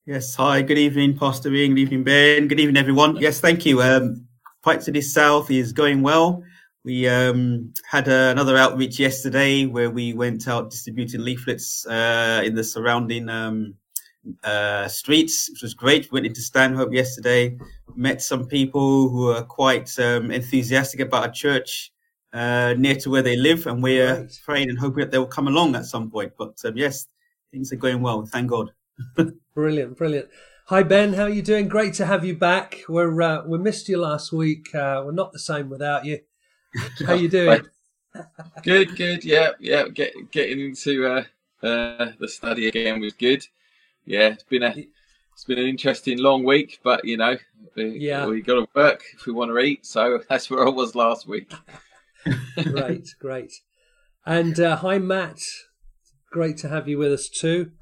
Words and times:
Yes, 0.06 0.34
hi, 0.34 0.62
good 0.62 0.78
evening, 0.78 1.18
Pastor 1.18 1.52
Ian, 1.52 1.74
good 1.74 1.80
evening, 1.82 2.04
Ben, 2.04 2.48
good 2.48 2.58
evening, 2.58 2.78
everyone. 2.78 3.16
Yes, 3.16 3.38
thank 3.38 3.66
you. 3.66 3.82
Um, 3.82 4.26
Bright 4.64 4.82
City 4.82 5.02
South 5.02 5.50
is 5.50 5.72
going 5.74 6.00
well. 6.00 6.42
We 6.84 7.06
um, 7.06 7.72
had 7.88 8.08
uh, 8.08 8.30
another 8.32 8.56
outreach 8.56 8.98
yesterday 8.98 9.66
where 9.66 9.90
we 9.90 10.14
went 10.14 10.48
out 10.48 10.70
distributing 10.70 11.22
leaflets 11.22 11.86
uh, 11.86 12.42
in 12.44 12.54
the 12.54 12.64
surrounding 12.64 13.28
um, 13.28 13.74
uh, 14.42 14.88
streets, 14.88 15.50
which 15.50 15.62
was 15.62 15.74
great. 15.74 16.10
We 16.10 16.16
went 16.16 16.26
into 16.26 16.40
Stanhope 16.40 16.92
yesterday, 16.94 17.58
met 17.94 18.22
some 18.22 18.46
people 18.46 19.10
who 19.10 19.30
are 19.30 19.42
quite 19.44 19.96
um, 19.98 20.30
enthusiastic 20.30 21.00
about 21.00 21.28
a 21.28 21.32
church 21.32 21.92
uh, 22.32 22.74
near 22.78 22.96
to 22.96 23.10
where 23.10 23.22
they 23.22 23.36
live, 23.36 23.66
and 23.66 23.82
we're 23.82 24.20
Right. 24.22 24.40
praying 24.44 24.70
and 24.70 24.78
hoping 24.78 25.00
that 25.00 25.10
they 25.10 25.18
will 25.18 25.26
come 25.26 25.46
along 25.48 25.76
at 25.76 25.84
some 25.84 26.10
point. 26.10 26.32
But 26.38 26.58
um, 26.64 26.76
yes, 26.76 27.06
things 27.50 27.70
are 27.72 27.76
going 27.76 28.00
well, 28.00 28.24
thank 28.26 28.48
God. 28.48 28.70
Brilliant, 29.54 29.96
brilliant. 29.96 30.28
Hi 30.68 30.82
Ben, 30.82 31.12
how 31.12 31.24
are 31.24 31.28
you 31.28 31.42
doing? 31.42 31.68
Great 31.68 31.92
to 31.94 32.06
have 32.06 32.24
you 32.24 32.34
back. 32.34 32.84
We're 32.88 33.20
uh, 33.20 33.42
we 33.46 33.58
missed 33.58 33.86
you 33.86 33.98
last 33.98 34.32
week. 34.32 34.74
Uh, 34.74 35.02
we're 35.04 35.12
not 35.12 35.30
the 35.32 35.38
same 35.38 35.68
without 35.68 36.06
you. 36.06 36.20
How 37.06 37.12
you 37.12 37.28
doing? 37.40 37.66
Good, 38.62 38.96
good. 38.96 39.26
Yeah, 39.26 39.50
yeah. 39.60 39.88
Get, 39.88 40.14
getting 40.30 40.60
into 40.60 41.06
uh, 41.06 41.24
uh, 41.62 42.12
the 42.18 42.28
study 42.28 42.68
again 42.68 43.00
was 43.00 43.12
good. 43.12 43.46
Yeah, 44.06 44.28
it's 44.28 44.44
been 44.44 44.62
a 44.62 44.74
it's 45.34 45.44
been 45.44 45.58
an 45.58 45.66
interesting 45.66 46.18
long 46.18 46.44
week, 46.44 46.80
but 46.82 47.04
you 47.04 47.18
know, 47.18 47.36
we, 47.76 47.98
Yeah. 47.98 48.24
we 48.26 48.40
got 48.40 48.54
to 48.54 48.68
work 48.74 49.04
if 49.12 49.26
we 49.26 49.34
want 49.34 49.50
to 49.50 49.58
eat. 49.58 49.84
So 49.84 50.20
that's 50.30 50.48
where 50.48 50.66
I 50.66 50.70
was 50.70 50.94
last 50.94 51.28
week. 51.28 51.52
great, 52.62 53.14
great. 53.18 53.52
And 54.24 54.58
uh, 54.58 54.76
hi 54.76 54.98
Matt, 54.98 55.40
great 56.30 56.56
to 56.58 56.70
have 56.70 56.88
you 56.88 56.96
with 56.96 57.12
us 57.12 57.28
too. 57.28 57.72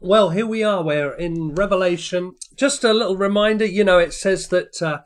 Well, 0.00 0.30
here 0.30 0.46
we 0.46 0.64
are. 0.64 0.82
We're 0.82 1.14
in 1.14 1.54
Revelation. 1.54 2.34
Just 2.56 2.82
a 2.82 2.92
little 2.92 3.16
reminder, 3.16 3.64
you 3.64 3.84
know, 3.84 3.98
it 3.98 4.12
says 4.12 4.48
that 4.48 4.82
uh, 4.82 5.02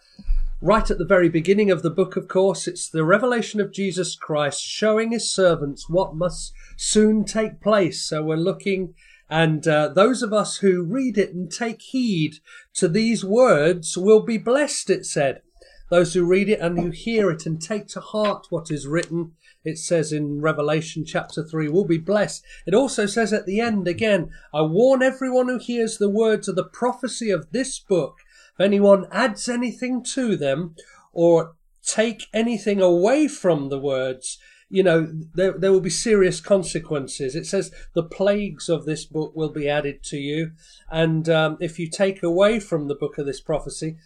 right 0.62 0.90
at 0.90 0.96
the 0.96 1.04
very 1.04 1.28
beginning 1.28 1.70
of 1.70 1.82
the 1.82 1.90
book, 1.90 2.16
of 2.16 2.28
course, 2.28 2.66
it's 2.66 2.88
the 2.88 3.04
revelation 3.04 3.60
of 3.60 3.72
Jesus 3.72 4.16
Christ 4.16 4.62
showing 4.62 5.12
his 5.12 5.30
servants 5.30 5.88
what 5.88 6.16
must 6.16 6.52
soon 6.76 7.24
take 7.24 7.60
place. 7.60 8.02
So 8.02 8.22
we're 8.22 8.36
looking, 8.36 8.94
and 9.28 9.68
uh, 9.68 9.88
those 9.88 10.22
of 10.22 10.32
us 10.32 10.56
who 10.58 10.82
read 10.82 11.18
it 11.18 11.34
and 11.34 11.52
take 11.52 11.82
heed 11.82 12.36
to 12.74 12.88
these 12.88 13.22
words 13.24 13.98
will 13.98 14.22
be 14.22 14.38
blessed, 14.38 14.88
it 14.88 15.04
said. 15.04 15.42
Those 15.90 16.14
who 16.14 16.24
read 16.24 16.48
it 16.48 16.60
and 16.60 16.78
who 16.80 16.90
hear 16.90 17.30
it 17.30 17.46
and 17.46 17.60
take 17.60 17.86
to 17.88 18.00
heart 18.00 18.46
what 18.50 18.70
is 18.70 18.86
written, 18.86 19.32
it 19.66 19.78
says 19.78 20.12
in 20.12 20.40
Revelation 20.40 21.04
chapter 21.04 21.44
3, 21.44 21.68
we'll 21.68 21.84
be 21.84 21.98
blessed. 21.98 22.44
It 22.66 22.74
also 22.74 23.04
says 23.04 23.32
at 23.32 23.46
the 23.46 23.60
end 23.60 23.88
again, 23.88 24.30
I 24.54 24.62
warn 24.62 25.02
everyone 25.02 25.48
who 25.48 25.58
hears 25.58 25.98
the 25.98 26.08
words 26.08 26.46
of 26.46 26.54
the 26.54 26.64
prophecy 26.64 27.30
of 27.30 27.50
this 27.50 27.80
book. 27.80 28.18
If 28.54 28.64
anyone 28.64 29.06
adds 29.10 29.48
anything 29.48 30.04
to 30.14 30.36
them 30.36 30.76
or 31.12 31.56
take 31.82 32.26
anything 32.32 32.80
away 32.80 33.26
from 33.26 33.68
the 33.68 33.80
words, 33.80 34.38
you 34.68 34.84
know, 34.84 35.12
there, 35.34 35.58
there 35.58 35.72
will 35.72 35.80
be 35.80 35.90
serious 35.90 36.40
consequences. 36.40 37.34
It 37.34 37.46
says 37.46 37.72
the 37.92 38.04
plagues 38.04 38.68
of 38.68 38.84
this 38.84 39.04
book 39.04 39.34
will 39.34 39.50
be 39.50 39.68
added 39.68 40.04
to 40.04 40.16
you. 40.16 40.52
And 40.92 41.28
um, 41.28 41.56
if 41.60 41.80
you 41.80 41.90
take 41.90 42.22
away 42.22 42.60
from 42.60 42.86
the 42.86 42.94
book 42.94 43.18
of 43.18 43.26
this 43.26 43.40
prophecy, 43.40 43.96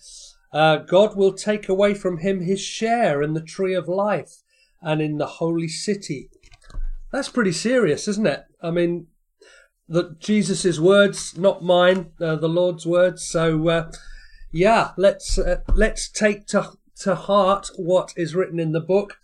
uh, 0.54 0.78
God 0.78 1.16
will 1.16 1.34
take 1.34 1.68
away 1.68 1.92
from 1.92 2.18
him 2.18 2.40
his 2.40 2.62
share 2.62 3.22
in 3.22 3.34
the 3.34 3.42
tree 3.42 3.74
of 3.74 3.88
life 3.88 4.39
and 4.82 5.00
in 5.00 5.18
the 5.18 5.26
holy 5.26 5.68
city. 5.68 6.30
That's 7.12 7.28
pretty 7.28 7.52
serious, 7.52 8.06
isn't 8.08 8.26
it? 8.26 8.44
I 8.62 8.70
mean, 8.70 9.08
that 9.88 10.20
Jesus' 10.20 10.78
words, 10.78 11.36
not 11.36 11.64
mine, 11.64 12.12
uh, 12.20 12.36
the 12.36 12.48
Lord's 12.48 12.86
words. 12.86 13.24
So, 13.24 13.68
uh, 13.68 13.92
yeah, 14.52 14.92
let's 14.96 15.38
uh, 15.38 15.60
let's 15.74 16.08
take 16.08 16.46
to 16.48 16.72
to 17.00 17.14
heart 17.14 17.70
what 17.76 18.12
is 18.16 18.34
written 18.34 18.60
in 18.60 18.72
the 18.72 18.80
book. 18.80 19.18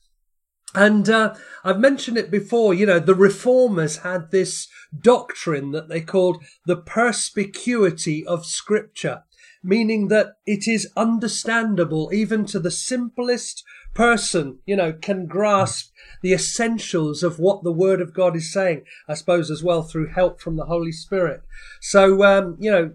And 0.74 1.08
uh, 1.08 1.34
I've 1.64 1.78
mentioned 1.78 2.18
it 2.18 2.30
before, 2.30 2.74
you 2.74 2.84
know, 2.84 2.98
the 2.98 3.14
reformers 3.14 3.98
had 3.98 4.30
this 4.30 4.68
doctrine 4.98 5.70
that 5.70 5.88
they 5.88 6.02
called 6.02 6.44
the 6.66 6.76
perspicuity 6.76 8.26
of 8.26 8.44
scripture, 8.44 9.22
meaning 9.66 10.08
that 10.08 10.36
it 10.46 10.68
is 10.68 10.90
understandable 10.96 12.10
even 12.12 12.46
to 12.46 12.60
the 12.60 12.70
simplest 12.70 13.64
person, 13.94 14.58
you 14.64 14.76
know, 14.76 14.92
can 14.92 15.26
grasp 15.26 15.92
the 16.22 16.32
essentials 16.32 17.22
of 17.22 17.38
what 17.38 17.64
the 17.64 17.72
word 17.72 18.00
of 18.00 18.14
God 18.14 18.36
is 18.36 18.52
saying, 18.52 18.84
I 19.08 19.14
suppose 19.14 19.50
as 19.50 19.64
well 19.64 19.82
through 19.82 20.08
help 20.08 20.40
from 20.40 20.56
the 20.56 20.66
Holy 20.66 20.92
Spirit. 20.92 21.42
So, 21.80 22.22
um, 22.22 22.56
you 22.60 22.70
know, 22.70 22.92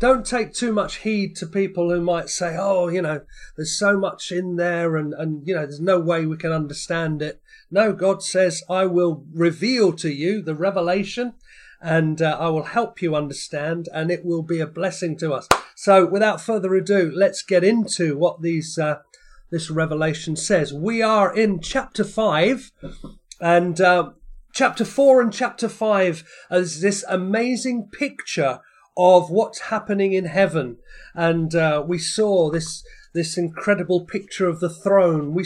don't 0.00 0.24
take 0.24 0.54
too 0.54 0.72
much 0.72 0.96
heed 0.96 1.36
to 1.36 1.46
people 1.46 1.90
who 1.90 2.00
might 2.00 2.30
say, 2.30 2.56
oh, 2.58 2.88
you 2.88 3.02
know, 3.02 3.20
there's 3.56 3.78
so 3.78 3.98
much 3.98 4.32
in 4.32 4.56
there 4.56 4.96
and, 4.96 5.12
and, 5.12 5.46
you 5.46 5.54
know, 5.54 5.60
there's 5.60 5.80
no 5.80 6.00
way 6.00 6.24
we 6.24 6.38
can 6.38 6.52
understand 6.52 7.20
it. 7.20 7.40
No, 7.70 7.92
God 7.92 8.22
says, 8.22 8.64
I 8.68 8.86
will 8.86 9.26
reveal 9.32 9.92
to 9.92 10.10
you 10.10 10.42
the 10.42 10.54
revelation 10.54 11.34
and 11.80 12.20
uh, 12.20 12.36
I 12.38 12.48
will 12.48 12.64
help 12.64 13.00
you 13.02 13.14
understand 13.14 13.88
and 13.92 14.10
it 14.10 14.24
will 14.24 14.42
be 14.42 14.60
a 14.60 14.66
blessing 14.66 15.16
to 15.18 15.32
us. 15.32 15.48
So 15.74 16.06
without 16.06 16.40
further 16.40 16.74
ado, 16.74 17.10
let's 17.14 17.42
get 17.42 17.64
into 17.64 18.16
what 18.16 18.42
these, 18.42 18.78
uh, 18.78 18.98
this 19.50 19.70
revelation 19.70 20.36
says. 20.36 20.72
We 20.72 21.02
are 21.02 21.34
in 21.34 21.60
chapter 21.60 22.04
five 22.04 22.72
and, 23.40 23.80
uh, 23.80 24.10
chapter 24.52 24.84
four 24.84 25.22
and 25.22 25.32
chapter 25.32 25.68
five 25.68 26.24
is 26.50 26.80
this 26.80 27.04
amazing 27.08 27.88
picture 27.92 28.60
of 28.96 29.30
what's 29.30 29.60
happening 29.60 30.12
in 30.12 30.26
heaven. 30.26 30.76
And 31.14 31.54
uh, 31.54 31.84
we 31.86 31.98
saw 31.98 32.50
this 32.50 32.84
this 33.12 33.36
incredible 33.36 34.04
picture 34.04 34.48
of 34.48 34.60
the 34.60 34.70
throne. 34.70 35.34
We 35.34 35.44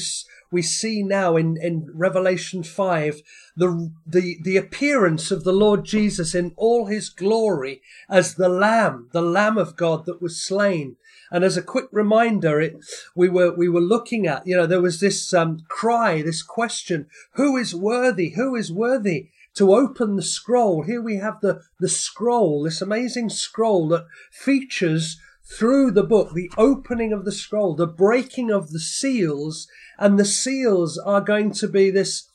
we 0.54 0.62
see 0.62 1.02
now 1.02 1.36
in, 1.36 1.56
in 1.60 1.90
Revelation 1.92 2.62
five 2.62 3.22
the 3.56 3.90
the 4.06 4.38
the 4.44 4.56
appearance 4.56 5.32
of 5.32 5.42
the 5.42 5.52
Lord 5.52 5.84
Jesus 5.84 6.32
in 6.32 6.52
all 6.56 6.86
his 6.86 7.08
glory 7.08 7.82
as 8.08 8.36
the 8.36 8.48
Lamb, 8.48 9.08
the 9.12 9.20
Lamb 9.20 9.58
of 9.58 9.74
God 9.74 10.06
that 10.06 10.22
was 10.22 10.40
slain. 10.40 10.94
And 11.32 11.42
as 11.42 11.56
a 11.56 11.62
quick 11.62 11.86
reminder, 11.90 12.60
it 12.60 12.76
we 13.16 13.28
were 13.28 13.52
we 13.52 13.68
were 13.68 13.80
looking 13.80 14.28
at 14.28 14.46
you 14.46 14.56
know 14.56 14.66
there 14.66 14.80
was 14.80 15.00
this 15.00 15.34
um, 15.34 15.64
cry, 15.68 16.22
this 16.22 16.42
question: 16.44 17.08
Who 17.32 17.56
is 17.56 17.74
worthy? 17.74 18.30
Who 18.30 18.54
is 18.54 18.72
worthy? 18.72 19.30
to 19.54 19.72
open 19.72 20.16
the 20.16 20.22
scroll. 20.22 20.82
Here 20.82 21.00
we 21.00 21.18
have 21.18 21.40
the, 21.40 21.60
the 21.78 21.88
scroll, 21.88 22.64
this 22.64 22.82
amazing 22.82 23.28
scroll 23.28 23.86
that 23.90 24.04
features 24.32 25.20
through 25.44 25.90
the 25.90 26.02
book, 26.02 26.32
the 26.32 26.50
opening 26.56 27.12
of 27.12 27.24
the 27.24 27.32
scroll, 27.32 27.74
the 27.74 27.86
breaking 27.86 28.50
of 28.50 28.70
the 28.70 28.80
seals, 28.80 29.68
and 29.98 30.18
the 30.18 30.24
seals 30.24 30.98
are 30.98 31.20
going 31.20 31.52
to 31.52 31.68
be 31.68 31.90
this 31.90 32.28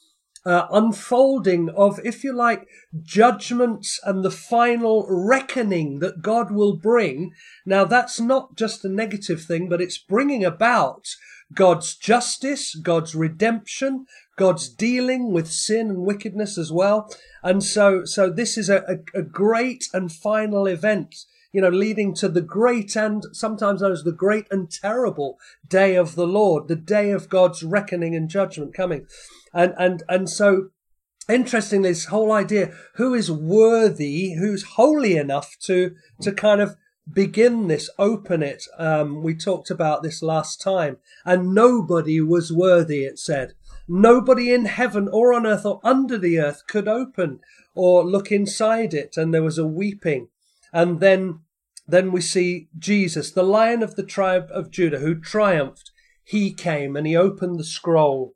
uh, 0.45 0.67
unfolding 0.71 1.69
of, 1.69 1.99
if 2.03 2.23
you 2.23 2.33
like, 2.33 2.67
judgments 3.01 3.99
and 4.03 4.23
the 4.23 4.31
final 4.31 5.05
reckoning 5.09 5.99
that 5.99 6.21
God 6.21 6.51
will 6.51 6.77
bring. 6.77 7.31
Now, 7.65 7.83
that's 7.83 8.19
not 8.19 8.55
just 8.55 8.85
a 8.85 8.89
negative 8.89 9.41
thing, 9.41 9.67
but 9.67 9.81
it's 9.81 9.97
bringing 9.97 10.45
about 10.45 11.07
God's 11.53 11.95
justice, 11.95 12.75
God's 12.75 13.15
redemption, 13.15 14.05
God's 14.37 14.69
dealing 14.69 15.33
with 15.33 15.51
sin 15.51 15.89
and 15.89 16.05
wickedness 16.05 16.57
as 16.57 16.71
well. 16.71 17.13
And 17.43 17.63
so, 17.63 18.05
so 18.05 18.29
this 18.29 18.57
is 18.57 18.69
a, 18.69 18.83
a, 19.15 19.19
a 19.19 19.23
great 19.23 19.85
and 19.93 20.11
final 20.11 20.67
event 20.67 21.15
you 21.51 21.61
know, 21.61 21.69
leading 21.69 22.13
to 22.15 22.29
the 22.29 22.41
great 22.41 22.95
and 22.95 23.23
sometimes 23.31 23.81
known 23.81 23.91
as 23.91 24.03
the 24.03 24.11
great 24.11 24.47
and 24.51 24.71
terrible 24.71 25.37
day 25.67 25.95
of 25.95 26.15
the 26.15 26.27
Lord, 26.27 26.67
the 26.67 26.75
day 26.75 27.11
of 27.11 27.29
God's 27.29 27.63
reckoning 27.63 28.15
and 28.15 28.29
judgment 28.29 28.73
coming. 28.73 29.07
And, 29.53 29.73
and, 29.77 30.03
and 30.07 30.29
so 30.29 30.69
interesting, 31.27 31.81
this 31.81 32.05
whole 32.05 32.31
idea, 32.31 32.73
who 32.95 33.13
is 33.13 33.31
worthy, 33.31 34.35
who's 34.35 34.63
holy 34.63 35.17
enough 35.17 35.57
to, 35.61 35.95
to 36.21 36.31
kind 36.31 36.61
of 36.61 36.75
begin 37.11 37.67
this, 37.67 37.89
open 37.97 38.43
it. 38.43 38.65
Um, 38.77 39.23
we 39.23 39.35
talked 39.35 39.71
about 39.71 40.03
this 40.03 40.21
last 40.21 40.61
time 40.61 40.97
and 41.25 41.53
nobody 41.53 42.21
was 42.21 42.51
worthy, 42.51 43.03
it 43.03 43.17
said. 43.19 43.53
Nobody 43.87 44.53
in 44.53 44.65
heaven 44.65 45.09
or 45.11 45.33
on 45.33 45.47
earth 45.47 45.65
or 45.65 45.79
under 45.83 46.17
the 46.17 46.39
earth 46.39 46.63
could 46.67 46.87
open 46.87 47.39
or 47.73 48.05
look 48.05 48.31
inside 48.31 48.93
it. 48.93 49.17
And 49.17 49.33
there 49.33 49.43
was 49.43 49.57
a 49.57 49.65
weeping. 49.65 50.27
And 50.71 50.99
then, 50.99 51.41
then 51.87 52.11
we 52.11 52.21
see 52.21 52.69
Jesus, 52.77 53.31
the 53.31 53.43
lion 53.43 53.83
of 53.83 53.95
the 53.95 54.03
tribe 54.03 54.47
of 54.51 54.71
Judah 54.71 54.99
who 54.99 55.19
triumphed. 55.19 55.91
He 56.23 56.53
came 56.53 56.95
and 56.95 57.07
he 57.07 57.15
opened 57.15 57.59
the 57.59 57.63
scroll. 57.63 58.35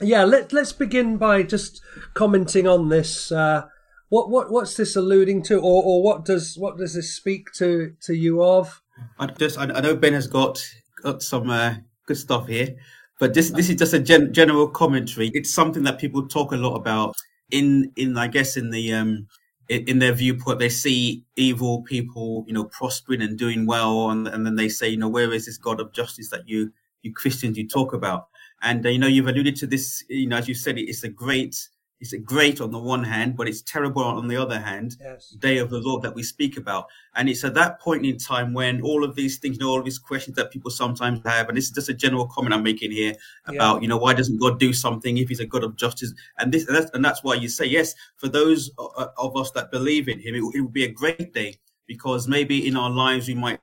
Yeah, 0.00 0.24
let, 0.24 0.52
let's 0.52 0.72
begin 0.72 1.16
by 1.16 1.42
just 1.42 1.80
commenting 2.14 2.66
on 2.66 2.88
this. 2.88 3.32
Uh, 3.32 3.66
what, 4.10 4.30
what, 4.30 4.50
what's 4.50 4.76
this 4.76 4.94
alluding 4.94 5.42
to, 5.44 5.56
or, 5.56 5.82
or 5.84 6.02
what 6.02 6.24
does, 6.24 6.56
what 6.56 6.78
does 6.78 6.94
this 6.94 7.14
speak 7.14 7.52
to, 7.54 7.94
to 8.02 8.14
you 8.14 8.42
of? 8.42 8.82
I 9.18 9.26
just, 9.26 9.58
I, 9.58 9.66
know 9.66 9.96
Ben 9.96 10.12
has 10.12 10.26
got, 10.26 10.62
got 11.02 11.22
some 11.22 11.50
uh, 11.50 11.76
good 12.06 12.16
stuff 12.16 12.46
here. 12.46 12.76
But 13.18 13.34
this 13.34 13.50
this 13.50 13.68
is 13.68 13.76
just 13.76 13.94
a 13.94 13.98
gen- 13.98 14.32
general 14.32 14.68
commentary. 14.68 15.30
It's 15.34 15.52
something 15.52 15.82
that 15.84 15.98
people 15.98 16.26
talk 16.28 16.52
a 16.52 16.56
lot 16.56 16.76
about 16.76 17.14
in 17.50 17.92
in 17.96 18.16
I 18.16 18.28
guess 18.28 18.56
in 18.56 18.70
the 18.70 18.92
um 18.92 19.26
in, 19.68 19.98
their 19.98 20.12
viewpoint. 20.12 20.58
They 20.58 20.68
see 20.68 21.24
evil 21.36 21.82
people, 21.82 22.44
you 22.46 22.54
know, 22.54 22.64
prospering 22.64 23.22
and 23.22 23.38
doing 23.38 23.66
well, 23.66 24.10
and 24.10 24.26
and 24.28 24.44
then 24.46 24.56
they 24.56 24.68
say, 24.68 24.88
you 24.88 24.96
know, 24.96 25.08
where 25.08 25.32
is 25.32 25.46
this 25.46 25.58
God 25.58 25.80
of 25.80 25.92
justice 25.92 26.30
that 26.30 26.48
you 26.48 26.72
you 27.02 27.12
Christians 27.12 27.58
you 27.58 27.68
talk 27.68 27.92
about? 27.92 28.28
And 28.62 28.84
uh, 28.84 28.88
you 28.88 28.98
know, 28.98 29.06
you've 29.06 29.28
alluded 29.28 29.56
to 29.56 29.66
this. 29.66 30.04
You 30.08 30.28
know, 30.28 30.36
as 30.36 30.48
you 30.48 30.54
said, 30.54 30.78
it's 30.78 31.04
a 31.04 31.08
great 31.08 31.68
it's 32.00 32.14
great 32.24 32.60
on 32.60 32.70
the 32.70 32.78
one 32.78 33.02
hand, 33.02 33.36
but 33.36 33.48
it's 33.48 33.62
terrible 33.62 34.04
on 34.04 34.28
the 34.28 34.36
other 34.36 34.58
hand. 34.58 34.96
Yes. 35.00 35.30
Day 35.30 35.58
of 35.58 35.70
the 35.70 35.78
Lord 35.78 36.02
that 36.02 36.14
we 36.14 36.22
speak 36.22 36.56
about, 36.56 36.86
and 37.14 37.28
it's 37.28 37.44
at 37.44 37.54
that 37.54 37.80
point 37.80 38.06
in 38.06 38.18
time 38.18 38.52
when 38.52 38.80
all 38.82 39.04
of 39.04 39.16
these 39.16 39.38
things, 39.38 39.56
you 39.56 39.64
know, 39.64 39.70
all 39.70 39.78
of 39.78 39.84
these 39.84 39.98
questions 39.98 40.36
that 40.36 40.50
people 40.50 40.70
sometimes 40.70 41.20
have, 41.24 41.48
and 41.48 41.56
this 41.56 41.64
is 41.64 41.72
just 41.72 41.88
a 41.88 41.94
general 41.94 42.26
comment 42.26 42.54
I'm 42.54 42.62
making 42.62 42.92
here 42.92 43.14
about, 43.46 43.76
yeah. 43.76 43.80
you 43.82 43.88
know, 43.88 43.98
why 43.98 44.14
doesn't 44.14 44.38
God 44.38 44.60
do 44.60 44.72
something 44.72 45.18
if 45.18 45.28
He's 45.28 45.40
a 45.40 45.46
God 45.46 45.64
of 45.64 45.76
justice? 45.76 46.12
And 46.38 46.52
this, 46.52 46.66
and 46.66 46.76
that's, 46.76 46.90
and 46.92 47.04
that's 47.04 47.24
why 47.24 47.34
you 47.34 47.48
say 47.48 47.66
yes. 47.66 47.94
For 48.16 48.28
those 48.28 48.70
of 48.78 49.36
us 49.36 49.50
that 49.52 49.70
believe 49.70 50.08
in 50.08 50.20
Him, 50.20 50.34
it, 50.34 50.42
it 50.54 50.60
will 50.60 50.68
be 50.68 50.84
a 50.84 50.92
great 50.92 51.32
day 51.32 51.58
because 51.88 52.28
maybe 52.28 52.68
in 52.68 52.76
our 52.76 52.90
lives 52.90 53.26
we 53.26 53.34
might 53.34 53.58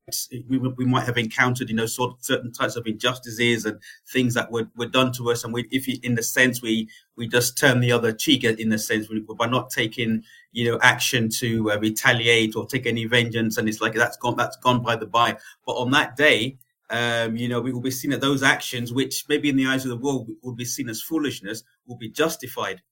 we, 0.49 0.57
we 0.57 0.83
might 0.83 1.05
have 1.05 1.17
encountered 1.17 1.69
you 1.69 1.75
know 1.75 1.85
sort 1.85 2.11
of 2.11 2.17
certain 2.25 2.51
types 2.51 2.75
of 2.75 2.85
injustices 2.87 3.63
and 3.65 3.79
things 4.07 4.33
that 4.33 4.51
were, 4.51 4.67
were 4.75 4.87
done 4.87 5.13
to 5.13 5.31
us. 5.31 5.45
And 5.45 5.53
we 5.53 5.65
if 5.71 5.87
you, 5.87 5.97
in 6.03 6.15
the 6.15 6.23
sense 6.23 6.61
we 6.61 6.89
we 7.15 7.27
just 7.27 7.57
turn 7.57 7.79
the 7.79 7.93
other 7.93 8.11
cheek 8.11 8.43
in 8.43 8.69
the 8.69 8.79
sense 8.79 9.07
we, 9.07 9.19
by 9.21 9.45
not 9.45 9.69
taking 9.69 10.23
you 10.51 10.69
know 10.69 10.79
action 10.81 11.29
to 11.39 11.71
uh, 11.71 11.77
retaliate 11.77 12.55
or 12.55 12.65
take 12.65 12.85
any 12.85 13.05
vengeance 13.05 13.57
and 13.57 13.69
it's 13.69 13.79
like 13.79 13.93
that's 13.93 14.17
gone 14.17 14.35
that's 14.35 14.57
gone 14.57 14.81
by 14.81 14.95
the 14.95 15.05
by. 15.05 15.37
But 15.65 15.73
on 15.73 15.91
that 15.91 16.17
day 16.17 16.57
um, 16.91 17.35
you 17.35 17.47
know, 17.47 17.61
we 17.61 17.73
will 17.73 17.81
be 17.81 17.89
seen 17.89 18.11
that 18.11 18.21
those 18.21 18.43
actions, 18.43 18.93
which 18.93 19.25
maybe 19.27 19.49
in 19.49 19.55
the 19.55 19.65
eyes 19.65 19.85
of 19.85 19.89
the 19.89 19.97
world 19.97 20.29
would 20.43 20.55
be 20.55 20.65
seen 20.65 20.87
as 20.87 21.01
foolishness, 21.01 21.63
will 21.87 21.97
be 21.97 22.09
justified 22.09 22.83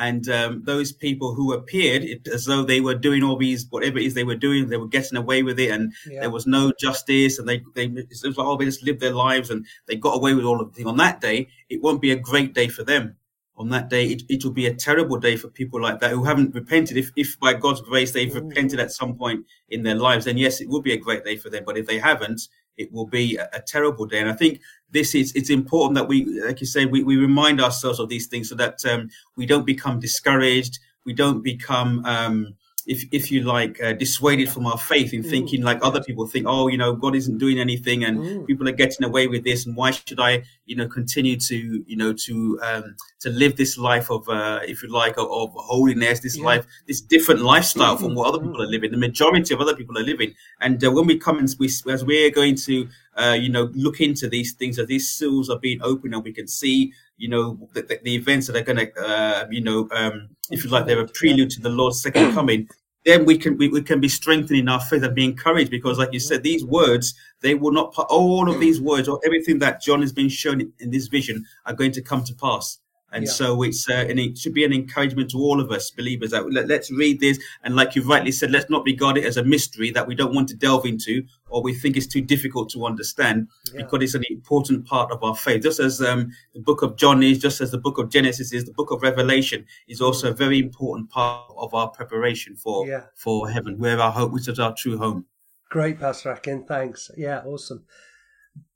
and 0.00 0.26
um, 0.30 0.62
those 0.64 0.92
people 0.92 1.34
who 1.34 1.52
appeared 1.52 2.26
as 2.32 2.46
though 2.46 2.64
they 2.64 2.80
were 2.80 2.94
doing 2.94 3.22
all 3.22 3.36
these 3.36 3.66
whatever 3.68 3.98
it 3.98 4.06
is 4.06 4.14
they 4.14 4.24
were 4.24 4.34
doing, 4.34 4.68
they 4.68 4.78
were 4.78 4.88
getting 4.88 5.18
away 5.18 5.42
with 5.42 5.60
it, 5.60 5.70
and 5.70 5.92
yeah. 6.06 6.20
there 6.20 6.30
was 6.30 6.46
no 6.46 6.72
justice, 6.80 7.38
and 7.38 7.46
they 7.46 7.62
they 7.74 7.84
it 7.84 8.08
was 8.08 8.24
like 8.24 8.46
oh 8.46 8.56
they 8.56 8.64
just 8.64 8.82
lived 8.82 9.00
their 9.00 9.12
lives 9.12 9.50
and 9.50 9.66
they 9.86 9.96
got 9.96 10.16
away 10.16 10.32
with 10.32 10.46
all 10.46 10.58
of 10.58 10.70
the 10.70 10.74
thing. 10.74 10.86
On 10.86 10.96
that 10.96 11.20
day, 11.20 11.48
it 11.68 11.82
won't 11.82 12.00
be 12.00 12.12
a 12.12 12.16
great 12.16 12.54
day 12.54 12.68
for 12.68 12.82
them. 12.82 13.16
On 13.60 13.68
that 13.68 13.90
day, 13.90 14.06
it, 14.06 14.22
it 14.30 14.42
will 14.42 14.52
be 14.52 14.68
a 14.68 14.74
terrible 14.74 15.18
day 15.18 15.36
for 15.36 15.48
people 15.48 15.82
like 15.82 16.00
that 16.00 16.12
who 16.12 16.24
haven't 16.24 16.54
repented. 16.54 16.96
If, 16.96 17.10
if 17.14 17.38
by 17.38 17.52
God's 17.52 17.82
grace 17.82 18.10
they've 18.10 18.32
mm. 18.32 18.48
repented 18.48 18.80
at 18.80 18.90
some 18.90 19.14
point 19.14 19.44
in 19.68 19.82
their 19.82 19.96
lives, 19.96 20.24
then 20.24 20.38
yes, 20.38 20.62
it 20.62 20.68
will 20.70 20.80
be 20.80 20.94
a 20.94 20.96
great 20.96 21.24
day 21.24 21.36
for 21.36 21.50
them. 21.50 21.64
But 21.66 21.76
if 21.76 21.86
they 21.86 21.98
haven't, 21.98 22.40
it 22.78 22.90
will 22.90 23.06
be 23.06 23.36
a, 23.36 23.50
a 23.52 23.60
terrible 23.60 24.06
day. 24.06 24.18
And 24.18 24.30
I 24.30 24.32
think 24.32 24.62
this 24.90 25.14
is 25.14 25.34
it's 25.34 25.50
important 25.50 25.96
that 25.96 26.08
we, 26.08 26.24
like 26.40 26.62
you 26.62 26.66
say, 26.66 26.86
we, 26.86 27.02
we 27.02 27.18
remind 27.18 27.60
ourselves 27.60 28.00
of 28.00 28.08
these 28.08 28.28
things 28.28 28.48
so 28.48 28.54
that 28.54 28.82
um, 28.86 29.10
we 29.36 29.44
don't 29.44 29.66
become 29.66 30.00
discouraged, 30.00 30.78
we 31.04 31.12
don't 31.12 31.42
become 31.42 32.02
um, 32.06 32.56
if 32.86 33.04
if 33.12 33.30
you 33.30 33.42
like 33.42 33.82
uh, 33.82 33.92
dissuaded 33.92 34.48
from 34.48 34.66
our 34.66 34.78
faith 34.78 35.12
in 35.12 35.22
mm. 35.22 35.30
thinking 35.30 35.62
like 35.62 35.78
other 35.82 36.02
people 36.02 36.26
think 36.26 36.46
oh 36.48 36.68
you 36.68 36.78
know 36.78 36.92
god 36.92 37.14
isn't 37.14 37.38
doing 37.38 37.58
anything 37.58 38.04
and 38.04 38.18
mm. 38.18 38.46
people 38.46 38.68
are 38.68 38.72
getting 38.72 39.04
away 39.04 39.26
with 39.26 39.44
this 39.44 39.66
and 39.66 39.76
why 39.76 39.90
should 39.90 40.20
i 40.20 40.42
you 40.66 40.76
know 40.76 40.86
continue 40.88 41.36
to 41.36 41.84
you 41.86 41.96
know 41.96 42.12
to 42.12 42.58
um 42.62 42.94
to 43.18 43.30
live 43.30 43.56
this 43.56 43.76
life 43.78 44.10
of 44.10 44.28
uh 44.28 44.60
if 44.66 44.82
you 44.82 44.88
like 44.88 45.16
of, 45.18 45.30
of 45.30 45.50
holiness 45.54 46.20
this 46.20 46.36
yeah. 46.36 46.44
life 46.44 46.66
this 46.86 47.00
different 47.00 47.40
lifestyle 47.40 47.96
mm. 47.96 48.00
from 48.00 48.14
what 48.14 48.28
other 48.28 48.38
people 48.38 48.62
are 48.62 48.66
living 48.66 48.90
the 48.90 48.96
majority 48.96 49.54
of 49.54 49.60
other 49.60 49.74
people 49.74 49.96
are 49.98 50.04
living 50.04 50.34
and 50.60 50.84
uh, 50.84 50.90
when 50.90 51.06
we 51.06 51.18
come 51.18 51.38
and 51.38 51.54
we 51.58 51.66
as 51.66 52.04
we're 52.04 52.30
going 52.30 52.54
to 52.54 52.88
uh, 53.16 53.36
you 53.38 53.48
know 53.48 53.70
look 53.74 54.00
into 54.00 54.28
these 54.28 54.52
things 54.52 54.78
as 54.78 54.86
these 54.86 55.10
seals 55.10 55.50
are 55.50 55.58
being 55.58 55.80
opened 55.82 56.14
and 56.14 56.24
we 56.24 56.32
can 56.32 56.46
see 56.46 56.92
you 57.16 57.28
know 57.28 57.68
the, 57.72 57.82
the, 57.82 58.00
the 58.02 58.14
events 58.14 58.46
that 58.46 58.56
are 58.56 58.62
going 58.62 58.78
to 58.78 59.00
uh, 59.00 59.46
you 59.50 59.60
know 59.60 59.88
um 59.92 60.28
if 60.50 60.64
you 60.64 60.70
like 60.70 60.86
they're 60.86 61.00
a 61.00 61.08
prelude 61.08 61.50
to 61.50 61.60
the 61.60 61.68
lord's 61.68 62.02
second 62.02 62.32
coming 62.34 62.68
then 63.04 63.24
we 63.24 63.38
can 63.38 63.56
we, 63.56 63.68
we 63.68 63.82
can 63.82 64.00
be 64.00 64.08
strengthening 64.08 64.68
our 64.68 64.80
faith 64.80 65.02
and 65.02 65.14
be 65.14 65.24
encouraged 65.24 65.70
because 65.70 65.98
like 65.98 66.12
you 66.12 66.20
said 66.20 66.42
these 66.42 66.64
words 66.64 67.14
they 67.40 67.54
will 67.54 67.72
not 67.72 67.92
put 67.92 68.06
all 68.08 68.50
of 68.50 68.60
these 68.60 68.80
words 68.80 69.08
or 69.08 69.20
everything 69.24 69.58
that 69.58 69.80
john 69.80 70.00
has 70.00 70.12
been 70.12 70.28
shown 70.28 70.60
in, 70.60 70.72
in 70.80 70.90
this 70.90 71.06
vision 71.08 71.44
are 71.66 71.74
going 71.74 71.92
to 71.92 72.02
come 72.02 72.22
to 72.24 72.34
pass 72.34 72.78
and 73.12 73.24
yeah. 73.24 73.30
so 73.30 73.62
it's 73.62 73.88
uh, 73.88 74.06
and 74.08 74.18
it 74.18 74.38
should 74.38 74.54
be 74.54 74.64
an 74.64 74.72
encouragement 74.72 75.30
to 75.30 75.38
all 75.38 75.60
of 75.60 75.70
us 75.70 75.90
believers 75.90 76.30
that 76.30 76.50
let, 76.50 76.70
us 76.70 76.90
read 76.90 77.20
this 77.20 77.38
and 77.64 77.76
like 77.76 77.94
you 77.94 78.02
rightly 78.02 78.32
said, 78.32 78.50
let's 78.50 78.70
not 78.70 78.84
regard 78.84 79.16
it 79.16 79.24
as 79.24 79.36
a 79.36 79.44
mystery 79.44 79.90
that 79.90 80.06
we 80.06 80.14
don't 80.14 80.34
want 80.34 80.48
to 80.48 80.56
delve 80.56 80.86
into 80.86 81.22
or 81.48 81.62
we 81.62 81.74
think 81.74 81.96
it's 81.96 82.06
too 82.06 82.20
difficult 82.20 82.70
to 82.70 82.86
understand 82.86 83.48
yeah. 83.72 83.82
because 83.82 84.02
it's 84.02 84.14
an 84.14 84.24
important 84.30 84.86
part 84.86 85.10
of 85.10 85.22
our 85.22 85.34
faith. 85.34 85.62
Just 85.62 85.80
as 85.80 86.00
um, 86.00 86.30
the 86.54 86.60
book 86.60 86.82
of 86.82 86.96
John 86.96 87.22
is, 87.22 87.38
just 87.38 87.60
as 87.60 87.70
the 87.70 87.78
book 87.78 87.98
of 87.98 88.08
Genesis 88.08 88.52
is, 88.52 88.64
the 88.64 88.72
book 88.72 88.90
of 88.90 89.02
Revelation 89.02 89.66
is 89.88 90.00
also 90.00 90.30
a 90.30 90.34
very 90.34 90.58
important 90.58 91.10
part 91.10 91.50
of 91.56 91.74
our 91.74 91.88
preparation 91.88 92.56
for 92.56 92.86
yeah. 92.86 93.04
for 93.14 93.50
heaven, 93.50 93.78
where 93.78 94.00
our 94.00 94.12
hope, 94.12 94.32
which 94.32 94.48
is 94.48 94.58
our 94.58 94.74
true 94.74 94.98
home. 94.98 95.26
Great, 95.68 96.00
Pastor 96.00 96.32
Akin. 96.32 96.64
Thanks. 96.64 97.10
Yeah, 97.16 97.42
awesome. 97.44 97.84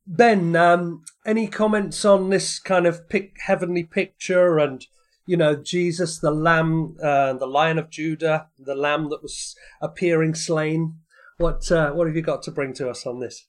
Ben, 0.06 0.54
um, 0.54 1.04
any 1.24 1.46
comments 1.46 2.04
on 2.04 2.30
this 2.30 2.58
kind 2.58 2.86
of 2.86 3.08
pic- 3.08 3.36
heavenly 3.40 3.84
picture 3.84 4.58
and, 4.58 4.86
you 5.26 5.36
know, 5.36 5.56
Jesus, 5.56 6.18
the 6.18 6.30
Lamb, 6.30 6.96
uh, 7.02 7.32
the 7.32 7.46
Lion 7.46 7.78
of 7.78 7.90
Judah, 7.90 8.48
the 8.58 8.74
Lamb 8.74 9.08
that 9.10 9.22
was 9.22 9.56
appearing 9.80 10.34
slain? 10.34 10.98
What 11.38 11.70
uh, 11.72 11.90
what 11.92 12.06
have 12.06 12.14
you 12.14 12.22
got 12.22 12.42
to 12.44 12.52
bring 12.52 12.74
to 12.74 12.88
us 12.88 13.06
on 13.06 13.18
this? 13.18 13.46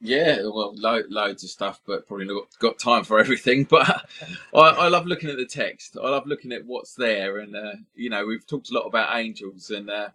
Yeah, 0.00 0.36
well, 0.44 0.72
lo- 0.74 1.02
loads 1.10 1.44
of 1.44 1.50
stuff, 1.50 1.80
but 1.86 2.06
probably 2.06 2.24
not 2.24 2.44
got 2.58 2.78
time 2.78 3.04
for 3.04 3.20
everything. 3.20 3.64
But 3.70 4.06
I, 4.54 4.58
I, 4.58 4.88
love 4.88 5.06
looking 5.06 5.28
at 5.28 5.36
the 5.36 5.46
text. 5.46 5.96
I 6.02 6.08
love 6.08 6.26
looking 6.26 6.52
at 6.52 6.64
what's 6.64 6.94
there, 6.94 7.38
and 7.38 7.54
uh, 7.54 7.74
you 7.94 8.08
know, 8.08 8.24
we've 8.24 8.46
talked 8.46 8.70
a 8.70 8.74
lot 8.74 8.86
about 8.86 9.16
angels, 9.16 9.70
and 9.70 9.90
uh, 9.90 10.08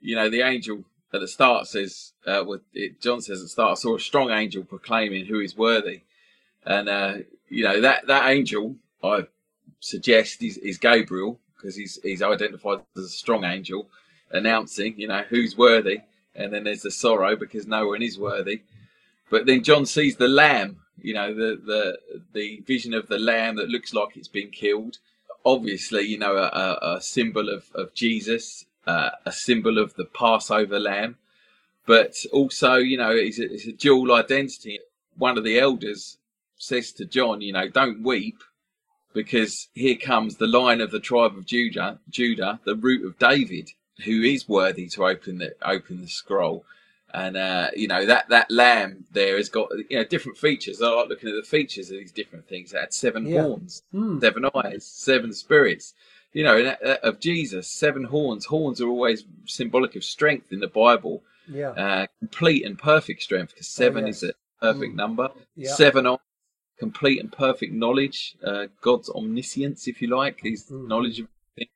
you 0.00 0.14
know, 0.14 0.30
the 0.30 0.42
angel 0.42 0.84
at 1.12 1.20
the 1.20 1.28
start 1.28 1.66
says, 1.66 2.12
uh, 2.26 2.44
with 2.46 2.62
it, 2.74 3.00
John 3.00 3.20
says 3.20 3.40
at 3.40 3.44
the 3.44 3.48
start, 3.48 3.72
I 3.72 3.74
saw 3.74 3.96
a 3.96 4.00
strong 4.00 4.30
angel 4.30 4.64
proclaiming 4.64 5.26
who 5.26 5.40
is 5.40 5.56
worthy, 5.56 6.02
and 6.66 6.88
uh, 6.88 7.14
you 7.48 7.64
know 7.64 7.80
that 7.80 8.06
that 8.06 8.28
angel 8.28 8.76
I 9.02 9.26
suggest 9.80 10.42
is, 10.42 10.58
is 10.58 10.78
Gabriel 10.78 11.40
because 11.56 11.76
he's 11.76 11.98
he's 12.02 12.22
identified 12.22 12.80
as 12.96 13.04
a 13.04 13.08
strong 13.08 13.44
angel, 13.44 13.88
announcing 14.30 14.98
you 14.98 15.08
know 15.08 15.24
who's 15.28 15.56
worthy, 15.56 16.00
and 16.34 16.52
then 16.52 16.64
there's 16.64 16.82
the 16.82 16.90
sorrow 16.90 17.36
because 17.36 17.66
no 17.66 17.88
one 17.88 18.02
is 18.02 18.18
worthy, 18.18 18.62
but 19.30 19.46
then 19.46 19.62
John 19.62 19.86
sees 19.86 20.16
the 20.16 20.28
lamb, 20.28 20.76
you 21.00 21.14
know 21.14 21.32
the 21.32 21.60
the 21.64 22.22
the 22.34 22.62
vision 22.66 22.92
of 22.92 23.08
the 23.08 23.18
lamb 23.18 23.56
that 23.56 23.70
looks 23.70 23.94
like 23.94 24.16
it's 24.16 24.28
been 24.28 24.50
killed, 24.50 24.98
obviously 25.46 26.02
you 26.02 26.18
know 26.18 26.36
a, 26.36 26.78
a 26.96 27.00
symbol 27.00 27.48
of 27.48 27.70
of 27.74 27.94
Jesus 27.94 28.66
uh, 28.88 29.10
a 29.26 29.32
symbol 29.32 29.78
of 29.78 29.94
the 29.94 30.06
Passover 30.06 30.80
lamb, 30.80 31.18
but 31.86 32.16
also, 32.32 32.76
you 32.76 32.96
know, 32.96 33.10
it's 33.10 33.38
a, 33.38 33.52
it's 33.52 33.66
a 33.66 33.72
dual 33.72 34.14
identity. 34.14 34.80
One 35.18 35.36
of 35.36 35.44
the 35.44 35.58
elders 35.58 36.16
says 36.56 36.92
to 36.92 37.04
John, 37.04 37.42
you 37.42 37.52
know, 37.52 37.68
don't 37.68 38.02
weep 38.02 38.42
because 39.12 39.68
here 39.74 39.96
comes 39.96 40.36
the 40.36 40.46
lion 40.46 40.80
of 40.80 40.90
the 40.90 41.00
tribe 41.00 41.36
of 41.36 41.44
Judah, 41.44 41.98
Judah, 42.08 42.60
the 42.64 42.76
root 42.76 43.06
of 43.06 43.18
David, 43.18 43.72
who 44.04 44.22
is 44.22 44.48
worthy 44.48 44.86
to 44.88 45.04
open 45.04 45.36
the 45.38 45.54
open 45.62 46.00
the 46.00 46.08
scroll. 46.08 46.64
And 47.12 47.36
uh, 47.36 47.68
you 47.74 47.88
know 47.88 48.04
that 48.06 48.28
that 48.28 48.50
lamb 48.50 49.04
there 49.12 49.36
has 49.36 49.48
got 49.48 49.70
you 49.90 49.98
know 49.98 50.04
different 50.04 50.38
features. 50.38 50.80
I 50.80 50.88
like 50.88 51.08
looking 51.08 51.30
at 51.30 51.36
the 51.36 51.48
features 51.48 51.90
of 51.90 51.98
these 51.98 52.12
different 52.12 52.46
things. 52.48 52.72
It 52.72 52.80
had 52.80 52.94
seven 52.94 53.26
yeah. 53.26 53.42
horns, 53.42 53.82
mm. 53.94 54.20
seven 54.20 54.44
eyes, 54.54 54.84
seven 54.84 55.32
spirits 55.32 55.94
you 56.32 56.44
know, 56.44 56.76
of 57.02 57.20
Jesus, 57.20 57.68
seven 57.68 58.04
horns. 58.04 58.44
Horns 58.46 58.80
are 58.80 58.88
always 58.88 59.24
symbolic 59.46 59.96
of 59.96 60.04
strength 60.04 60.52
in 60.52 60.60
the 60.60 60.68
Bible. 60.68 61.22
Yeah. 61.50 61.70
Uh, 61.70 62.06
complete 62.20 62.64
and 62.66 62.78
perfect 62.78 63.22
strength, 63.22 63.54
because 63.54 63.68
seven 63.68 64.06
yes. 64.06 64.22
is 64.22 64.30
a 64.30 64.34
perfect 64.60 64.92
Mm. 64.92 64.96
number. 64.96 65.30
Yeah. 65.56 65.72
Seven 65.72 66.06
on 66.06 66.18
complete 66.78 67.20
and 67.20 67.32
perfect 67.32 67.72
knowledge, 67.72 68.36
uh, 68.44 68.66
God's 68.80 69.08
omniscience, 69.10 69.88
if 69.88 70.00
you 70.02 70.08
like, 70.08 70.40
His 70.42 70.70
Mm. 70.70 70.86
knowledge 70.88 71.20
of 71.20 71.26
things. 71.56 71.70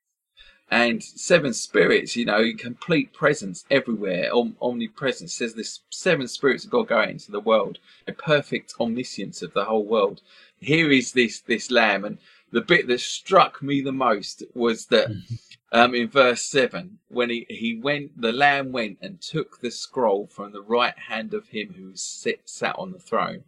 And 0.71 1.03
seven 1.03 1.53
spirits, 1.55 2.17
you 2.17 2.25
know, 2.25 2.53
complete 2.57 3.13
presence 3.13 3.65
everywhere, 3.71 4.35
om- 4.35 4.57
omnipresence. 4.63 5.35
Says 5.35 5.55
this 5.55 5.81
seven 5.91 6.29
spirits 6.29 6.65
of 6.65 6.71
God 6.71 6.89
going 6.89 7.11
into 7.11 7.33
the 7.33 7.41
world, 7.41 7.79
a 8.07 8.13
perfect 8.13 8.75
omniscience 8.79 9.43
of 9.43 9.53
the 9.55 9.65
whole 9.65 9.85
world. 9.85 10.21
Here 10.61 10.91
is 10.91 11.13
this 11.13 11.41
this 11.41 11.71
lamb, 11.71 12.05
and 12.05 12.19
the 12.53 12.61
bit 12.61 12.87
that 12.87 13.01
struck 13.01 13.63
me 13.63 13.81
the 13.81 13.93
most 13.93 14.45
was 14.55 14.87
that 14.87 15.11
um, 15.73 15.95
in 15.95 16.09
verse 16.09 16.43
7 16.43 16.99
when 17.09 17.31
he, 17.31 17.47
he 17.49 17.81
went 17.83 18.21
the 18.21 18.33
lamb 18.33 18.73
went 18.73 18.99
and 19.01 19.21
took 19.21 19.61
the 19.61 19.71
scroll 19.71 20.27
from 20.27 20.53
the 20.53 20.63
right 20.63 20.99
hand 20.99 21.35
of 21.35 21.49
him 21.49 21.75
who 21.77 21.93
sit, 21.97 22.43
sat 22.45 22.77
on 22.79 22.93
the 22.93 22.99
throne 22.99 23.45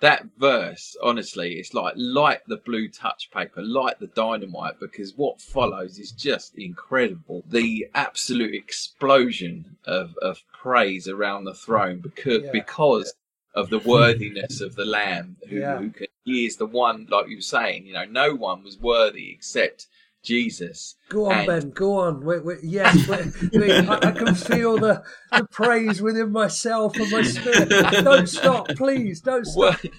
that 0.00 0.26
verse 0.36 0.96
honestly 1.02 1.54
it's 1.54 1.72
like 1.74 1.94
light 1.96 2.40
the 2.48 2.56
blue 2.56 2.88
touch 2.88 3.30
paper 3.30 3.62
light 3.62 4.00
the 4.00 4.08
dynamite 4.08 4.74
because 4.80 5.14
what 5.16 5.40
follows 5.40 5.98
is 5.98 6.10
just 6.10 6.58
incredible 6.58 7.44
the 7.48 7.86
absolute 7.94 8.52
explosion 8.54 9.76
of, 9.84 10.16
of 10.20 10.42
praise 10.52 11.06
around 11.06 11.44
the 11.44 11.54
throne 11.54 12.00
because 12.00 12.42
Yeah. 12.42 12.50
because 12.52 13.14
of 13.54 13.70
the 13.70 13.78
worthiness 13.80 14.60
of 14.60 14.74
the 14.74 14.84
lamb 14.84 15.36
who, 15.48 15.56
Yeah. 15.58 15.78
who 15.78 15.90
can, 15.90 16.06
is 16.26 16.56
the 16.56 16.66
one 16.66 17.06
like 17.10 17.28
you 17.28 17.36
were 17.36 17.40
saying 17.42 17.84
you 17.86 17.92
know 17.92 18.04
no 18.04 18.34
one 18.34 18.62
was 18.62 18.78
worthy 18.78 19.30
except 19.32 19.86
jesus 20.22 20.94
Go 21.08 21.26
on, 21.26 21.38
And- 21.38 21.46
Ben. 21.46 21.70
Go 21.70 21.98
on. 21.98 22.24
Wait, 22.24 22.44
wait, 22.44 22.58
yes, 22.62 23.06
wait, 23.08 23.26
wait, 23.52 23.88
I, 23.88 23.96
I 23.96 24.12
can 24.12 24.34
feel 24.34 24.78
the, 24.78 25.02
the 25.32 25.44
praise 25.50 26.00
within 26.00 26.30
myself 26.32 26.96
and 26.96 27.10
my 27.10 27.22
spirit. 27.22 27.68
Don't 28.02 28.26
stop, 28.28 28.68
please. 28.76 29.20
Don't 29.20 29.44
stop. 29.44 29.82
Wor- 29.82 29.90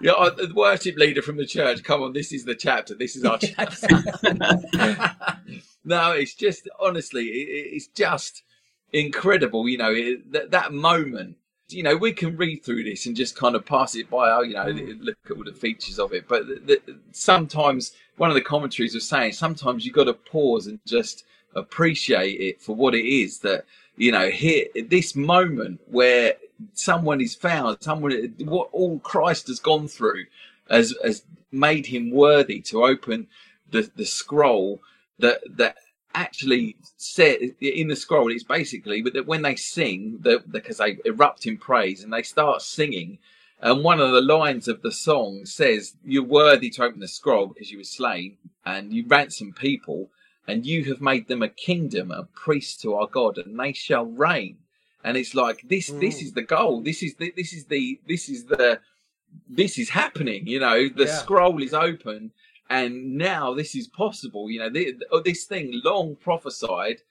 yeah, 0.00 0.30
the 0.36 0.50
worship 0.54 0.96
leader 0.96 1.20
from 1.20 1.36
the 1.36 1.44
church. 1.46 1.82
Come 1.82 2.02
on, 2.02 2.12
this 2.14 2.32
is 2.32 2.44
the 2.44 2.54
chapter. 2.54 2.94
This 2.94 3.16
is 3.16 3.24
our 3.24 3.36
chapter. 3.38 3.88
no, 5.84 6.12
it's 6.12 6.34
just 6.34 6.68
honestly, 6.78 7.26
it- 7.26 7.74
it's 7.74 7.86
just 7.88 8.42
incredible. 8.92 9.68
You 9.68 9.78
know, 9.78 9.92
it, 9.92 10.32
that 10.32 10.50
that 10.52 10.72
moment. 10.72 11.36
You 11.72 11.82
know, 11.82 11.96
we 11.96 12.12
can 12.12 12.36
read 12.36 12.62
through 12.64 12.84
this 12.84 13.06
and 13.06 13.14
just 13.16 13.36
kind 13.36 13.54
of 13.54 13.64
pass 13.64 13.94
it 13.94 14.10
by. 14.10 14.30
Oh, 14.30 14.42
you 14.42 14.54
know, 14.54 14.66
Mm. 14.66 15.02
look 15.04 15.18
at 15.26 15.36
all 15.36 15.44
the 15.44 15.52
features 15.52 15.98
of 15.98 16.12
it. 16.12 16.26
But 16.28 16.46
the, 16.48 16.80
the, 16.86 16.98
sometimes 17.12 17.92
one 18.16 18.30
of 18.30 18.34
the 18.34 18.40
commentaries 18.40 18.94
was 18.94 19.08
saying 19.08 19.32
sometimes 19.32 19.84
you've 19.84 19.94
got 19.94 20.04
to 20.04 20.14
pause 20.14 20.66
and 20.66 20.78
just 20.86 21.24
appreciate 21.54 22.40
it 22.40 22.60
for 22.60 22.74
what 22.74 22.94
it 22.94 23.04
is. 23.06 23.38
That 23.40 23.64
you 23.96 24.12
know, 24.12 24.30
here 24.30 24.66
this 24.88 25.14
moment 25.14 25.80
where 25.86 26.34
someone 26.74 27.20
is 27.20 27.34
found, 27.34 27.78
someone 27.80 28.34
what 28.40 28.68
all 28.72 28.98
Christ 29.00 29.48
has 29.48 29.60
gone 29.60 29.88
through 29.88 30.24
has 30.68 30.94
has 31.04 31.22
made 31.52 31.86
him 31.86 32.10
worthy 32.10 32.60
to 32.60 32.84
open 32.84 33.26
the 33.70 33.90
the 33.96 34.06
scroll 34.06 34.80
that 35.18 35.40
that 35.56 35.76
actually 36.14 36.76
said 36.96 37.38
in 37.60 37.88
the 37.88 37.96
scroll 37.96 38.30
it's 38.30 38.42
basically 38.44 39.00
but 39.02 39.12
that 39.12 39.26
when 39.26 39.42
they 39.42 39.54
sing 39.54 40.18
that 40.22 40.50
because 40.50 40.78
they 40.78 40.98
erupt 41.04 41.46
in 41.46 41.56
praise 41.56 42.02
and 42.02 42.12
they 42.12 42.22
start 42.22 42.62
singing 42.62 43.18
and 43.62 43.84
one 43.84 44.00
of 44.00 44.10
the 44.12 44.20
lines 44.20 44.66
of 44.68 44.82
the 44.82 44.90
song 44.92 45.44
says 45.44 45.94
you're 46.04 46.22
worthy 46.22 46.70
to 46.70 46.82
open 46.82 47.00
the 47.00 47.08
scroll 47.08 47.46
because 47.46 47.70
you 47.70 47.78
were 47.78 47.84
slain 47.84 48.36
and 48.66 48.92
you 48.92 49.04
ransom 49.06 49.52
people 49.52 50.08
and 50.48 50.66
you 50.66 50.84
have 50.84 51.00
made 51.00 51.28
them 51.28 51.42
a 51.42 51.48
kingdom 51.48 52.10
a 52.10 52.24
priest 52.34 52.80
to 52.80 52.94
our 52.94 53.06
god 53.06 53.38
and 53.38 53.58
they 53.58 53.72
shall 53.72 54.06
reign 54.06 54.56
and 55.04 55.16
it's 55.16 55.34
like 55.34 55.62
this 55.68 55.90
this 55.92 56.20
Mm. 56.20 56.22
is 56.24 56.32
the 56.32 56.42
goal 56.42 56.80
this 56.80 57.02
is 57.02 57.14
the 57.14 57.32
this 57.36 57.52
is 57.52 57.66
the 57.66 58.00
this 58.08 58.28
is 58.28 58.46
the 58.46 58.80
this 59.48 59.78
is 59.78 59.88
happening 59.90 60.46
you 60.46 60.58
know 60.58 60.88
the 60.88 61.04
Yeah. 61.06 61.18
scroll 61.18 61.62
is 61.62 61.72
open 61.74 62.32
and 62.70 63.18
now 63.18 63.52
this 63.52 63.74
is 63.74 63.86
possible 63.86 64.50
you 64.50 64.58
know 64.58 64.70
oh, 65.10 65.20
this 65.20 65.44
thing 65.44 65.80
long 65.84 66.16
prophesied 66.16 67.02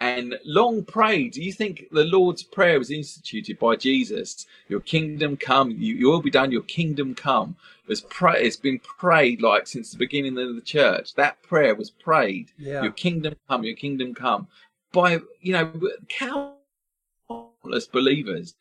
and 0.00 0.38
long 0.44 0.84
prayed. 0.84 1.32
Do 1.32 1.42
you 1.42 1.52
think 1.52 1.88
the 1.90 2.04
lord's 2.04 2.42
prayer 2.42 2.78
was 2.78 2.90
instituted 2.90 3.58
by 3.58 3.76
jesus? 3.76 4.46
Your 4.68 4.80
kingdom 4.80 5.36
come 5.36 5.70
you, 5.70 5.94
you 5.96 6.08
will 6.08 6.22
be 6.22 6.30
done 6.30 6.52
your 6.52 6.62
kingdom 6.62 7.14
come. 7.14 7.56
Was 7.86 8.02
pray, 8.02 8.42
it's 8.44 8.56
been 8.56 8.78
prayed 8.78 9.40
like 9.40 9.66
since 9.66 9.90
the 9.90 9.98
beginning 9.98 10.38
of 10.38 10.54
the 10.54 10.60
church. 10.60 11.14
That 11.14 11.42
prayer 11.42 11.74
was 11.74 11.90
prayed. 11.90 12.52
Yeah. 12.58 12.82
your 12.82 12.92
kingdom 12.92 13.34
come, 13.48 13.64
your 13.64 13.76
kingdom 13.76 14.14
come, 14.14 14.46
by 14.92 15.18
you 15.40 15.52
know 15.52 15.72
countless 16.08 17.86
believers, 17.86 18.54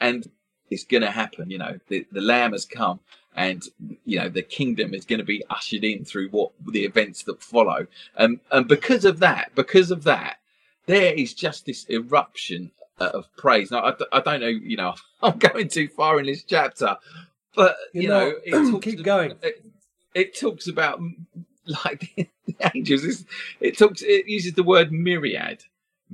and 0.00 0.28
it's 0.74 0.84
going 0.84 1.02
to 1.02 1.10
happen. 1.10 1.50
You 1.50 1.58
know, 1.58 1.78
the, 1.88 2.06
the 2.12 2.20
Lamb 2.20 2.52
has 2.52 2.66
come, 2.66 3.00
and 3.36 3.62
you 4.04 4.18
know 4.18 4.28
the 4.28 4.42
kingdom 4.42 4.94
is 4.94 5.04
going 5.04 5.20
to 5.20 5.24
be 5.24 5.44
ushered 5.50 5.84
in 5.84 6.04
through 6.04 6.28
what 6.28 6.52
the 6.66 6.84
events 6.84 7.22
that 7.24 7.42
follow, 7.42 7.86
and 8.16 8.40
and 8.50 8.68
because 8.68 9.04
of 9.04 9.20
that, 9.20 9.52
because 9.54 9.90
of 9.90 10.04
that, 10.04 10.38
there 10.86 11.14
is 11.14 11.34
just 11.34 11.66
this 11.66 11.86
eruption 11.90 12.70
uh, 13.00 13.10
of 13.14 13.26
praise. 13.36 13.70
Now, 13.70 13.94
I 14.12 14.20
don't 14.20 14.40
know, 14.40 14.46
you 14.48 14.76
know, 14.76 14.94
I'm 15.22 15.38
going 15.38 15.68
too 15.68 15.88
far 15.88 16.20
in 16.20 16.26
this 16.26 16.42
chapter, 16.44 16.96
but 17.54 17.76
you, 17.92 18.02
You 18.02 18.08
know, 18.08 18.30
know, 18.30 18.36
it 18.44 18.70
talks 18.70 18.84
keep 18.84 18.98
ab- 19.00 19.04
going. 19.04 19.32
It, 19.42 19.64
it 20.14 20.38
talks 20.38 20.68
about 20.68 21.00
like 21.84 22.12
the, 22.16 22.56
angels. 22.74 23.04
It's, 23.04 23.24
it 23.60 23.78
talks. 23.78 24.02
It 24.02 24.26
uses 24.28 24.54
the 24.54 24.62
word 24.62 24.92
myriad, 24.92 25.64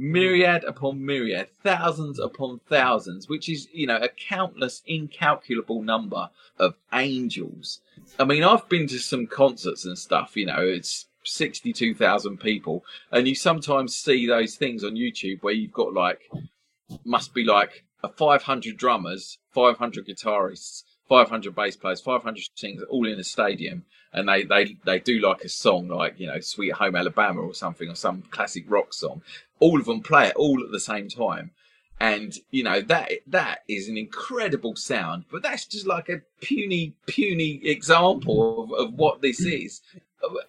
myriad 0.00 0.64
upon 0.64 1.04
myriad, 1.04 1.48
thousands 1.62 2.18
upon 2.18 2.60
thousands, 2.68 3.28
which 3.28 3.48
is 3.48 3.68
you 3.72 3.86
know 3.86 3.98
a 3.98 4.08
countless, 4.08 4.82
incalculable 4.86 5.82
number 5.82 6.30
of 6.58 6.74
angels. 6.92 7.80
I 8.18 8.24
mean, 8.24 8.42
I've 8.42 8.68
been 8.68 8.86
to 8.88 8.98
some 8.98 9.26
concerts 9.26 9.84
and 9.84 9.98
stuff. 9.98 10.36
You 10.36 10.46
know, 10.46 10.60
it's 10.60 11.06
sixty-two 11.24 11.94
thousand 11.94 12.40
people, 12.40 12.84
and 13.12 13.28
you 13.28 13.34
sometimes 13.34 13.94
see 13.94 14.26
those 14.26 14.56
things 14.56 14.82
on 14.82 14.94
YouTube 14.94 15.42
where 15.42 15.54
you've 15.54 15.72
got 15.72 15.92
like 15.92 16.30
must 17.04 17.34
be 17.34 17.44
like 17.44 17.84
a 18.02 18.08
500 18.08 18.76
drummers, 18.76 19.38
500 19.52 20.06
guitarists, 20.06 20.82
500 21.08 21.54
bass 21.54 21.76
players, 21.76 22.00
500 22.00 22.44
singers, 22.54 22.86
all 22.88 23.06
in 23.06 23.20
a 23.20 23.24
stadium, 23.24 23.84
and 24.12 24.28
they 24.28 24.44
they 24.44 24.76
they 24.84 24.98
do 24.98 25.20
like 25.20 25.42
a 25.42 25.48
song 25.48 25.88
like 25.88 26.18
you 26.18 26.26
know 26.26 26.40
Sweet 26.40 26.72
Home 26.72 26.96
Alabama 26.96 27.40
or 27.40 27.54
something 27.54 27.88
or 27.88 27.94
some 27.94 28.22
classic 28.30 28.64
rock 28.68 28.92
song. 28.92 29.22
All 29.60 29.78
of 29.78 29.86
them 29.86 30.00
play 30.00 30.28
it 30.28 30.36
all 30.36 30.62
at 30.64 30.72
the 30.72 30.80
same 30.80 31.08
time, 31.08 31.52
and 32.00 32.34
you 32.50 32.64
know 32.64 32.80
that 32.80 33.12
that 33.26 33.60
is 33.68 33.88
an 33.88 33.96
incredible 33.96 34.74
sound. 34.74 35.24
But 35.30 35.42
that's 35.42 35.66
just 35.66 35.86
like 35.86 36.08
a 36.08 36.22
puny 36.40 36.94
puny 37.06 37.60
example 37.64 38.64
of, 38.64 38.72
of 38.72 38.94
what 38.94 39.20
this 39.20 39.40
is. 39.40 39.82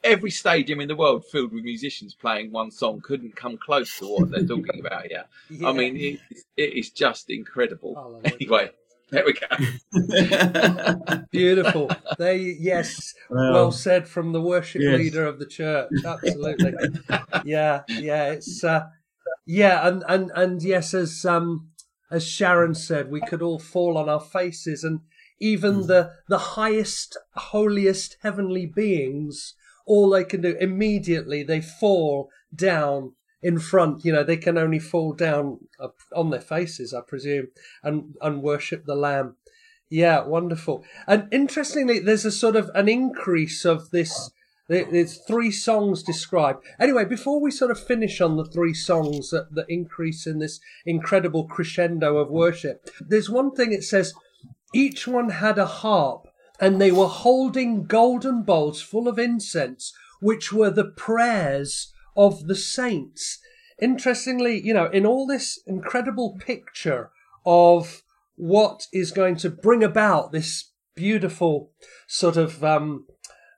Every 0.03 0.32
stadium 0.32 0.82
in 0.82 0.88
the 0.89 0.96
world 0.96 1.25
filled 1.25 1.53
with 1.53 1.63
musicians 1.63 2.13
playing 2.13 2.51
one 2.51 2.72
song 2.72 3.01
couldn't 3.01 3.36
come 3.36 3.58
close 3.58 3.98
to 4.00 4.06
what 4.06 4.32
they're 4.32 4.46
talking 4.46 4.80
about 4.86 5.08
here. 5.08 5.25
Yeah. 5.50 5.70
I 5.70 5.74
mean, 5.74 5.96
it, 5.98 6.20
it 6.58 6.74
is 6.74 6.89
just 6.89 7.30
incredible. 7.30 7.96
Hallelujah. 8.25 8.36
Anyway, 8.36 8.72
there 9.12 9.25
we 9.25 9.34
go. 9.34 11.24
Beautiful. 11.32 11.91
There, 12.18 12.34
you, 12.34 12.56
yes. 12.58 13.13
Well, 13.30 13.53
well 13.53 13.72
said 13.72 14.08
from 14.08 14.32
the 14.32 14.41
worship 14.41 14.82
yes. 14.82 14.98
leader 14.98 15.25
of 15.25 15.38
the 15.38 15.46
church. 15.46 15.91
Absolutely. 16.06 16.74
yeah, 17.44 17.82
yeah. 17.89 18.32
It's 18.32 18.63
uh, 18.63 18.88
yeah, 19.45 19.88
and 19.88 20.03
and 20.07 20.31
and 20.36 20.62
yes, 20.62 20.93
as 20.93 21.25
um 21.25 21.69
as 22.10 22.25
Sharon 22.25 22.75
said, 22.75 23.10
we 23.10 23.21
could 23.21 23.41
all 23.41 23.60
fall 23.60 23.98
on 23.98 24.10
our 24.10 24.19
faces, 24.19 24.83
and 24.83 25.01
even 25.39 25.88
the 25.88 26.12
the 26.29 26.38
highest, 26.38 27.17
holiest 27.36 28.17
heavenly 28.21 28.65
beings, 28.65 29.55
all 29.86 30.10
they 30.10 30.24
can 30.24 30.41
do 30.41 30.55
immediately 30.60 31.41
they 31.43 31.62
fall 31.62 32.29
down 32.53 33.13
in 33.41 33.60
front. 33.60 34.05
You 34.05 34.13
know, 34.13 34.24
they 34.24 34.38
can 34.38 34.57
only 34.57 34.79
fall 34.79 35.13
down 35.13 35.60
on 36.15 36.29
their 36.29 36.41
faces, 36.41 36.93
I 36.93 37.01
presume, 37.01 37.48
and 37.83 38.15
and 38.21 38.43
worship 38.43 38.86
the 38.86 38.95
Lamb. 38.95 39.38
Yeah, 39.89 40.24
wonderful. 40.24 40.86
And 41.07 41.27
interestingly, 41.33 42.00
there's 42.00 42.24
a 42.24 42.31
sort 42.31 42.55
of 42.55 42.69
an 42.75 42.88
increase 42.88 43.65
of 43.65 43.89
this. 43.91 44.31
There- 44.68 44.88
There's 44.89 45.18
three 45.18 45.51
songs 45.51 46.03
described. 46.03 46.63
Anyway, 46.80 47.06
before 47.06 47.41
we 47.41 47.51
sort 47.51 47.72
of 47.72 47.80
finish 47.80 48.22
on 48.22 48.38
the 48.38 48.46
three 48.46 48.74
songs 48.74 49.30
that, 49.32 49.53
that 49.56 49.70
increase 49.70 50.25
in 50.25 50.39
this 50.39 50.60
incredible 50.86 51.46
crescendo 51.48 52.18
of 52.18 52.30
worship, 52.30 52.89
there's 53.00 53.30
one 53.30 53.51
thing 53.51 53.74
it 53.74 53.84
says 53.84 54.13
each 54.74 55.08
one 55.08 55.30
had 55.30 55.58
a 55.58 55.65
harp, 55.65 56.27
and 56.60 56.80
they 56.80 56.91
were 56.91 57.08
holding 57.08 57.84
golden 57.86 58.44
bowls 58.44 58.82
full 58.82 59.08
of 59.08 59.20
incense, 59.20 59.94
which 60.22 60.53
were 60.53 60.70
the 60.70 60.86
prayers 60.86 61.91
of 62.15 62.48
the 62.48 62.56
saints. 62.56 63.39
Interestingly, 63.82 64.62
you 64.62 64.74
know, 64.74 64.86
in 64.88 65.06
all 65.06 65.25
this 65.25 65.60
incredible 65.65 66.38
picture 66.39 67.10
of 67.46 68.03
what 68.36 68.88
is 68.94 69.12
going 69.12 69.36
to 69.38 69.50
bring 69.50 69.84
about 69.84 70.32
this 70.32 70.72
beautiful 70.96 71.72
sort 72.08 72.38
of 72.38 72.63
um, 72.63 73.08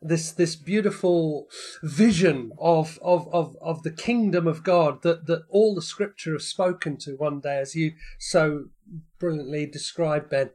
this 0.03 0.31
this 0.31 0.55
beautiful 0.55 1.48
vision 1.81 2.51
of, 2.60 3.00
of 3.01 3.27
of 3.33 3.55
of 3.62 3.83
the 3.83 3.91
kingdom 3.91 4.48
of 4.48 4.63
God 4.63 5.01
that 5.03 5.27
that 5.27 5.43
all 5.50 5.75
the 5.75 5.81
Scripture 5.81 6.33
has 6.33 6.48
spoken 6.48 6.98
to 6.98 7.15
one 7.15 7.39
day, 7.39 7.57
as 7.60 7.75
you 7.75 7.93
so 8.19 8.65
brilliantly 9.19 9.65
described, 9.65 10.29
Ben. 10.29 10.50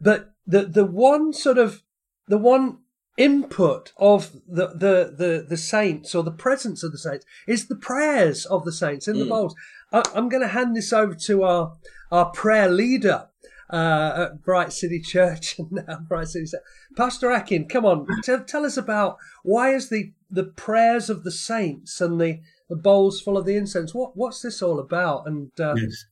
But 0.00 0.32
the 0.46 0.62
the 0.62 0.84
one 0.84 1.32
sort 1.32 1.58
of 1.58 1.82
the 2.28 2.38
one 2.38 2.78
input 3.16 3.92
of 3.96 4.32
the, 4.46 4.68
the, 4.68 5.14
the, 5.16 5.46
the 5.48 5.56
saints 5.56 6.14
or 6.14 6.22
the 6.22 6.30
presence 6.30 6.82
of 6.82 6.92
the 6.92 6.98
saints 6.98 7.24
is 7.46 7.66
the 7.66 7.76
prayers 7.76 8.44
of 8.46 8.64
the 8.64 8.72
saints 8.72 9.08
in 9.08 9.18
the 9.18 9.24
mm. 9.24 9.30
bowls. 9.30 9.54
I, 9.92 10.02
am 10.14 10.28
going 10.28 10.42
to 10.42 10.48
hand 10.48 10.76
this 10.76 10.92
over 10.92 11.14
to 11.14 11.42
our, 11.42 11.76
our 12.10 12.30
prayer 12.30 12.68
leader, 12.68 13.28
uh, 13.70 14.28
at 14.30 14.42
Bright 14.42 14.72
City 14.72 15.00
Church 15.00 15.58
and 15.58 15.72
now 15.72 16.00
Bright 16.08 16.28
City. 16.28 16.50
Pastor 16.96 17.30
Akin, 17.30 17.68
come 17.68 17.84
on, 17.84 18.06
tell, 18.22 18.44
tell 18.44 18.64
us 18.64 18.76
about 18.76 19.18
why 19.42 19.70
is 19.74 19.88
the, 19.88 20.12
the 20.30 20.44
prayers 20.44 21.10
of 21.10 21.24
the 21.24 21.30
saints 21.30 22.00
and 22.00 22.20
the, 22.20 22.40
the 22.68 22.76
bowls 22.76 23.20
full 23.20 23.36
of 23.38 23.46
the 23.46 23.56
incense? 23.56 23.94
What 23.94 24.16
what's 24.16 24.42
this 24.42 24.62
all 24.62 24.78
about? 24.78 25.26
And 25.26 25.50
uh, 25.60 25.74
yes. 25.76 26.04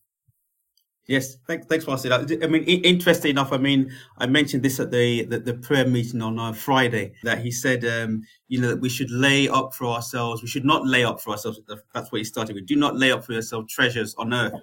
Yes, 1.06 1.37
thanks, 1.46 1.66
thanks, 1.66 1.84
Pastor. 1.84 2.11
I 2.14 2.46
mean, 2.46 2.62
interesting 2.62 3.32
enough. 3.32 3.52
I 3.52 3.58
mean, 3.58 3.92
I 4.16 4.26
mentioned 4.26 4.62
this 4.62 4.80
at 4.80 4.90
the 4.90 5.25
the, 5.26 5.38
the 5.38 5.52
prayer 5.52 5.87
meeting 5.87 6.23
on 6.23 6.38
uh, 6.38 6.54
Friday 6.54 7.12
that 7.25 7.40
he 7.40 7.50
said, 7.50 7.84
um, 7.84 8.23
you 8.49 8.58
know, 8.58 8.68
that 8.68 8.80
we 8.80 8.88
should 8.88 9.11
lay 9.11 9.46
up 9.46 9.75
for 9.75 9.84
ourselves. 9.84 10.40
We 10.40 10.49
should 10.49 10.64
not 10.64 10.87
lay 10.87 11.04
up 11.04 11.20
for 11.20 11.32
ourselves. 11.32 11.61
That's 11.92 12.11
where 12.11 12.20
he 12.20 12.25
started 12.25 12.54
with. 12.54 12.66
Do 12.66 12.76
not 12.76 12.96
lay 12.96 13.12
up 13.12 13.23
for 13.23 13.34
yourself 13.34 13.68
treasures 13.68 14.14
on 14.14 14.32
earth, 14.32 14.54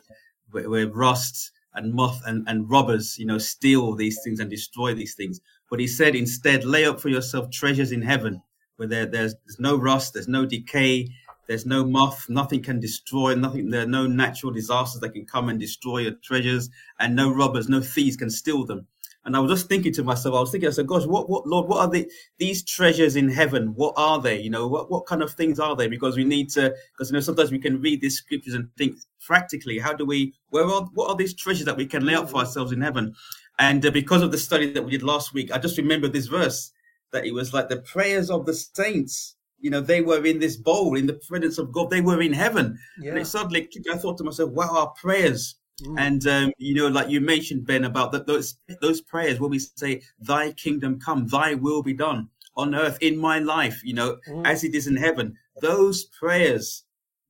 where, 0.50 0.68
where 0.68 0.88
rust 0.88 1.52
and 1.74 1.94
moth 1.94 2.22
and, 2.26 2.48
and 2.48 2.70
robbers, 2.70 3.18
you 3.18 3.26
know, 3.26 3.38
steal 3.38 3.96
these 3.96 4.20
things 4.24 4.40
and 4.40 4.50
destroy 4.50 4.94
these 4.94 5.16
things. 5.16 5.40
But 5.70 5.80
he 5.80 5.88
said 5.88 6.16
instead, 6.16 6.66
lay 6.66 6.86
up 6.86 7.00
for 7.00 7.10
yourself 7.10 7.50
treasures 7.50 7.92
in 7.92 8.02
heaven, 8.02 8.42
where 8.76 8.88
there, 8.88 9.06
there's, 9.06 9.36
there's 9.46 9.60
no 9.60 9.78
rust, 9.78 10.14
there's 10.14 10.28
no 10.28 10.46
decay, 10.46 11.08
there's 11.48 11.66
no 11.66 11.84
moth, 11.84 12.28
nothing 12.30 12.62
can 12.62 12.80
destroy, 12.80 13.36
nothing, 13.36 13.70
there 13.70 13.84
are 13.84 13.88
no 13.88 14.08
natural 14.08 14.52
disasters 14.52 15.02
that 15.02 15.14
can 15.14 15.26
come 15.26 15.50
and 15.50 15.60
destroy 15.60 16.00
your 16.00 16.14
treasures, 16.24 16.70
and 17.00 17.16
no 17.16 17.34
robbers, 17.34 17.70
no 17.70 17.82
thieves 17.82 18.18
can 18.18 18.30
steal 18.30 18.66
them. 18.66 18.88
And 19.24 19.36
I 19.36 19.40
was 19.40 19.52
just 19.52 19.70
thinking 19.70 19.94
to 19.94 20.04
myself, 20.04 20.34
I 20.34 20.40
was 20.40 20.52
thinking, 20.52 20.68
I 20.68 20.72
said, 20.72 20.88
gosh, 20.88 21.06
what, 21.06 21.30
what, 21.30 21.46
Lord, 21.46 21.68
what 21.68 21.80
are 21.80 21.88
the, 21.88 22.10
these 22.40 22.64
treasures 22.64 23.16
in 23.16 23.30
heaven? 23.30 23.68
What 23.76 23.94
are 23.96 24.20
they? 24.20 24.42
You 24.42 24.50
know, 24.50 24.68
what, 24.68 24.90
what 24.90 25.06
kind 25.06 25.22
of 25.22 25.32
things 25.34 25.60
are 25.60 25.76
they? 25.76 25.88
Because 25.88 26.18
we 26.18 26.24
need 26.24 26.50
to, 26.52 26.74
because, 26.94 27.12
you 27.12 27.14
know, 27.14 27.20
sometimes 27.20 27.52
we 27.52 27.60
can 27.60 27.80
read 27.80 28.02
these 28.02 28.18
scriptures 28.18 28.56
and 28.56 28.68
think 28.78 28.98
practically, 29.24 29.78
how 29.78 29.94
do 29.94 30.06
we, 30.06 30.34
where 30.50 30.66
are, 30.66 30.90
what 30.96 31.10
are 31.10 31.16
these 31.16 31.36
treasures 31.36 31.66
that 31.66 31.78
we 31.78 31.86
can 31.86 32.04
lay 32.04 32.16
up 32.16 32.32
for 32.32 32.38
ourselves 32.38 32.72
in 32.72 32.82
heaven? 32.82 33.14
And 33.60 33.86
uh, 33.86 33.92
because 33.92 34.24
of 34.24 34.32
the 34.32 34.40
study 34.40 34.72
that 34.74 34.84
we 34.84 34.90
did 34.90 35.04
last 35.04 35.36
week, 35.36 35.52
I 35.52 35.60
just 35.60 35.78
remember 35.78 36.08
this 36.08 36.26
verse 36.26 36.72
that 37.12 37.26
it 37.26 37.34
was 37.34 37.54
like 37.54 37.70
the 37.70 37.82
prayers 37.82 38.32
of 38.32 38.48
the 38.48 38.56
saints. 38.56 39.36
You 39.60 39.70
know, 39.70 39.82
they 39.82 40.02
were 40.02 40.26
in 40.26 40.40
this 40.40 40.58
bowl 40.58 40.96
in 40.96 41.06
the 41.06 41.20
presence 41.28 41.60
of 41.60 41.72
God. 41.72 41.92
They 41.92 42.02
were 42.02 42.22
in 42.22 42.34
heaven. 42.34 42.76
Yeah. 43.00 43.12
And 43.12 43.20
it 43.20 43.28
suddenly, 43.28 43.70
I 43.92 43.98
thought 43.98 44.18
to 44.18 44.24
myself, 44.24 44.50
wow, 44.50 44.76
our 44.76 44.90
prayers 45.00 45.58
Mm. 45.82 46.00
And 46.00 46.28
um, 46.28 46.54
you 46.58 46.76
know, 46.76 46.88
like 46.88 47.10
you 47.10 47.22
mentioned, 47.22 47.66
Ben, 47.66 47.86
about 47.86 48.12
that 48.12 48.28
those 48.28 48.58
those 48.82 49.02
prayers 49.02 49.40
where 49.40 49.50
we 49.50 49.60
say, 49.60 50.02
"Thy 50.20 50.52
kingdom 50.52 51.00
come, 51.00 51.28
Thy 51.28 51.56
will 51.56 51.84
be 51.84 51.94
done 51.94 52.30
on 52.56 52.76
earth 52.76 52.98
in 53.02 53.18
my 53.18 53.40
life," 53.40 53.82
you 53.84 53.94
know, 53.94 54.18
mm. 54.28 54.46
as 54.46 54.64
it 54.64 54.76
is 54.76 54.88
in 54.88 54.98
heaven. 54.98 55.38
Those 55.62 56.04
prayers 56.04 56.84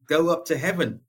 go 0.06 0.30
up 0.30 0.46
to 0.46 0.58
heaven, 0.58 1.02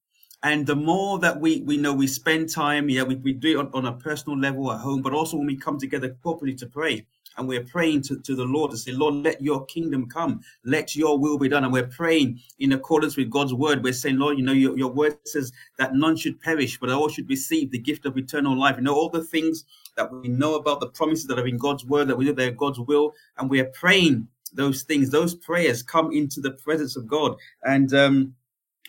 and 0.42 0.66
the 0.66 0.76
more 0.76 1.18
that 1.18 1.40
we 1.40 1.62
we 1.62 1.76
know 1.76 1.92
we 1.92 2.06
spend 2.06 2.50
time, 2.50 2.88
yeah, 2.88 3.02
we, 3.02 3.16
we 3.16 3.32
do 3.32 3.50
it 3.50 3.56
on, 3.56 3.70
on 3.74 3.86
a 3.86 3.98
personal 3.98 4.38
level 4.38 4.70
at 4.72 4.80
home, 4.80 5.02
but 5.02 5.12
also 5.12 5.36
when 5.36 5.46
we 5.46 5.56
come 5.56 5.78
together 5.78 6.16
corporately 6.24 6.56
to 6.58 6.66
pray, 6.66 7.06
and 7.36 7.48
we're 7.48 7.64
praying 7.64 8.02
to, 8.02 8.18
to 8.20 8.34
the 8.34 8.44
Lord 8.44 8.70
to 8.70 8.76
say, 8.76 8.92
Lord, 8.92 9.14
let 9.14 9.40
your 9.40 9.64
kingdom 9.66 10.08
come, 10.08 10.40
let 10.64 10.94
your 10.94 11.18
will 11.18 11.38
be 11.38 11.48
done. 11.48 11.64
And 11.64 11.72
we're 11.72 11.86
praying 11.86 12.40
in 12.58 12.72
accordance 12.72 13.16
with 13.16 13.30
God's 13.30 13.54
word. 13.54 13.82
We're 13.82 13.92
saying, 13.92 14.18
Lord, 14.18 14.38
you 14.38 14.44
know, 14.44 14.52
your, 14.52 14.76
your 14.76 14.92
word 14.92 15.16
says 15.24 15.52
that 15.78 15.94
none 15.94 16.16
should 16.16 16.40
perish, 16.40 16.78
but 16.78 16.90
all 16.90 17.08
should 17.08 17.28
receive 17.28 17.70
the 17.70 17.78
gift 17.78 18.06
of 18.06 18.16
eternal 18.16 18.58
life. 18.58 18.76
You 18.76 18.82
know, 18.82 18.94
all 18.94 19.08
the 19.08 19.24
things 19.24 19.64
that 19.96 20.12
we 20.12 20.28
know 20.28 20.54
about 20.54 20.80
the 20.80 20.88
promises 20.88 21.26
that 21.26 21.38
are 21.38 21.46
in 21.46 21.58
God's 21.58 21.84
word, 21.84 22.08
that 22.08 22.16
we 22.16 22.24
know 22.24 22.32
they're 22.32 22.50
God's 22.50 22.80
will, 22.80 23.12
and 23.38 23.48
we 23.50 23.60
are 23.60 23.70
praying 23.74 24.28
those 24.54 24.82
things, 24.82 25.10
those 25.10 25.34
prayers 25.34 25.82
come 25.82 26.12
into 26.12 26.40
the 26.40 26.52
presence 26.52 26.96
of 26.96 27.06
God. 27.06 27.36
And 27.62 27.92
um, 27.94 28.34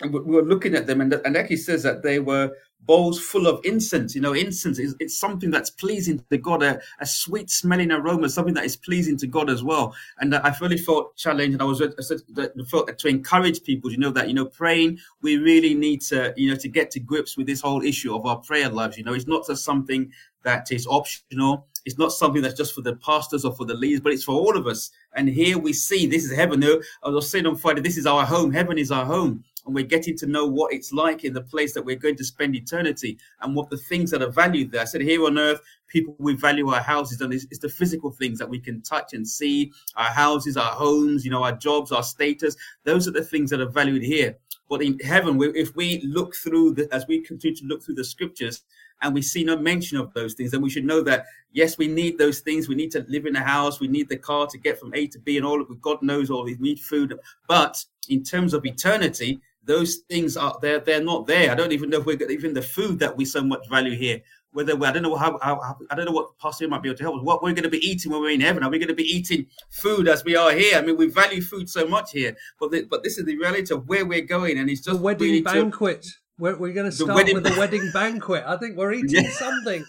were 0.09 0.43
looking 0.43 0.75
at 0.75 0.87
them, 0.87 1.01
and, 1.01 1.13
and 1.13 1.37
actually 1.37 1.57
says 1.57 1.83
that 1.83 2.03
they 2.03 2.19
were 2.19 2.51
bowls 2.85 3.19
full 3.19 3.47
of 3.47 3.59
incense. 3.63 4.15
You 4.15 4.21
know, 4.21 4.33
incense 4.33 4.79
is 4.79 4.95
it's 4.99 5.17
something 5.17 5.51
that's 5.51 5.69
pleasing 5.69 6.23
to 6.29 6.37
God, 6.37 6.63
a, 6.63 6.79
a 6.99 7.05
sweet 7.05 7.49
smelling 7.49 7.91
aroma, 7.91 8.29
something 8.29 8.53
that 8.55 8.65
is 8.65 8.75
pleasing 8.75 9.17
to 9.17 9.27
God 9.27 9.49
as 9.49 9.63
well. 9.63 9.95
And 10.19 10.33
uh, 10.33 10.41
I 10.43 10.55
really 10.61 10.77
felt 10.77 11.15
challenged, 11.15 11.53
and 11.53 11.61
I 11.61 11.65
was 11.65 11.81
I 11.81 12.01
said 12.01 12.19
that 12.33 12.53
felt 12.69 12.97
to 12.97 13.07
encourage 13.07 13.63
people. 13.63 13.91
You 13.91 13.97
know 13.97 14.11
that 14.11 14.27
you 14.27 14.33
know 14.33 14.45
praying, 14.45 14.99
we 15.21 15.37
really 15.37 15.73
need 15.73 16.01
to 16.03 16.33
you 16.37 16.49
know 16.49 16.57
to 16.57 16.67
get 16.67 16.91
to 16.91 16.99
grips 16.99 17.37
with 17.37 17.47
this 17.47 17.61
whole 17.61 17.83
issue 17.83 18.15
of 18.15 18.25
our 18.25 18.37
prayer 18.37 18.69
lives. 18.69 18.97
You 18.97 19.03
know, 19.03 19.13
it's 19.13 19.27
not 19.27 19.47
just 19.47 19.63
something 19.63 20.11
that 20.43 20.71
is 20.71 20.85
optional. 20.87 21.67
It's 21.85 21.97
not 21.97 22.13
something 22.13 22.41
that's 22.41 22.55
just 22.55 22.73
for 22.73 22.81
the 22.81 22.95
pastors 22.97 23.43
or 23.43 23.53
for 23.53 23.65
the 23.65 23.73
leaders, 23.73 23.99
but 23.99 24.13
it's 24.13 24.23
for 24.23 24.35
all 24.35 24.55
of 24.55 24.67
us. 24.67 24.89
And 25.15 25.27
here 25.27 25.57
we 25.57 25.73
see 25.73 26.05
this 26.05 26.23
is 26.23 26.33
heaven. 26.33 26.63
I 26.63 27.09
was 27.09 27.29
saying 27.29 27.45
on 27.45 27.57
Friday, 27.57 27.81
this 27.81 27.97
is 27.97 28.05
our 28.05 28.25
home. 28.25 28.53
Heaven 28.53 28.77
is 28.77 28.89
our 28.89 29.05
home 29.05 29.43
and 29.65 29.73
we're 29.73 29.85
getting 29.85 30.17
to 30.17 30.27
know 30.27 30.45
what 30.45 30.73
it's 30.73 30.91
like 30.91 31.23
in 31.23 31.33
the 31.33 31.41
place 31.41 31.73
that 31.73 31.83
we're 31.83 31.95
going 31.95 32.15
to 32.17 32.23
spend 32.23 32.55
eternity 32.55 33.17
and 33.41 33.55
what 33.55 33.69
the 33.69 33.77
things 33.77 34.11
that 34.11 34.21
are 34.21 34.31
valued 34.31 34.71
there. 34.71 34.81
I 34.81 34.85
said 34.85 35.01
here 35.01 35.25
on 35.25 35.37
earth, 35.37 35.61
people 35.87 36.15
we 36.19 36.35
value 36.35 36.69
our 36.69 36.81
houses 36.81 37.21
and 37.21 37.33
it's, 37.33 37.45
it's, 37.45 37.59
the 37.59 37.69
physical 37.69 38.11
things 38.11 38.39
that 38.39 38.49
we 38.49 38.59
can 38.59 38.81
touch 38.81 39.13
and 39.13 39.27
see 39.27 39.71
our 39.95 40.09
houses, 40.09 40.57
our 40.57 40.71
homes, 40.71 41.23
you 41.23 41.31
know, 41.31 41.43
our 41.43 41.53
jobs, 41.53 41.91
our 41.91 42.03
status. 42.03 42.57
Those 42.83 43.07
are 43.07 43.11
the 43.11 43.23
things 43.23 43.49
that 43.51 43.61
are 43.61 43.69
valued 43.69 44.03
here. 44.03 44.37
But 44.69 44.81
in 44.81 44.97
heaven, 44.99 45.39
if 45.55 45.75
we 45.75 46.01
look 46.01 46.35
through 46.35 46.73
the, 46.73 46.93
as 46.93 47.05
we 47.07 47.21
continue 47.21 47.55
to 47.57 47.65
look 47.65 47.83
through 47.83 47.95
the 47.95 48.03
scriptures, 48.03 48.63
and 49.01 49.13
we 49.13 49.21
see 49.21 49.43
no 49.43 49.57
mention 49.57 49.97
of 49.97 50.13
those 50.13 50.33
things, 50.33 50.51
then 50.51 50.61
we 50.61 50.69
should 50.69 50.85
know 50.85 51.01
that 51.01 51.25
yes, 51.51 51.77
we 51.77 51.87
need 51.87 52.17
those 52.17 52.39
things. 52.39 52.69
We 52.69 52.75
need 52.75 52.91
to 52.91 53.05
live 53.09 53.25
in 53.25 53.35
a 53.35 53.43
house. 53.43 53.79
We 53.79 53.87
need 53.87 54.07
the 54.07 54.17
car 54.17 54.47
to 54.47 54.57
get 54.57 54.79
from 54.79 54.93
A 54.93 55.07
to 55.07 55.19
B, 55.19 55.37
and 55.37 55.45
all 55.45 55.61
of. 55.61 55.81
God 55.81 56.01
knows 56.01 56.29
all. 56.29 56.45
We 56.45 56.55
need 56.55 56.79
food, 56.79 57.19
but 57.47 57.83
in 58.09 58.23
terms 58.23 58.53
of 58.53 58.65
eternity, 58.65 59.41
those 59.65 59.97
things 60.09 60.37
are 60.37 60.57
they're 60.61 60.79
they're 60.79 61.03
not 61.03 61.27
there. 61.27 61.51
I 61.51 61.55
don't 61.55 61.71
even 61.71 61.89
know 61.89 61.99
if 61.99 62.05
we're 62.05 62.21
even 62.29 62.53
the 62.53 62.61
food 62.61 62.99
that 62.99 63.15
we 63.15 63.25
so 63.25 63.43
much 63.43 63.67
value 63.69 63.95
here. 63.95 64.21
Whether 64.51 64.75
we, 64.75 64.85
I 64.85 64.91
don't 64.91 65.01
know 65.01 65.15
how, 65.15 65.39
how, 65.41 65.77
I 65.89 65.95
don't 65.95 66.05
know 66.05 66.11
what 66.11 66.37
pastor 66.37 66.67
might 66.67 66.83
be 66.83 66.89
able 66.89 66.97
to 66.97 67.03
help 67.03 67.15
us. 67.15 67.23
What 67.23 67.41
we're 67.41 67.53
going 67.53 67.63
to 67.63 67.69
be 67.69 67.79
eating 67.79 68.11
when 68.11 68.21
we're 68.21 68.29
in 68.29 68.41
heaven? 68.41 68.63
Are 68.63 68.69
we 68.69 68.77
going 68.77 68.87
to 68.87 68.93
be 68.93 69.03
eating 69.03 69.47
food 69.71 70.07
as 70.07 70.23
we 70.23 70.35
are 70.35 70.51
here? 70.51 70.77
I 70.77 70.81
mean, 70.81 70.95
we 70.95 71.07
value 71.07 71.41
food 71.41 71.67
so 71.67 71.87
much 71.87 72.11
here, 72.11 72.35
but 72.59 72.69
the, 72.69 72.83
but 72.83 73.03
this 73.03 73.17
is 73.17 73.25
the 73.25 73.35
reality 73.35 73.73
of 73.73 73.87
where 73.87 74.05
we're 74.05 74.21
going, 74.21 74.59
and 74.59 74.69
it's 74.69 74.81
just 74.81 74.97
the 74.97 75.03
wedding 75.03 75.27
really 75.27 75.41
banquet. 75.41 76.03
To, 76.03 76.09
we're, 76.37 76.55
we're 76.55 76.73
going 76.73 76.85
to 76.85 76.91
start 76.91 77.33
with 77.33 77.43
the 77.43 77.55
wedding 77.57 77.89
banquet. 77.93 78.43
I 78.45 78.57
think 78.57 78.77
we're 78.77 78.93
eating 78.99 79.23
yeah. 79.23 79.31
something. 79.31 79.83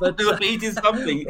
But 0.00 0.18
we're 0.18 0.38
eating 0.42 0.72
something. 0.72 1.24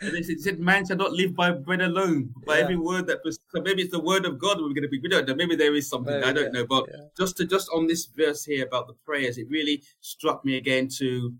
it 0.00 0.40
said, 0.42 0.60
"Man 0.60 0.86
shall 0.86 0.96
not 0.96 1.12
live 1.12 1.34
by 1.34 1.50
bread 1.50 1.82
alone, 1.82 2.32
by 2.46 2.58
yeah. 2.58 2.64
every 2.64 2.76
word 2.76 3.06
that 3.08 3.20
was." 3.24 3.38
So 3.54 3.60
maybe 3.60 3.82
it's 3.82 3.92
the 3.92 4.00
word 4.00 4.24
of 4.24 4.38
God 4.38 4.58
we're 4.58 4.68
going 4.68 4.82
to 4.82 4.88
be. 4.88 5.00
We 5.00 5.08
don't 5.08 5.26
know. 5.26 5.34
Maybe 5.34 5.56
there 5.56 5.74
is 5.74 5.88
something 5.88 6.22
I 6.22 6.32
don't 6.32 6.52
know. 6.52 6.66
But 6.66 6.86
yeah. 6.88 7.06
just 7.18 7.36
to 7.38 7.46
just 7.46 7.68
on 7.74 7.86
this 7.86 8.06
verse 8.06 8.44
here 8.44 8.64
about 8.64 8.86
the 8.86 8.94
prayers, 9.04 9.38
it 9.38 9.48
really 9.50 9.82
struck 10.00 10.44
me 10.44 10.56
again 10.56 10.88
to 10.98 11.34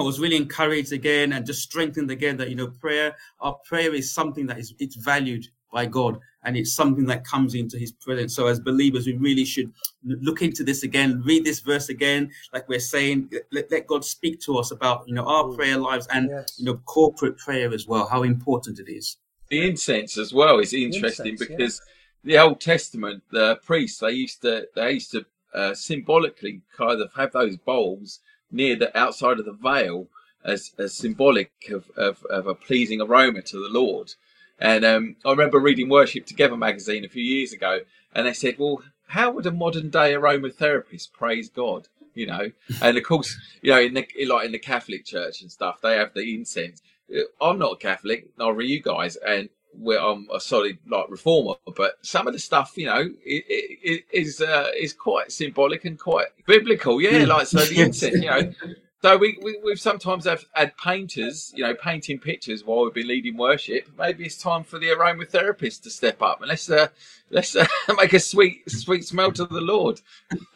I 0.00 0.02
was 0.04 0.20
really 0.20 0.36
encouraged 0.36 0.92
again 0.92 1.32
and 1.32 1.44
just 1.44 1.62
strengthened 1.62 2.10
again 2.10 2.36
that 2.36 2.50
you 2.50 2.56
know 2.56 2.68
prayer 2.68 3.16
our 3.40 3.54
prayer 3.64 3.94
is 3.94 4.12
something 4.12 4.46
that 4.46 4.58
is 4.58 4.74
it's 4.78 4.96
valued 4.96 5.46
by 5.72 5.86
God 5.86 6.18
and 6.44 6.56
it's 6.56 6.72
something 6.72 7.04
that 7.06 7.24
comes 7.24 7.54
into 7.54 7.78
his 7.78 7.92
presence. 7.92 8.34
So 8.34 8.46
as 8.46 8.60
believers, 8.60 9.06
we 9.06 9.14
really 9.14 9.44
should 9.44 9.72
look 10.20 10.42
into 10.42 10.64
this 10.64 10.82
again, 10.82 11.22
read 11.24 11.44
this 11.44 11.60
verse 11.60 11.88
again, 11.88 12.30
like 12.52 12.68
we're 12.68 12.80
saying, 12.80 13.30
let, 13.52 13.70
let 13.70 13.86
God 13.86 14.04
speak 14.04 14.40
to 14.40 14.58
us 14.58 14.70
about, 14.70 15.06
you 15.06 15.14
know, 15.14 15.26
our 15.26 15.48
prayer 15.48 15.76
lives 15.76 16.06
and, 16.08 16.30
yes. 16.30 16.58
you 16.58 16.66
know, 16.66 16.76
corporate 16.84 17.38
prayer 17.38 17.72
as 17.72 17.86
well, 17.86 18.06
how 18.06 18.22
important 18.22 18.78
it 18.78 18.90
is. 18.90 19.16
The 19.48 19.66
incense 19.66 20.18
as 20.18 20.32
well 20.32 20.58
is 20.58 20.72
interesting 20.72 21.32
incense, 21.32 21.48
because 21.48 21.80
yeah. 22.24 22.36
the 22.36 22.44
Old 22.44 22.60
Testament, 22.60 23.22
the 23.30 23.56
priests, 23.64 24.00
they 24.00 24.10
used 24.10 24.42
to, 24.42 24.66
they 24.74 24.92
used 24.92 25.12
to 25.12 25.24
uh, 25.54 25.74
symbolically 25.74 26.62
kind 26.76 27.00
of 27.00 27.10
have 27.16 27.32
those 27.32 27.56
bowls 27.56 28.20
near 28.50 28.76
the 28.76 28.96
outside 28.98 29.38
of 29.38 29.44
the 29.44 29.52
veil 29.52 30.08
as, 30.44 30.72
as 30.78 30.94
symbolic 30.94 31.52
of, 31.70 31.90
of, 31.96 32.24
of 32.30 32.46
a 32.46 32.54
pleasing 32.54 33.00
aroma 33.00 33.42
to 33.42 33.56
the 33.56 33.68
Lord. 33.70 34.14
And 34.60 34.84
um, 34.84 35.16
I 35.24 35.30
remember 35.30 35.60
reading 35.60 35.88
Worship 35.88 36.26
Together 36.26 36.56
magazine 36.56 37.04
a 37.04 37.08
few 37.08 37.22
years 37.22 37.52
ago, 37.52 37.80
and 38.14 38.26
they 38.26 38.32
said, 38.32 38.56
"Well, 38.58 38.82
how 39.08 39.30
would 39.30 39.46
a 39.46 39.50
modern 39.50 39.90
day 39.90 40.12
aromatherapist 40.12 41.12
praise 41.12 41.48
God?" 41.48 41.88
You 42.14 42.26
know, 42.26 42.50
and 42.82 42.96
of 42.96 43.04
course, 43.04 43.36
you 43.62 43.70
know, 43.72 43.80
in 43.80 43.94
the 43.94 44.06
like 44.26 44.46
in 44.46 44.52
the 44.52 44.58
Catholic 44.58 45.04
Church 45.04 45.42
and 45.42 45.50
stuff, 45.50 45.80
they 45.82 45.96
have 45.96 46.14
the 46.14 46.34
incense. 46.34 46.82
Uh, 47.14 47.22
I'm 47.40 47.58
not 47.58 47.72
a 47.72 47.76
Catholic, 47.76 48.28
neither 48.38 48.50
are 48.50 48.62
you 48.62 48.82
guys, 48.82 49.16
and 49.16 49.48
we're 49.74 50.00
I'm 50.00 50.28
a 50.32 50.40
solid 50.40 50.78
like 50.90 51.10
reformer. 51.10 51.54
But 51.76 51.94
some 52.02 52.26
of 52.26 52.32
the 52.32 52.38
stuff, 52.38 52.72
you 52.76 52.86
know, 52.86 53.00
it, 53.24 53.44
it, 53.48 53.78
it 53.82 54.04
is 54.12 54.40
uh, 54.40 54.70
is 54.76 54.92
quite 54.92 55.30
symbolic 55.32 55.84
and 55.84 55.98
quite 55.98 56.26
biblical. 56.46 57.00
Yeah, 57.00 57.24
like 57.24 57.46
so 57.46 57.60
the 57.60 57.80
incense, 57.80 58.22
you 58.22 58.30
know 58.30 58.52
So 59.00 59.16
we, 59.16 59.38
we 59.40 59.60
we've 59.62 59.78
sometimes 59.78 60.24
have 60.24 60.44
had 60.52 60.76
painters, 60.76 61.52
you 61.54 61.62
know, 61.62 61.74
painting 61.74 62.18
pictures 62.18 62.64
while 62.64 62.84
we've 62.84 62.94
been 62.94 63.06
leading 63.06 63.36
worship. 63.36 63.88
Maybe 63.96 64.26
it's 64.26 64.36
time 64.36 64.64
for 64.64 64.80
the 64.80 64.88
aromatherapist 64.88 65.82
to 65.82 65.90
step 65.90 66.20
up 66.20 66.40
and 66.40 66.48
let's 66.48 66.68
uh, 66.68 66.88
let's 67.30 67.54
uh, 67.54 67.66
make 67.96 68.12
a 68.12 68.18
sweet 68.18 68.68
sweet 68.68 69.04
smell 69.04 69.30
to 69.32 69.44
the 69.44 69.60
Lord. 69.60 70.00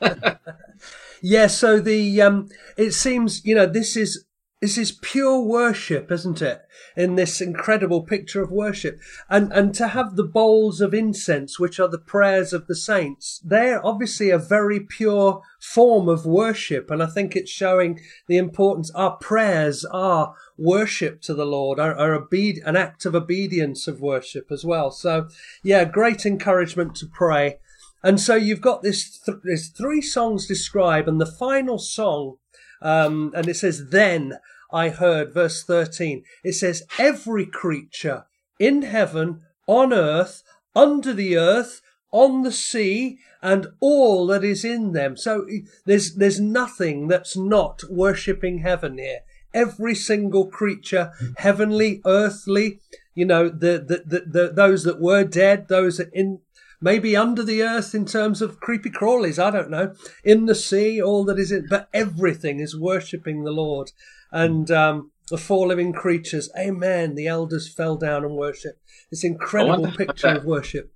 yeah. 1.22 1.46
So 1.46 1.78
the 1.78 2.20
um, 2.20 2.48
it 2.76 2.92
seems 2.92 3.44
you 3.44 3.54
know 3.54 3.66
this 3.66 3.96
is 3.96 4.24
this 4.62 4.78
is 4.78 4.92
pure 4.92 5.40
worship, 5.40 6.12
isn't 6.12 6.40
it? 6.40 6.62
In 6.96 7.16
this 7.16 7.40
incredible 7.40 8.02
picture 8.02 8.40
of 8.42 8.52
worship. 8.52 9.00
And, 9.28 9.52
and 9.52 9.74
to 9.74 9.88
have 9.88 10.14
the 10.14 10.22
bowls 10.22 10.80
of 10.80 10.94
incense, 10.94 11.58
which 11.58 11.80
are 11.80 11.88
the 11.88 11.98
prayers 11.98 12.52
of 12.52 12.68
the 12.68 12.76
saints, 12.76 13.40
they're 13.44 13.84
obviously 13.84 14.30
a 14.30 14.38
very 14.38 14.78
pure 14.78 15.42
form 15.60 16.08
of 16.08 16.24
worship. 16.24 16.92
And 16.92 17.02
I 17.02 17.06
think 17.06 17.34
it's 17.34 17.50
showing 17.50 17.98
the 18.28 18.36
importance. 18.36 18.92
Our 18.92 19.16
prayers 19.16 19.84
are 19.86 20.36
worship 20.56 21.22
to 21.22 21.34
the 21.34 21.44
Lord, 21.44 21.80
are, 21.80 21.98
are 21.98 22.28
an 22.32 22.76
act 22.76 23.04
of 23.04 23.16
obedience 23.16 23.88
of 23.88 24.00
worship 24.00 24.52
as 24.52 24.64
well. 24.64 24.92
So 24.92 25.26
yeah, 25.64 25.84
great 25.84 26.24
encouragement 26.24 26.94
to 26.96 27.06
pray. 27.06 27.58
And 28.04 28.20
so 28.20 28.36
you've 28.36 28.60
got 28.60 28.82
this, 28.82 29.18
th- 29.18 29.38
there's 29.42 29.70
three 29.70 30.02
songs 30.02 30.46
described 30.46 31.08
and 31.08 31.20
the 31.20 31.26
final 31.26 31.78
song 31.78 32.36
um, 32.82 33.32
and 33.34 33.48
it 33.48 33.56
says, 33.56 33.90
Then 33.90 34.38
I 34.72 34.88
heard, 34.88 35.34
verse 35.34 35.62
13, 35.62 36.24
it 36.44 36.52
says, 36.52 36.82
Every 36.98 37.46
creature 37.46 38.24
in 38.58 38.82
heaven, 38.82 39.42
on 39.66 39.92
earth, 39.92 40.42
under 40.74 41.12
the 41.12 41.36
earth, 41.36 41.80
on 42.10 42.42
the 42.42 42.52
sea, 42.52 43.18
and 43.40 43.66
all 43.80 44.26
that 44.28 44.44
is 44.44 44.64
in 44.64 44.92
them. 44.92 45.16
So 45.16 45.46
there's, 45.84 46.14
there's 46.14 46.40
nothing 46.40 47.08
that's 47.08 47.36
not 47.36 47.82
worshipping 47.90 48.58
heaven 48.58 48.98
here. 48.98 49.20
Every 49.54 49.94
single 49.94 50.46
creature, 50.46 51.12
heavenly, 51.36 52.00
earthly, 52.06 52.80
you 53.14 53.26
know, 53.26 53.48
the, 53.48 53.84
the, 53.86 54.02
the, 54.06 54.24
the 54.26 54.52
those 54.52 54.84
that 54.84 55.00
were 55.00 55.24
dead, 55.24 55.68
those 55.68 55.98
that 55.98 56.08
in, 56.14 56.40
maybe 56.82 57.16
under 57.16 57.42
the 57.42 57.62
earth 57.62 57.94
in 57.94 58.04
terms 58.04 58.42
of 58.42 58.60
creepy 58.60 58.90
crawlies, 58.90 59.42
I 59.42 59.50
don't 59.50 59.70
know, 59.70 59.94
in 60.24 60.46
the 60.46 60.54
sea, 60.54 61.00
all 61.00 61.24
that 61.24 61.38
is 61.38 61.52
it, 61.52 61.64
but 61.70 61.88
everything 61.94 62.60
is 62.60 62.76
worshipping 62.76 63.44
the 63.44 63.52
Lord. 63.52 63.92
And 64.30 64.70
um, 64.70 65.12
the 65.30 65.38
four 65.38 65.68
living 65.68 65.92
creatures, 65.92 66.50
amen, 66.58 67.14
the 67.14 67.28
elders 67.28 67.72
fell 67.72 67.96
down 67.96 68.24
and 68.24 68.36
worshipped. 68.36 68.80
This 69.10 69.24
incredible 69.24 69.92
picture 69.92 70.28
that, 70.28 70.38
of 70.38 70.44
worship. 70.44 70.92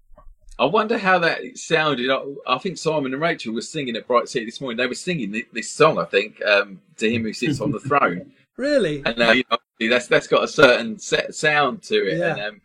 I 0.59 0.65
wonder 0.65 0.99
how 0.99 1.19
that 1.21 1.57
sounded. 1.57 2.11
I, 2.47 2.59
think 2.59 2.79
Simon 2.79 3.13
and 3.13 3.23
Rachel 3.23 3.55
were 3.55 3.61
singing 3.61 3.95
at 3.95 4.07
Bright 4.07 4.29
City 4.29 4.47
this 4.47 4.61
morning. 4.61 4.79
They 4.79 4.87
were 4.87 4.95
singing 4.95 5.43
this 5.53 5.71
song, 5.71 5.99
I 5.99 6.05
think, 6.05 6.45
um, 6.45 6.81
to 6.97 7.11
him 7.11 7.23
who 7.23 7.33
sits 7.33 7.61
on 7.61 7.73
the 7.73 7.81
throne. 7.89 8.33
Really? 8.57 9.03
And 9.05 9.21
uh, 9.21 9.33
you 9.33 9.45
know, 9.51 9.59
that's 9.91 10.07
that's 10.07 10.27
got 10.27 10.43
a 10.43 10.49
certain 10.49 10.99
set 10.99 11.35
sound 11.35 11.83
to 11.85 11.95
it. 11.95 12.19
Yeah. 12.19 12.37
And, 12.37 12.41
um, 12.41 12.61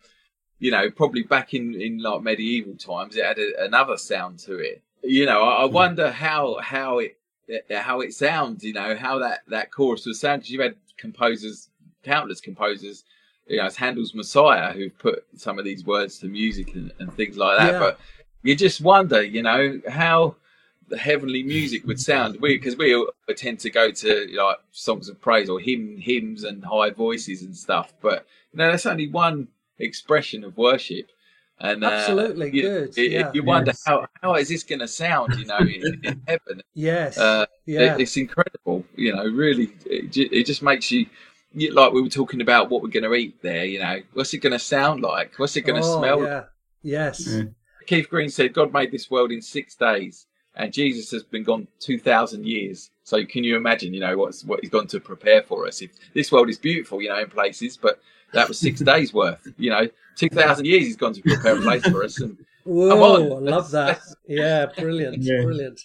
you 0.62 0.70
know, 0.70 0.88
probably 0.92 1.24
back 1.24 1.54
in, 1.54 1.74
in 1.74 1.98
like 1.98 2.22
medieval 2.22 2.76
times, 2.76 3.16
it 3.16 3.24
had 3.24 3.36
a, 3.36 3.64
another 3.64 3.96
sound 3.96 4.38
to 4.38 4.58
it. 4.58 4.80
You 5.02 5.26
know, 5.26 5.42
I, 5.42 5.64
I 5.64 5.66
hmm. 5.66 5.74
wonder 5.74 6.12
how 6.12 6.60
how 6.62 7.00
it 7.00 7.16
how 7.68 8.00
it 8.00 8.14
sounds. 8.14 8.62
You 8.62 8.72
know, 8.72 8.94
how 8.94 9.18
that 9.18 9.40
that 9.48 9.72
chorus 9.72 10.06
was 10.06 10.20
sound 10.20 10.42
because 10.42 10.52
you've 10.52 10.62
had 10.62 10.76
composers, 10.96 11.68
countless 12.04 12.40
composers. 12.40 13.02
You 13.48 13.56
know, 13.56 13.66
it's 13.66 13.74
Handel's 13.74 14.14
Messiah 14.14 14.72
who've 14.72 14.96
put 14.96 15.24
some 15.34 15.58
of 15.58 15.64
these 15.64 15.84
words 15.84 16.20
to 16.20 16.26
music 16.26 16.76
and, 16.76 16.92
and 17.00 17.12
things 17.12 17.36
like 17.36 17.58
that. 17.58 17.72
Yeah. 17.72 17.78
But 17.80 18.00
you 18.44 18.54
just 18.54 18.80
wonder, 18.80 19.20
you 19.20 19.42
know, 19.42 19.80
how 19.88 20.36
the 20.86 20.96
heavenly 20.96 21.42
music 21.42 21.84
would 21.88 21.98
sound. 21.98 22.40
We 22.40 22.56
because 22.56 22.76
we 22.76 23.04
tend 23.34 23.58
to 23.60 23.70
go 23.70 23.90
to 23.90 24.28
like 24.32 24.58
songs 24.70 25.08
of 25.08 25.20
praise 25.20 25.48
or 25.48 25.58
hymn 25.58 25.98
hymns 25.98 26.44
and 26.44 26.64
high 26.64 26.90
voices 26.90 27.42
and 27.42 27.56
stuff. 27.56 27.92
But 28.00 28.28
you 28.52 28.58
know, 28.58 28.70
that's 28.70 28.86
only 28.86 29.08
one 29.08 29.48
expression 29.78 30.44
of 30.44 30.56
worship. 30.56 31.10
And 31.58 31.84
uh, 31.84 31.88
absolutely 31.88 32.50
you, 32.52 32.62
good. 32.62 32.98
It, 32.98 33.12
yeah. 33.12 33.30
You 33.32 33.44
wonder 33.44 33.70
yes. 33.70 33.82
how 33.86 34.06
how 34.20 34.34
is 34.34 34.48
this 34.48 34.64
going 34.64 34.80
to 34.80 34.88
sound? 34.88 35.34
You 35.38 35.44
know, 35.44 35.58
in, 35.58 36.00
in 36.02 36.22
heaven. 36.26 36.62
Yes. 36.74 37.16
Uh, 37.16 37.46
yeah. 37.66 37.94
It, 37.94 38.00
it's 38.00 38.16
incredible. 38.16 38.84
You 38.96 39.14
know, 39.14 39.24
really, 39.24 39.72
it, 39.86 40.16
it 40.16 40.44
just 40.44 40.62
makes 40.62 40.90
you. 40.90 41.06
Like 41.54 41.92
we 41.92 42.00
were 42.00 42.08
talking 42.08 42.40
about 42.40 42.70
what 42.70 42.82
we're 42.82 42.88
going 42.88 43.04
to 43.04 43.12
eat 43.12 43.42
there, 43.42 43.66
you 43.66 43.78
know, 43.78 44.00
what's 44.14 44.32
it 44.32 44.38
going 44.38 44.54
to 44.54 44.58
sound 44.58 45.02
like? 45.02 45.38
What's 45.38 45.54
it 45.54 45.66
going 45.66 45.82
to 45.82 45.86
oh, 45.86 45.98
smell? 45.98 46.22
Yeah. 46.22 46.44
Yes. 46.82 47.26
Yeah. 47.26 47.42
Keith 47.86 48.08
Green 48.08 48.30
said 48.30 48.54
God 48.54 48.72
made 48.72 48.90
this 48.90 49.10
world 49.10 49.32
in 49.32 49.42
six 49.42 49.74
days, 49.74 50.26
and 50.54 50.72
Jesus 50.72 51.10
has 51.10 51.22
been 51.22 51.44
gone 51.44 51.68
two 51.78 51.98
thousand 51.98 52.46
years. 52.46 52.90
So 53.04 53.24
can 53.24 53.44
you 53.44 53.56
imagine, 53.56 53.92
you 53.92 54.00
know, 54.00 54.16
what's 54.16 54.44
what 54.44 54.60
he's 54.60 54.70
gone 54.70 54.86
to 54.88 55.00
prepare 55.00 55.42
for 55.42 55.66
us? 55.66 55.82
If 55.82 55.90
this 56.14 56.32
world 56.32 56.48
is 56.48 56.58
beautiful, 56.58 57.02
you 57.02 57.08
know, 57.08 57.18
in 57.18 57.28
places, 57.28 57.76
but 57.76 58.00
that 58.32 58.48
was 58.48 58.58
six 58.58 58.80
days 58.80 59.12
worth. 59.12 59.46
You 59.56 59.70
know, 59.70 59.88
two 60.16 60.28
thousand 60.28 60.66
years 60.66 60.84
he's 60.84 60.96
gone 60.96 61.12
to 61.14 61.22
prepare 61.22 61.58
a 61.58 61.60
place 61.60 61.86
for 61.86 62.04
us. 62.04 62.20
And 62.20 62.36
Whoa, 62.64 63.36
I 63.36 63.40
love 63.40 63.70
that. 63.72 64.00
Yeah, 64.26 64.66
brilliant, 64.66 65.22
yeah. 65.22 65.42
brilliant. 65.42 65.80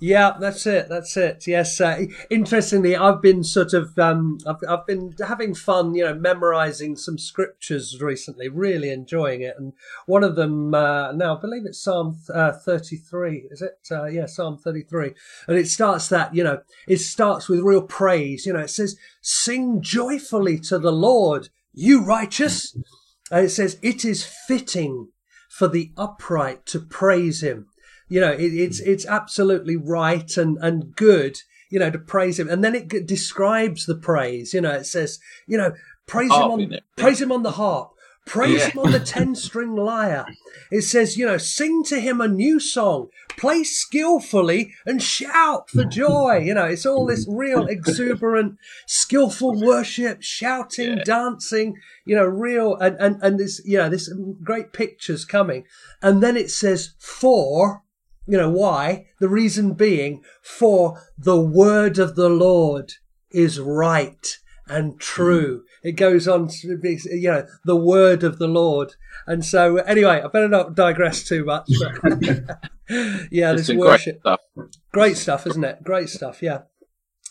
Yeah, 0.00 0.32
that's 0.40 0.66
it. 0.66 0.88
That's 0.88 1.16
it. 1.16 1.46
Yes. 1.46 1.80
Uh, 1.80 2.06
interestingly, 2.28 2.96
I've 2.96 3.22
been 3.22 3.44
sort 3.44 3.72
of, 3.72 3.96
um, 3.98 4.38
I've, 4.46 4.56
I've 4.68 4.86
been 4.86 5.14
having 5.24 5.54
fun, 5.54 5.94
you 5.94 6.04
know, 6.04 6.14
memorizing 6.14 6.96
some 6.96 7.16
scriptures 7.16 8.00
recently, 8.00 8.48
really 8.48 8.90
enjoying 8.90 9.42
it. 9.42 9.54
And 9.56 9.72
one 10.06 10.24
of 10.24 10.34
them, 10.34 10.74
uh, 10.74 11.12
now 11.12 11.36
I 11.36 11.40
believe 11.40 11.62
it's 11.64 11.82
Psalm 11.82 12.18
uh, 12.32 12.52
33, 12.52 13.48
is 13.52 13.62
it? 13.62 13.78
Uh, 13.90 14.06
yeah, 14.06 14.26
Psalm 14.26 14.58
33. 14.58 15.14
And 15.46 15.56
it 15.56 15.68
starts 15.68 16.08
that, 16.08 16.34
you 16.34 16.42
know, 16.42 16.62
it 16.88 16.98
starts 16.98 17.48
with 17.48 17.60
real 17.60 17.82
praise. 17.82 18.46
You 18.46 18.52
know, 18.52 18.60
it 18.60 18.70
says, 18.70 18.98
sing 19.22 19.80
joyfully 19.80 20.58
to 20.60 20.78
the 20.78 20.92
Lord, 20.92 21.50
you 21.72 22.02
righteous. 22.02 22.76
And 23.30 23.46
it 23.46 23.50
says, 23.50 23.78
it 23.80 24.04
is 24.04 24.24
fitting 24.24 25.08
for 25.48 25.68
the 25.68 25.92
upright 25.96 26.66
to 26.66 26.80
praise 26.80 27.44
him 27.44 27.68
you 28.08 28.20
know, 28.20 28.32
it, 28.32 28.52
it's 28.52 28.80
it's 28.80 29.06
absolutely 29.06 29.76
right 29.76 30.36
and 30.36 30.58
and 30.60 30.94
good. 30.94 31.38
You 31.70 31.80
know, 31.80 31.90
to 31.90 31.98
praise 31.98 32.38
him, 32.38 32.48
and 32.48 32.62
then 32.62 32.74
it 32.74 33.06
describes 33.06 33.86
the 33.86 33.96
praise. 33.96 34.54
You 34.54 34.60
know, 34.60 34.72
it 34.72 34.86
says, 34.86 35.18
you 35.46 35.58
know, 35.58 35.72
praise 36.06 36.30
him 36.30 36.42
on 36.42 36.78
praise 36.96 37.20
him 37.20 37.32
on 37.32 37.42
the 37.42 37.52
harp. 37.52 37.90
Praise 38.26 38.60
yeah. 38.60 38.70
him 38.70 38.78
on 38.78 38.92
the 38.92 39.00
10 39.00 39.34
string 39.34 39.76
lyre. 39.76 40.26
It 40.70 40.82
says, 40.82 41.18
you 41.18 41.26
know, 41.26 41.36
sing 41.36 41.84
to 41.84 42.00
him 42.00 42.20
a 42.20 42.28
new 42.28 42.58
song, 42.58 43.08
play 43.36 43.64
skillfully 43.64 44.72
and 44.86 45.02
shout 45.02 45.68
for 45.68 45.84
joy. 45.84 46.38
You 46.38 46.54
know, 46.54 46.64
it's 46.64 46.86
all 46.86 47.06
this 47.06 47.26
real 47.28 47.66
exuberant, 47.68 48.56
skillful 48.86 49.60
worship, 49.60 50.22
shouting, 50.22 50.98
yeah. 50.98 51.04
dancing, 51.04 51.76
you 52.06 52.16
know, 52.16 52.24
real, 52.24 52.76
and, 52.76 52.96
and, 52.98 53.22
and 53.22 53.38
this, 53.38 53.60
you 53.64 53.76
know, 53.76 53.90
this 53.90 54.12
great 54.42 54.72
pictures 54.72 55.24
coming. 55.24 55.64
And 56.00 56.22
then 56.22 56.36
it 56.36 56.50
says, 56.50 56.94
for 56.98 57.82
you 58.26 58.38
know 58.38 58.50
why? 58.50 59.06
The 59.20 59.28
reason 59.28 59.74
being, 59.74 60.22
for 60.42 61.02
the 61.18 61.40
word 61.40 61.98
of 61.98 62.16
the 62.16 62.28
Lord 62.28 62.92
is 63.30 63.60
right 63.60 64.38
and 64.66 64.98
true. 64.98 65.58
Mm. 65.58 65.64
It 65.82 65.92
goes 65.92 66.26
on 66.26 66.48
to 66.48 66.78
be, 66.78 66.98
you 67.04 67.30
know, 67.30 67.46
the 67.64 67.76
word 67.76 68.22
of 68.22 68.38
the 68.38 68.48
Lord. 68.48 68.94
And 69.26 69.44
so, 69.44 69.76
anyway, 69.76 70.22
I 70.22 70.28
better 70.28 70.48
not 70.48 70.74
digress 70.74 71.24
too 71.24 71.44
much. 71.44 71.68
yeah, 73.30 73.52
this 73.52 73.70
worship. 73.70 74.22
Great 74.22 74.36
stuff. 74.36 74.40
great 74.92 75.16
stuff, 75.16 75.46
isn't 75.46 75.64
it? 75.64 75.84
Great 75.84 76.08
stuff, 76.08 76.42
yeah. 76.42 76.62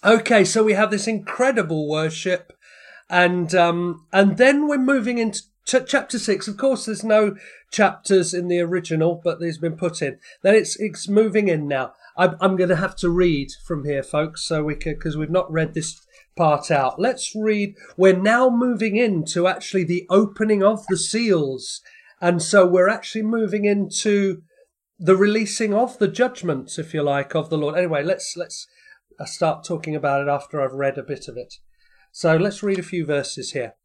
Okay, 0.03 0.43
so 0.43 0.63
we 0.63 0.73
have 0.73 0.91
this 0.91 1.07
incredible 1.07 1.89
worship. 1.89 2.53
And 3.09 3.53
um, 3.53 4.07
and 4.11 4.37
then 4.37 4.67
we're 4.67 4.77
moving 4.77 5.17
into 5.17 5.41
Ch- 5.65 5.87
chapter 5.87 6.19
six, 6.19 6.47
of 6.47 6.57
course, 6.57 6.85
there's 6.85 7.03
no 7.03 7.35
chapters 7.71 8.33
in 8.33 8.47
the 8.47 8.59
original, 8.59 9.19
but 9.23 9.41
have 9.41 9.61
been 9.61 9.77
put 9.77 10.01
in. 10.01 10.19
Then 10.41 10.55
it's 10.55 10.79
it's 10.79 11.07
moving 11.07 11.47
in 11.47 11.67
now. 11.67 11.93
I'm, 12.17 12.35
I'm 12.41 12.55
going 12.57 12.69
to 12.69 12.75
have 12.75 12.95
to 12.97 13.09
read 13.09 13.49
from 13.65 13.85
here, 13.85 14.03
folks, 14.03 14.43
so 14.43 14.63
we 14.63 14.75
can 14.75 14.95
because 14.95 15.17
we've 15.17 15.29
not 15.29 15.51
read 15.51 15.73
this 15.73 16.05
part 16.35 16.69
out. 16.69 16.99
Let's 16.99 17.33
read. 17.35 17.75
We're 17.95 18.17
now 18.17 18.49
moving 18.49 18.97
into 18.97 19.47
actually 19.47 19.85
the 19.85 20.05
opening 20.09 20.63
of 20.63 20.85
the 20.87 20.97
seals, 20.97 21.81
and 22.19 22.41
so 22.41 22.67
we're 22.67 22.89
actually 22.89 23.23
moving 23.23 23.65
into 23.65 24.41
the 24.99 25.15
releasing 25.15 25.73
of 25.73 25.97
the 25.97 26.07
judgments, 26.07 26.77
if 26.77 26.93
you 26.93 27.03
like, 27.03 27.35
of 27.35 27.49
the 27.49 27.57
Lord. 27.57 27.77
Anyway, 27.77 28.03
let's 28.03 28.35
let's 28.35 28.67
uh, 29.17 29.25
start 29.25 29.63
talking 29.63 29.95
about 29.95 30.21
it 30.21 30.27
after 30.27 30.61
I've 30.61 30.73
read 30.73 30.97
a 30.97 31.03
bit 31.03 31.29
of 31.29 31.37
it. 31.37 31.55
So 32.11 32.35
let's 32.35 32.61
read 32.61 32.79
a 32.79 32.83
few 32.83 33.05
verses 33.05 33.53
here 33.53 33.75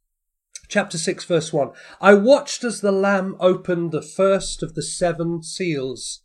chapter 0.68 0.98
6, 0.98 1.24
verse 1.24 1.52
1. 1.52 1.70
I 2.00 2.14
watched 2.14 2.62
as 2.62 2.80
the 2.80 2.92
Lamb 2.92 3.36
opened 3.40 3.90
the 3.90 4.02
first 4.02 4.62
of 4.62 4.74
the 4.74 4.82
seven 4.82 5.42
seals. 5.42 6.20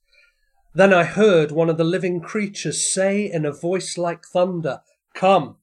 Then 0.74 0.94
I 0.94 1.04
heard 1.04 1.52
one 1.52 1.70
of 1.70 1.78
the 1.78 1.84
living 1.84 2.20
creatures 2.20 2.88
say 2.88 3.32
in 3.32 3.46
a 3.46 3.52
voice 3.52 3.98
like 3.98 4.26
thunder, 4.26 4.82
Come. 5.14 5.58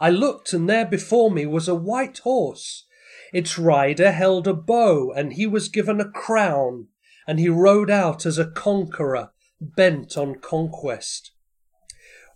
I 0.00 0.10
looked, 0.10 0.52
and 0.52 0.68
there 0.68 0.84
before 0.84 1.30
me 1.30 1.46
was 1.46 1.68
a 1.68 1.74
white 1.74 2.18
horse. 2.18 2.84
Its 3.32 3.58
rider 3.58 4.12
held 4.12 4.46
a 4.46 4.54
bow, 4.54 5.12
and 5.12 5.32
he 5.32 5.46
was 5.46 5.68
given 5.68 6.00
a 6.00 6.10
crown, 6.10 6.88
and 7.26 7.38
he 7.38 7.48
rode 7.48 7.90
out 7.90 8.26
as 8.26 8.38
a 8.38 8.50
conqueror, 8.50 9.30
bent 9.60 10.18
on 10.18 10.36
conquest. 10.36 11.32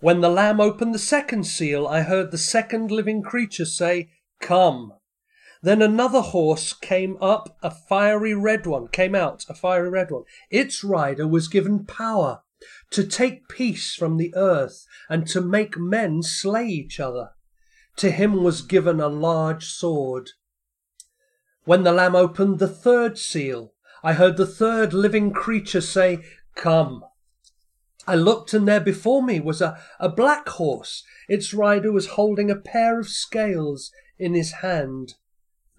When 0.00 0.20
the 0.22 0.30
Lamb 0.30 0.60
opened 0.60 0.94
the 0.94 0.98
second 0.98 1.44
seal, 1.44 1.86
I 1.86 2.02
heard 2.02 2.30
the 2.30 2.38
second 2.38 2.90
living 2.90 3.22
creature 3.22 3.66
say, 3.66 4.10
Come. 4.40 4.94
Then 5.62 5.82
another 5.82 6.22
horse 6.22 6.72
came 6.72 7.18
up, 7.20 7.58
a 7.62 7.70
fiery 7.70 8.34
red 8.34 8.66
one, 8.66 8.88
came 8.88 9.14
out, 9.14 9.44
a 9.48 9.54
fiery 9.54 9.90
red 9.90 10.10
one. 10.10 10.24
Its 10.50 10.82
rider 10.82 11.28
was 11.28 11.48
given 11.48 11.84
power 11.84 12.42
to 12.90 13.06
take 13.06 13.48
peace 13.48 13.94
from 13.94 14.16
the 14.16 14.34
earth 14.34 14.86
and 15.08 15.26
to 15.28 15.40
make 15.40 15.78
men 15.78 16.22
slay 16.22 16.66
each 16.66 16.98
other. 16.98 17.30
To 17.96 18.10
him 18.10 18.42
was 18.42 18.62
given 18.62 19.00
a 19.00 19.08
large 19.08 19.66
sword. 19.66 20.30
When 21.64 21.82
the 21.82 21.92
Lamb 21.92 22.16
opened 22.16 22.58
the 22.58 22.68
third 22.68 23.18
seal, 23.18 23.74
I 24.02 24.14
heard 24.14 24.38
the 24.38 24.46
third 24.46 24.94
living 24.94 25.30
creature 25.32 25.82
say, 25.82 26.24
Come. 26.54 27.04
I 28.06 28.14
looked, 28.14 28.54
and 28.54 28.66
there 28.66 28.80
before 28.80 29.22
me 29.22 29.40
was 29.40 29.60
a, 29.60 29.78
a 29.98 30.08
black 30.08 30.48
horse. 30.48 31.04
Its 31.28 31.52
rider 31.52 31.92
was 31.92 32.08
holding 32.08 32.50
a 32.50 32.56
pair 32.56 32.98
of 32.98 33.08
scales 33.08 33.92
in 34.18 34.32
his 34.32 34.52
hand. 34.52 35.14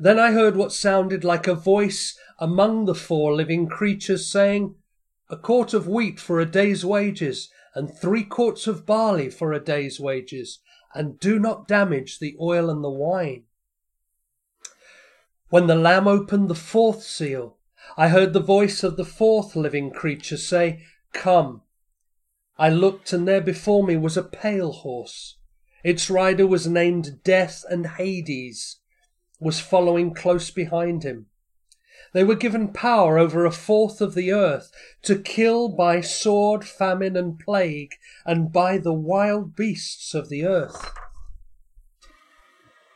Then 0.01 0.17
I 0.17 0.31
heard 0.31 0.55
what 0.55 0.73
sounded 0.73 1.23
like 1.23 1.45
a 1.45 1.53
voice 1.53 2.17
among 2.39 2.85
the 2.85 2.95
four 2.95 3.35
living 3.35 3.67
creatures 3.67 4.25
saying, 4.25 4.73
A 5.29 5.37
quart 5.37 5.75
of 5.75 5.87
wheat 5.87 6.19
for 6.19 6.39
a 6.39 6.45
day's 6.47 6.83
wages, 6.83 7.51
and 7.75 7.95
three 7.95 8.23
quarts 8.23 8.65
of 8.65 8.87
barley 8.87 9.29
for 9.29 9.53
a 9.53 9.63
day's 9.63 9.99
wages, 9.99 10.57
and 10.95 11.19
do 11.19 11.37
not 11.37 11.67
damage 11.67 12.17
the 12.17 12.35
oil 12.41 12.71
and 12.71 12.83
the 12.83 12.89
wine. 12.89 13.43
When 15.49 15.67
the 15.67 15.75
Lamb 15.75 16.07
opened 16.07 16.49
the 16.49 16.55
fourth 16.55 17.03
seal, 17.03 17.59
I 17.95 18.07
heard 18.07 18.33
the 18.33 18.39
voice 18.39 18.83
of 18.83 18.97
the 18.97 19.05
fourth 19.05 19.55
living 19.55 19.91
creature 19.91 20.37
say, 20.37 20.81
Come. 21.13 21.61
I 22.57 22.69
looked, 22.71 23.13
and 23.13 23.27
there 23.27 23.39
before 23.39 23.83
me 23.83 23.97
was 23.97 24.17
a 24.17 24.23
pale 24.23 24.71
horse. 24.71 25.37
Its 25.83 26.09
rider 26.09 26.47
was 26.47 26.65
named 26.65 27.23
Death, 27.23 27.63
and 27.69 27.85
Hades 27.85 28.80
was 29.41 29.59
following 29.59 30.13
close 30.13 30.51
behind 30.51 31.03
him. 31.03 31.25
They 32.13 32.23
were 32.23 32.35
given 32.35 32.73
power 32.73 33.17
over 33.17 33.45
a 33.45 33.51
fourth 33.51 33.99
of 34.01 34.13
the 34.13 34.31
earth 34.31 34.71
to 35.03 35.17
kill 35.17 35.69
by 35.69 36.01
sword, 36.01 36.63
famine, 36.63 37.17
and 37.17 37.39
plague, 37.39 37.95
and 38.25 38.51
by 38.51 38.77
the 38.77 38.93
wild 38.93 39.55
beasts 39.55 40.13
of 40.13 40.29
the 40.29 40.45
earth. 40.45 40.93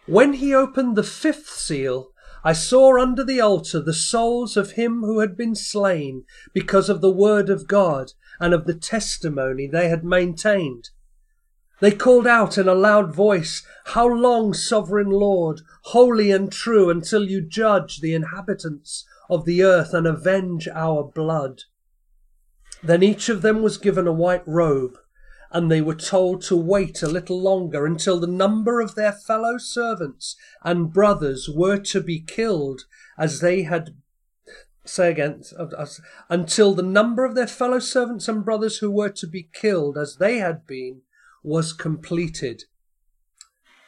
When 0.05 0.33
he 0.33 0.53
opened 0.53 0.95
the 0.95 1.03
fifth 1.03 1.49
seal, 1.49 2.11
I 2.43 2.53
saw 2.53 3.01
under 3.01 3.23
the 3.23 3.41
altar 3.41 3.81
the 3.81 3.93
souls 3.93 4.55
of 4.55 4.73
him 4.73 5.01
who 5.01 5.19
had 5.19 5.35
been 5.35 5.55
slain 5.55 6.25
because 6.53 6.89
of 6.89 7.01
the 7.01 7.11
word 7.11 7.49
of 7.49 7.67
God 7.67 8.11
and 8.39 8.53
of 8.53 8.65
the 8.65 8.75
testimony 8.75 9.65
they 9.65 9.89
had 9.89 10.03
maintained. 10.03 10.91
They 11.79 11.91
called 11.91 12.25
out 12.25 12.57
in 12.57 12.67
a 12.67 12.73
loud 12.73 13.13
voice, 13.13 13.63
How 13.85 14.07
long, 14.07 14.53
sovereign 14.53 15.09
Lord, 15.09 15.61
holy 15.83 16.31
and 16.31 16.51
true, 16.51 16.89
until 16.89 17.25
you 17.25 17.41
judge 17.41 17.99
the 17.99 18.13
inhabitants 18.13 19.05
of 19.29 19.45
the 19.45 19.63
earth 19.63 19.93
and 19.93 20.07
avenge 20.07 20.67
our 20.69 21.03
blood? 21.03 21.63
Then 22.81 23.03
each 23.03 23.29
of 23.29 23.41
them 23.41 23.61
was 23.61 23.77
given 23.77 24.07
a 24.07 24.13
white 24.13 24.47
robe 24.47 24.97
and 25.51 25.71
they 25.71 25.81
were 25.81 25.95
told 25.95 26.41
to 26.41 26.55
wait 26.55 27.01
a 27.01 27.07
little 27.07 27.41
longer 27.41 27.85
until 27.85 28.19
the 28.19 28.27
number 28.27 28.81
of 28.81 28.95
their 28.95 29.13
fellow 29.13 29.57
servants 29.57 30.35
and 30.63 30.91
brothers 30.91 31.49
were 31.49 31.77
to 31.77 32.01
be 32.01 32.19
killed 32.19 32.81
as 33.17 33.39
they 33.39 33.63
had 33.63 33.95
say 34.83 35.09
again 35.09 35.41
until 36.29 36.73
the 36.73 36.83
number 36.83 37.23
of 37.25 37.35
their 37.35 37.47
fellow 37.47 37.79
servants 37.79 38.27
and 38.27 38.45
brothers 38.45 38.79
who 38.79 38.91
were 38.91 39.09
to 39.09 39.25
be 39.25 39.49
killed 39.53 39.97
as 39.97 40.17
they 40.17 40.37
had 40.39 40.67
been 40.67 41.01
was 41.45 41.73
completed 41.73 42.63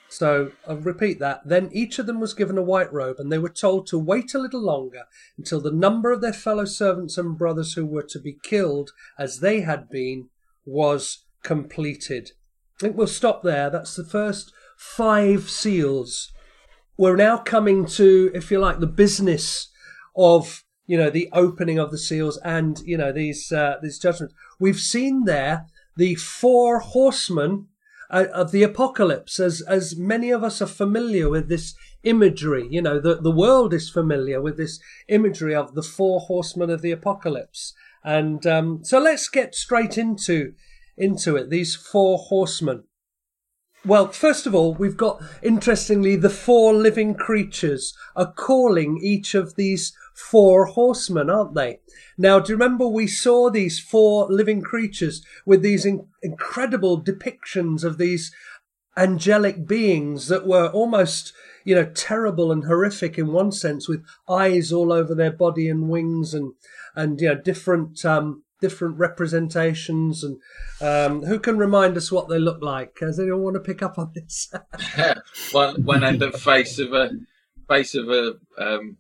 so 0.09 0.51
I'll 0.67 0.77
repeat 0.77 1.19
that. 1.19 1.41
Then 1.45 1.69
each 1.73 1.99
of 1.99 2.05
them 2.05 2.19
was 2.19 2.33
given 2.33 2.57
a 2.57 2.63
white 2.63 2.91
robe, 2.91 3.17
and 3.19 3.31
they 3.31 3.37
were 3.37 3.49
told 3.49 3.87
to 3.87 3.99
wait 3.99 4.33
a 4.33 4.39
little 4.39 4.61
longer 4.61 5.03
until 5.37 5.59
the 5.59 5.71
number 5.71 6.11
of 6.11 6.21
their 6.21 6.33
fellow 6.33 6.65
servants 6.65 7.17
and 7.17 7.37
brothers 7.37 7.73
who 7.73 7.85
were 7.85 8.03
to 8.03 8.19
be 8.19 8.37
killed, 8.43 8.91
as 9.19 9.39
they 9.39 9.61
had 9.61 9.89
been, 9.89 10.29
was 10.65 11.25
completed. 11.43 12.31
I 12.77 12.79
think 12.79 12.97
we'll 12.97 13.07
stop 13.07 13.43
there. 13.43 13.69
That's 13.69 13.95
the 13.95 14.05
first 14.05 14.53
five 14.77 15.49
seals. 15.49 16.31
We're 16.97 17.15
now 17.15 17.37
coming 17.37 17.85
to, 17.87 18.31
if 18.33 18.49
you 18.49 18.59
like, 18.59 18.79
the 18.79 18.87
business 18.87 19.69
of 20.15 20.63
you 20.87 20.97
know 20.97 21.09
the 21.09 21.29
opening 21.33 21.77
of 21.77 21.91
the 21.91 21.97
seals 21.97 22.39
and 22.45 22.79
you 22.85 22.97
know 22.97 23.11
these 23.11 23.51
uh, 23.51 23.75
these 23.81 23.99
judgments. 23.99 24.33
We've 24.57 24.79
seen 24.79 25.25
there 25.25 25.65
the 25.97 26.15
four 26.15 26.79
horsemen 26.79 27.67
uh, 28.09 28.25
of 28.33 28.51
the 28.51 28.63
apocalypse, 28.63 29.39
as 29.39 29.61
as 29.61 29.95
many 29.97 30.31
of 30.31 30.43
us 30.43 30.61
are 30.61 30.67
familiar 30.67 31.29
with 31.29 31.49
this 31.49 31.75
imagery. 32.03 32.67
You 32.69 32.81
know, 32.81 32.99
the 32.99 33.15
the 33.15 33.31
world 33.31 33.73
is 33.73 33.89
familiar 33.89 34.41
with 34.41 34.57
this 34.57 34.79
imagery 35.07 35.55
of 35.55 35.73
the 35.73 35.83
four 35.83 36.21
horsemen 36.21 36.69
of 36.69 36.81
the 36.81 36.91
apocalypse. 36.91 37.73
And 38.03 38.45
um, 38.45 38.79
so 38.83 38.99
let's 38.99 39.27
get 39.27 39.55
straight 39.55 39.97
into 39.97 40.53
into 40.97 41.35
it, 41.35 41.49
these 41.49 41.75
four 41.75 42.17
horsemen. 42.17 42.83
Well, 43.85 44.07
first 44.11 44.47
of 44.47 44.55
all, 44.55 44.73
we've 44.73 44.97
got, 44.97 45.21
interestingly, 45.41 46.15
the 46.15 46.29
four 46.29 46.73
living 46.73 47.13
creatures 47.13 47.95
are 48.15 48.33
calling 48.33 48.99
each 49.01 49.35
of 49.35 49.55
these 49.55 49.93
four 50.17 50.65
horsemen, 50.65 51.29
aren't 51.29 51.53
they? 51.53 51.79
Now, 52.17 52.39
do 52.39 52.51
you 52.51 52.57
remember 52.57 52.87
we 52.87 53.05
saw 53.05 53.49
these 53.49 53.79
four 53.79 54.27
living 54.29 54.61
creatures 54.61 55.23
with 55.45 55.61
these 55.61 55.85
in- 55.85 56.07
incredible 56.23 57.01
depictions 57.01 57.83
of 57.83 57.99
these 57.99 58.33
angelic 58.97 59.67
beings 59.67 60.27
that 60.27 60.47
were 60.47 60.69
almost, 60.69 61.33
you 61.65 61.75
know, 61.75 61.85
terrible 61.85 62.51
and 62.51 62.65
horrific 62.65 63.19
in 63.19 63.31
one 63.31 63.51
sense, 63.51 63.87
with 63.87 64.03
eyes 64.27 64.73
all 64.73 64.91
over 64.91 65.13
their 65.13 65.31
body 65.31 65.69
and 65.69 65.87
wings 65.87 66.33
and, 66.33 66.53
and, 66.95 67.21
you 67.21 67.29
know, 67.29 67.35
different, 67.35 68.03
um, 68.03 68.43
different 68.59 68.97
representations 68.97 70.23
and 70.23 70.37
um, 70.81 71.23
who 71.27 71.37
can 71.37 71.59
remind 71.59 71.95
us 71.95 72.11
what 72.11 72.27
they 72.27 72.39
look 72.39 72.59
like 72.63 72.95
does 72.95 73.19
anyone 73.19 73.43
want 73.43 73.53
to 73.53 73.59
pick 73.59 73.83
up 73.83 73.99
on 73.99 74.11
this 74.15 74.51
one 75.51 75.83
one 75.83 76.01
had 76.01 76.17
the 76.17 76.31
face 76.31 76.79
of 76.79 76.91
a 76.91 77.11
face 77.67 77.93
of 77.93 78.09
a 78.09 78.33
um, 78.57 78.97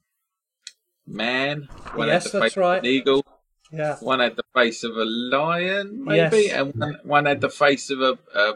man 1.07 1.67
one 1.93 2.07
yes 2.07 2.25
had 2.25 2.33
the 2.33 2.39
that's 2.39 2.53
face 2.53 2.57
right. 2.57 2.77
of 2.79 2.83
an 2.83 2.89
eagle 2.89 3.25
yeah. 3.71 3.97
one 3.99 4.19
had 4.19 4.35
the 4.35 4.43
face 4.53 4.83
of 4.83 4.95
a 4.95 5.05
lion 5.05 6.03
maybe 6.03 6.43
Yes. 6.43 6.53
and 6.53 6.73
one, 6.75 6.99
one 7.03 7.25
had 7.25 7.41
the 7.41 7.49
face 7.49 7.89
of 7.89 8.01
a, 8.01 8.17
a 8.35 8.53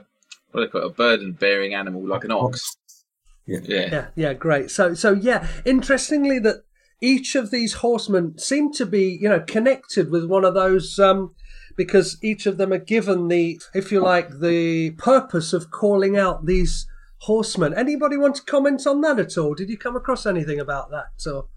what 0.51 0.61
do 0.61 0.65
they 0.65 0.67
call 0.67 0.81
it 0.81 0.87
a 0.87 0.89
burden 0.89 1.31
bearing 1.33 1.73
animal 1.73 2.05
like 2.05 2.23
an 2.23 2.31
ox. 2.31 2.75
Yeah. 3.45 3.59
yeah. 3.63 3.89
Yeah 3.91 4.07
yeah 4.15 4.33
great. 4.33 4.69
So 4.71 4.93
so 4.93 5.13
yeah 5.13 5.47
interestingly 5.65 6.39
that 6.39 6.63
each 7.01 7.35
of 7.35 7.51
these 7.51 7.73
horsemen 7.75 8.37
seem 8.37 8.71
to 8.73 8.85
be 8.85 9.17
you 9.21 9.29
know 9.29 9.39
connected 9.41 10.11
with 10.11 10.25
one 10.25 10.45
of 10.45 10.53
those 10.53 10.99
um 10.99 11.33
because 11.77 12.17
each 12.21 12.45
of 12.45 12.57
them 12.57 12.71
are 12.73 12.77
given 12.77 13.27
the 13.27 13.59
if 13.73 13.91
you 13.91 14.01
like 14.01 14.39
the 14.39 14.91
purpose 14.91 15.53
of 15.53 15.71
calling 15.71 16.17
out 16.17 16.45
these 16.45 16.85
horsemen. 17.19 17.73
Anybody 17.73 18.17
want 18.17 18.35
to 18.35 18.43
comment 18.43 18.85
on 18.85 19.01
that 19.01 19.19
at 19.19 19.37
all? 19.37 19.53
Did 19.53 19.69
you 19.69 19.77
come 19.77 19.95
across 19.95 20.25
anything 20.25 20.59
about 20.59 20.89
that 20.91 21.07
so 21.17 21.47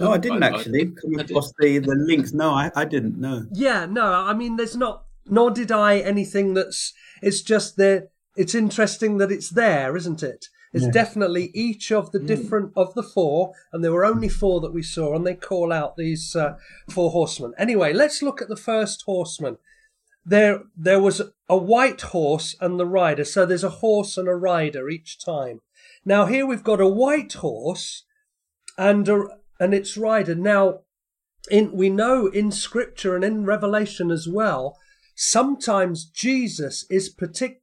No, 0.00 0.12
I 0.12 0.18
didn't 0.18 0.42
I- 0.42 0.48
I- 0.48 0.54
actually 0.58 0.86
come 0.86 1.14
I 1.18 1.22
did. 1.22 1.30
across 1.30 1.52
the, 1.58 1.78
the 1.78 1.94
links. 1.94 2.32
No, 2.32 2.50
I, 2.50 2.70
I 2.74 2.84
didn't 2.84 3.18
know. 3.20 3.46
Yeah, 3.52 3.86
no, 3.86 4.04
I 4.06 4.32
mean, 4.34 4.56
there's 4.56 4.76
not, 4.76 5.04
nor 5.26 5.50
did 5.50 5.70
I 5.70 5.98
anything 5.98 6.54
that's, 6.54 6.92
it's 7.20 7.42
just 7.42 7.76
that 7.76 8.10
it's 8.36 8.54
interesting 8.54 9.18
that 9.18 9.30
it's 9.30 9.50
there, 9.50 9.96
isn't 9.96 10.22
it? 10.22 10.46
It's 10.74 10.88
definitely 10.88 11.50
each 11.52 11.92
of 11.92 12.12
the 12.12 12.18
different 12.18 12.72
of 12.76 12.94
the 12.94 13.02
four, 13.02 13.52
and 13.74 13.84
there 13.84 13.92
were 13.92 14.06
only 14.06 14.30
four 14.30 14.58
that 14.62 14.72
we 14.72 14.82
saw, 14.82 15.14
and 15.14 15.26
they 15.26 15.34
call 15.34 15.70
out 15.70 15.98
these 15.98 16.34
uh, 16.34 16.56
four 16.88 17.10
horsemen. 17.10 17.52
Anyway, 17.58 17.92
let's 17.92 18.22
look 18.22 18.40
at 18.40 18.48
the 18.48 18.56
first 18.56 19.02
horseman. 19.02 19.58
There, 20.24 20.62
there 20.74 20.98
was 20.98 21.20
a 21.50 21.56
white 21.58 22.00
horse 22.00 22.56
and 22.58 22.80
the 22.80 22.86
rider, 22.86 23.24
so 23.26 23.44
there's 23.44 23.62
a 23.64 23.68
horse 23.68 24.16
and 24.16 24.28
a 24.28 24.34
rider 24.34 24.88
each 24.88 25.22
time. 25.22 25.60
Now 26.06 26.24
here 26.24 26.46
we've 26.46 26.64
got 26.64 26.80
a 26.80 26.88
white 26.88 27.34
horse 27.34 28.04
and 28.78 29.06
a, 29.10 29.24
and 29.62 29.72
its 29.72 29.96
rider. 29.96 30.34
Now 30.34 30.80
in 31.50 31.72
we 31.72 31.90
know 31.90 32.26
in 32.26 32.50
scripture 32.50 33.16
and 33.16 33.24
in 33.24 33.44
revelation 33.44 34.10
as 34.10 34.28
well 34.28 34.78
sometimes 35.14 36.04
jesus 36.04 36.86
is 36.88 37.14
partic- 37.14 37.60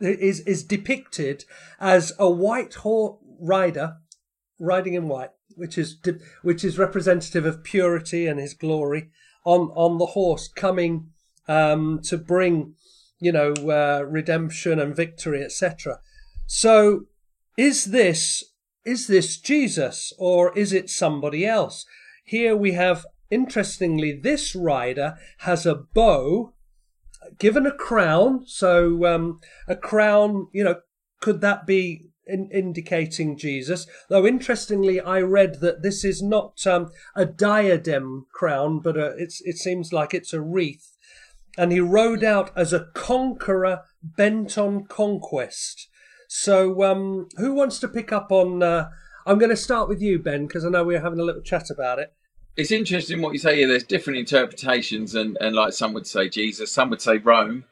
is 0.00 0.40
is 0.40 0.62
depicted 0.62 1.44
as 1.80 2.12
a 2.18 2.30
white 2.30 2.74
horse 2.74 3.18
rider 3.40 3.96
riding 4.58 4.94
in 4.94 5.08
white 5.08 5.30
which 5.56 5.76
is 5.76 5.94
de- 5.96 6.18
which 6.42 6.64
is 6.64 6.78
representative 6.78 7.44
of 7.44 7.64
purity 7.64 8.26
and 8.26 8.38
his 8.38 8.54
glory 8.54 9.10
on 9.44 9.70
on 9.74 9.98
the 9.98 10.06
horse 10.06 10.48
coming 10.48 11.08
um 11.48 12.00
to 12.02 12.16
bring 12.16 12.74
you 13.18 13.32
know 13.32 13.52
uh, 13.52 14.04
redemption 14.04 14.78
and 14.78 14.94
victory 14.94 15.42
etc 15.42 15.98
so 16.46 17.06
is 17.58 17.86
this 17.86 18.44
is 18.86 19.06
this 19.06 19.36
jesus 19.38 20.12
or 20.18 20.56
is 20.56 20.72
it 20.72 20.88
somebody 20.88 21.44
else 21.44 21.84
here 22.24 22.56
we 22.56 22.72
have 22.72 23.04
interestingly 23.30 24.12
this 24.12 24.54
rider 24.54 25.16
has 25.40 25.66
a 25.66 25.74
bow 25.74 26.54
given 27.38 27.66
a 27.66 27.72
crown. 27.72 28.44
So 28.46 29.06
um, 29.06 29.40
a 29.66 29.76
crown, 29.76 30.48
you 30.52 30.64
know, 30.64 30.76
could 31.20 31.40
that 31.40 31.66
be 31.66 32.08
in, 32.26 32.48
indicating 32.52 33.36
Jesus? 33.36 33.86
Though 34.08 34.26
interestingly, 34.26 35.00
I 35.00 35.20
read 35.20 35.60
that 35.60 35.82
this 35.82 36.04
is 36.04 36.22
not 36.22 36.66
um, 36.66 36.90
a 37.14 37.24
diadem 37.24 38.26
crown, 38.32 38.80
but 38.80 38.96
a, 38.96 39.14
it's 39.16 39.40
it 39.42 39.56
seems 39.56 39.92
like 39.92 40.14
it's 40.14 40.32
a 40.32 40.40
wreath. 40.40 40.96
And 41.58 41.72
he 41.72 41.80
rode 41.80 42.22
out 42.22 42.50
as 42.56 42.72
a 42.72 42.88
conqueror 42.94 43.80
bent 44.02 44.58
on 44.58 44.84
conquest. 44.84 45.88
So, 46.38 46.84
um, 46.84 47.28
who 47.38 47.54
wants 47.54 47.78
to 47.78 47.88
pick 47.88 48.12
up 48.12 48.30
on? 48.30 48.62
Uh, 48.62 48.90
I'm 49.24 49.38
going 49.38 49.50
to 49.50 49.56
start 49.56 49.88
with 49.88 50.02
you, 50.02 50.18
Ben, 50.18 50.46
because 50.46 50.66
I 50.66 50.68
know 50.68 50.84
we 50.84 50.94
we're 50.94 51.00
having 51.00 51.18
a 51.18 51.24
little 51.24 51.40
chat 51.40 51.70
about 51.70 51.98
it. 51.98 52.12
It's 52.58 52.70
interesting 52.70 53.22
what 53.22 53.32
you 53.32 53.38
say 53.38 53.56
here. 53.56 53.66
There's 53.66 53.84
different 53.84 54.18
interpretations, 54.18 55.14
and, 55.14 55.38
and 55.40 55.56
like 55.56 55.72
some 55.72 55.94
would 55.94 56.06
say 56.06 56.28
Jesus, 56.28 56.70
some 56.70 56.90
would 56.90 57.00
say 57.00 57.16
Rome. 57.16 57.64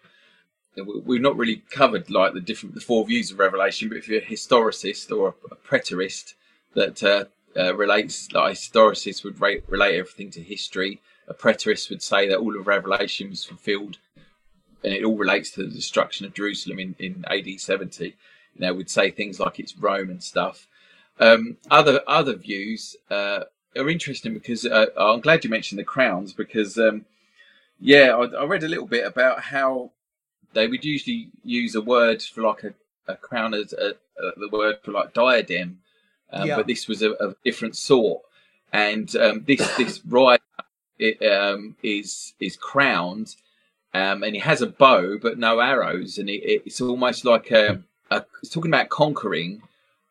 We've 0.77 1.21
not 1.21 1.37
really 1.37 1.63
covered 1.71 2.09
like 2.11 2.33
the 2.33 2.41
different 2.41 2.75
the 2.75 2.81
four 2.81 3.07
views 3.07 3.31
of 3.31 3.39
Revelation, 3.39 3.91
but 3.91 3.99
if 3.99 4.09
you're 4.09 4.23
a 4.23 4.25
historicist 4.25 5.15
or 5.15 5.35
a, 5.51 5.57
preterist 5.57 6.33
that 6.75 7.03
uh, 7.03 7.27
uh, 7.61 7.77
relates, 7.77 8.33
like 8.33 8.55
historicists 8.55 9.23
would 9.25 9.43
rate, 9.43 9.65
relate 9.69 9.97
everything 9.97 10.31
to 10.31 10.43
history. 10.43 11.03
A 11.29 11.35
preterist 11.35 11.91
would 11.91 12.03
say 12.03 12.29
that 12.29 12.39
all 12.39 12.59
of 12.59 12.67
Revelation 12.67 13.29
was 13.29 13.45
fulfilled, 13.45 13.99
and 14.83 14.95
it 14.95 15.05
all 15.05 15.19
relates 15.19 15.51
to 15.51 15.65
the 15.65 15.71
destruction 15.71 16.25
of 16.25 16.33
Jerusalem 16.33 16.79
in, 16.79 16.97
in 16.99 17.25
AD 17.29 17.61
70. 17.61 18.17
You 18.55 18.67
know, 18.67 18.75
would 18.75 18.91
say 18.91 19.11
things 19.11 19.41
like 19.41 19.59
it's 19.59 19.77
Rome 19.77 20.11
and 20.11 20.23
stuff. 20.23 20.67
Um, 21.21 21.57
other 21.71 22.01
other 22.07 22.35
views 22.35 22.97
uh, 23.11 23.45
are 23.77 23.89
interesting 23.89 24.35
because 24.35 24.67
uh, 24.67 24.87
I'm 24.97 25.21
glad 25.21 25.45
you 25.45 25.51
mentioned 25.51 25.79
the 25.79 25.85
crowns 25.85 26.33
because 26.33 26.79
um, 26.79 27.05
yeah, 27.81 28.17
I, 28.17 28.43
I, 28.43 28.45
read 28.45 28.65
a 28.65 28.69
little 28.69 28.87
bit 28.87 29.07
about 29.07 29.41
how 29.41 29.91
they 30.53 30.67
would 30.67 30.85
usually 30.85 31.29
use 31.43 31.75
a 31.75 31.81
word 31.81 32.23
for 32.23 32.43
like 32.43 32.65
a, 32.65 32.75
a 33.07 33.17
crown 33.17 33.55
as 33.55 33.73
a, 33.73 33.95
a, 34.23 34.41
the 34.41 34.49
word 34.51 34.77
for 34.83 34.93
like 34.93 35.15
diadem, 35.15 35.79
um, 36.33 36.49
yeah. 36.49 36.57
but 36.57 36.67
this 36.67 36.89
was 36.89 37.03
a, 37.03 37.37
different 37.45 37.77
sort, 37.77 38.23
and 38.73 39.15
um, 39.17 39.45
this 39.47 39.77
this 39.77 40.01
rider 40.05 40.43
it, 40.99 41.25
um, 41.25 41.77
is 41.83 42.35
is 42.41 42.57
crowned. 42.57 43.37
Um, 43.93 44.25
and 44.25 44.35
he 44.35 44.41
has 44.41 44.61
a 44.61 44.67
bow 44.67 45.19
but 45.23 45.39
no 45.39 45.61
arrows, 45.61 46.19
and 46.19 46.29
it, 46.29 46.43
it's 46.67 46.81
almost 46.81 47.25
like 47.25 47.53
a, 47.53 47.81
a. 48.11 48.25
It's 48.43 48.51
talking 48.51 48.71
about 48.71 48.89
conquering, 48.89 49.63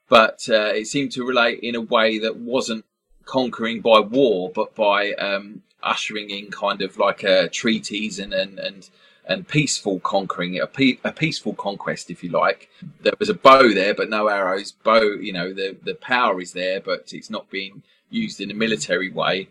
but 0.10 0.47
uh, 0.49 0.73
it 0.73 0.88
seemed 0.88 1.12
to 1.13 1.25
relate 1.25 1.60
in 1.62 1.75
a 1.75 1.82
way 1.82 2.19
that 2.19 2.38
wasn't 2.38 2.86
conquering 3.25 3.82
by 3.82 3.99
war, 3.99 4.51
but 4.53 4.75
by 4.75 5.13
um, 5.13 5.63
ushering 5.82 6.29
in 6.29 6.51
kind 6.51 6.82
of 6.82 6.97
like 6.97 7.23
uh, 7.23 7.47
treaties 7.51 8.19
and 8.19 8.34
and 8.34 8.60
and 8.60 8.89
and 9.25 9.47
peaceful 9.47 9.99
conquering, 10.01 10.60
a, 10.60 10.67
pe- 10.67 10.97
a 11.03 11.12
peaceful 11.12 11.53
conquest, 11.53 12.12
if 12.12 12.23
you 12.23 12.29
like. 12.29 12.69
There 13.01 13.13
was 13.19 13.29
a 13.29 13.34
bow 13.34 13.73
there, 13.73 13.93
but 13.93 14.10
no 14.10 14.27
arrows. 14.27 14.73
Bow, 14.73 15.01
you 15.01 15.32
know, 15.32 15.53
the 15.53 15.77
the 15.84 15.95
power 15.95 16.41
is 16.41 16.53
there, 16.53 16.82
but 16.82 17.12
it's 17.13 17.29
not 17.29 17.49
being 17.49 17.84
used 18.10 18.41
in 18.41 18.51
a 18.51 18.53
military 18.53 19.10
way. 19.10 19.47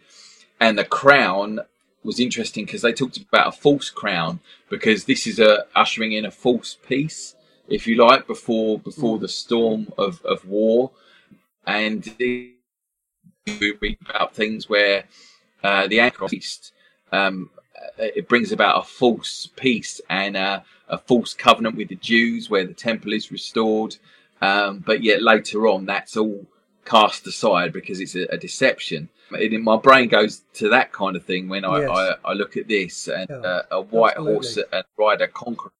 And 0.60 0.78
the 0.78 0.84
crown 0.84 1.60
was 2.04 2.20
interesting 2.20 2.64
because 2.64 2.82
they 2.82 2.92
talked 2.92 3.16
about 3.16 3.48
a 3.48 3.52
false 3.52 3.90
crown 3.90 4.40
because 4.68 5.04
this 5.04 5.26
is 5.26 5.38
a 5.38 5.64
ushering 5.74 6.12
in 6.12 6.24
a 6.24 6.30
false 6.30 6.76
peace, 6.86 7.34
if 7.72 7.86
you 7.86 7.96
like, 7.96 8.26
before 8.26 8.78
before 8.78 9.18
the 9.18 9.28
storm 9.28 9.92
of, 9.98 10.24
of 10.24 10.46
war. 10.46 10.90
And 11.66 12.04
we 12.18 12.56
read 13.46 13.98
about 14.08 14.34
things 14.34 14.68
where 14.68 15.04
uh, 15.62 15.86
the 15.86 16.00
Antichrist 16.00 16.72
um, 17.12 17.50
uh, 17.98 18.04
it 18.16 18.28
brings 18.28 18.52
about 18.52 18.82
a 18.82 18.86
false 18.86 19.48
peace 19.56 20.00
and 20.08 20.36
uh, 20.36 20.60
a 20.88 20.98
false 20.98 21.34
covenant 21.34 21.76
with 21.76 21.88
the 21.88 21.96
Jews, 21.96 22.48
where 22.50 22.66
the 22.66 22.74
temple 22.74 23.12
is 23.12 23.32
restored. 23.32 23.96
Um, 24.40 24.78
but 24.78 25.02
yet 25.02 25.22
later 25.22 25.68
on, 25.68 25.86
that's 25.86 26.16
all 26.16 26.46
cast 26.84 27.26
aside 27.26 27.72
because 27.72 28.00
it's 28.00 28.16
a, 28.16 28.26
a 28.32 28.36
deception. 28.36 29.08
It, 29.32 29.58
my 29.60 29.76
brain 29.76 30.08
goes 30.08 30.42
to 30.54 30.68
that 30.70 30.92
kind 30.92 31.16
of 31.16 31.24
thing 31.24 31.48
when 31.48 31.64
I, 31.64 31.80
yes. 31.80 31.90
I, 31.90 32.30
I, 32.30 32.32
look 32.34 32.56
at 32.56 32.68
this 32.68 33.08
and 33.08 33.30
yeah, 33.30 33.36
uh, 33.36 33.62
a 33.70 33.80
white 33.80 34.16
absolutely. 34.16 34.34
horse 34.34 34.58
and 34.72 34.84
rider 34.98 35.26
conquering, 35.28 35.72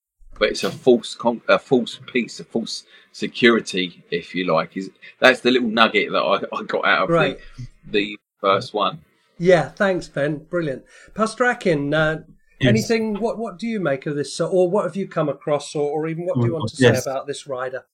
but 0.43 0.51
it's 0.51 0.65
a 0.65 0.73
false 0.73 1.15
con- 1.15 1.41
a 1.47 1.57
false 1.57 2.01
peace, 2.13 2.41
a 2.41 2.45
false 2.45 2.83
security, 3.13 4.03
if 4.11 4.35
you 4.35 4.53
like. 4.53 4.77
Is 4.77 4.91
that's 5.21 5.39
the 5.39 5.53
little 5.53 5.69
nugget 5.69 6.11
that 6.11 6.19
I, 6.19 6.57
I 6.57 6.65
got 6.65 6.85
out 6.85 7.05
of 7.05 7.11
right. 7.11 7.39
the, 7.89 8.17
the 8.17 8.19
first 8.41 8.75
one. 8.75 8.99
Yeah, 9.39 9.69
thanks, 9.69 10.09
Ben. 10.09 10.39
Brilliant, 10.39 10.83
Pastor 11.15 11.45
Akin. 11.45 11.95
Uh, 11.95 12.25
yes. 12.61 12.69
Anything? 12.69 13.21
What 13.21 13.39
What 13.39 13.57
do 13.57 13.69
you 13.69 13.79
make 13.79 14.05
of 14.07 14.17
this, 14.17 14.41
or 14.41 14.69
what 14.69 14.85
have 14.85 14.97
you 14.97 15.07
come 15.07 15.29
across, 15.29 15.77
or, 15.77 15.89
or 15.89 16.09
even 16.09 16.27
what 16.27 16.41
do 16.41 16.47
you 16.47 16.55
want 16.55 16.69
to 16.71 16.77
say 16.77 16.87
yes. 16.87 17.07
about 17.07 17.29
this 17.29 17.47
rider? 17.47 17.85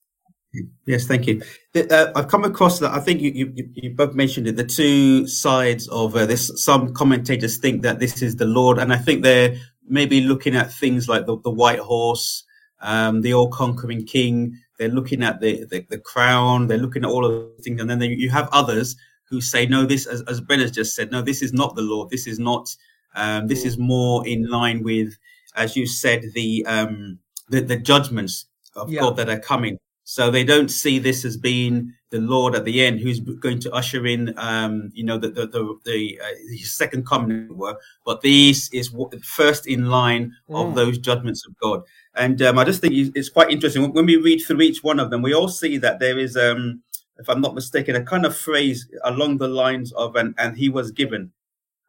Yes, 0.87 1.07
thank 1.07 1.27
you. 1.27 1.43
Uh, 1.77 2.13
I've 2.17 2.29
come 2.29 2.45
across 2.45 2.79
that. 2.79 2.93
I 2.93 3.01
think 3.01 3.21
you, 3.21 3.31
you, 3.31 3.69
you 3.75 3.91
both 3.91 4.15
mentioned 4.15 4.49
it. 4.49 4.57
The 4.57 4.65
two 4.65 5.27
sides 5.27 5.87
of 5.89 6.17
uh, 6.17 6.25
this. 6.25 6.51
Some 6.57 6.95
commentators 6.95 7.59
think 7.59 7.83
that 7.83 7.99
this 7.99 8.23
is 8.23 8.37
the 8.37 8.47
Lord, 8.47 8.79
and 8.79 8.91
I 8.91 8.97
think 8.97 9.23
they're 9.23 9.55
maybe 9.89 10.21
looking 10.21 10.57
at 10.57 10.73
things 10.73 11.09
like 11.09 11.27
the, 11.27 11.39
the 11.41 11.51
white 11.51 11.79
horse, 11.79 12.45
um, 12.81 13.21
the 13.23 13.35
all 13.35 13.49
conquering 13.49 14.05
king. 14.05 14.59
They're 14.79 14.89
looking 14.89 15.23
at 15.23 15.41
the, 15.41 15.65
the, 15.65 15.85
the 15.89 15.99
crown. 15.99 16.67
They're 16.67 16.79
looking 16.79 17.05
at 17.05 17.11
all 17.11 17.25
of 17.25 17.33
the 17.57 17.63
things. 17.63 17.81
And 17.81 17.91
then 17.91 17.99
they, 17.99 18.09
you 18.09 18.31
have 18.31 18.49
others 18.53 18.97
who 19.25 19.41
say, 19.41 19.67
no, 19.67 19.85
this, 19.85 20.07
as, 20.07 20.23
as 20.23 20.41
Ben 20.41 20.61
has 20.61 20.71
just 20.71 20.95
said, 20.95 21.11
no, 21.11 21.21
this 21.21 21.43
is 21.43 21.53
not 21.53 21.75
the 21.75 21.83
law. 21.83 22.07
This 22.07 22.27
is 22.27 22.39
not, 22.39 22.75
um, 23.15 23.47
this 23.47 23.65
is 23.65 23.77
more 23.77 24.27
in 24.27 24.49
line 24.49 24.83
with, 24.83 25.17
as 25.57 25.77
you 25.77 25.87
said, 25.87 26.23
the, 26.35 26.65
um, 26.67 27.19
the, 27.49 27.61
the 27.61 27.77
judgments 27.77 28.47
of 28.77 28.91
yeah. 28.91 29.01
God 29.01 29.17
that 29.17 29.29
are 29.29 29.41
coming. 29.41 29.79
So 30.05 30.31
they 30.31 30.45
don't 30.45 30.71
see 30.71 30.99
this 30.99 31.25
as 31.25 31.37
being 31.37 31.93
the 32.11 32.21
Lord 32.21 32.55
at 32.55 32.65
the 32.65 32.85
end, 32.85 33.01
who's 33.01 33.21
going 33.21 33.61
to 33.61 33.73
usher 33.73 34.07
in, 34.07 34.33
um, 34.39 34.91
you 34.95 35.05
know, 35.05 35.19
the 35.19 35.29
the 35.29 35.47
the, 35.47 35.79
the, 35.85 36.21
uh, 36.23 36.57
second 36.65 37.07
coming, 37.07 37.49
were. 37.57 37.77
but 38.05 38.23
this 38.23 38.73
is 38.73 38.95
first 39.23 39.67
in 39.67 39.87
line 39.87 40.33
of 40.49 40.69
mm. 40.69 40.75
those 40.75 40.99
judgments 40.99 41.47
of 41.47 41.57
God. 41.59 41.83
And 42.15 42.41
um, 42.43 42.59
I 42.59 42.65
just 42.65 42.81
think 42.81 42.95
it's 43.15 43.29
quite 43.29 43.51
interesting 43.51 43.93
when 43.93 44.07
we 44.07 44.17
read 44.17 44.41
through 44.41 44.63
each 44.63 44.83
one 44.83 44.99
of 44.99 45.11
them. 45.11 45.23
We 45.23 45.35
all 45.35 45.49
see 45.49 45.77
that 45.79 46.01
there 46.01 46.19
is, 46.19 46.37
um, 46.37 46.83
if 47.19 47.29
I'm 47.29 47.41
not 47.41 47.55
mistaken, 47.55 47.95
a 47.95 48.03
kind 48.03 48.25
of 48.25 48.37
phrase 48.37 48.89
along 49.05 49.39
the 49.39 49.49
lines 49.49 49.93
of 49.93 50.17
"and, 50.17 50.35
and 50.39 50.57
he 50.57 50.69
was 50.69 50.91
given." 50.91 51.33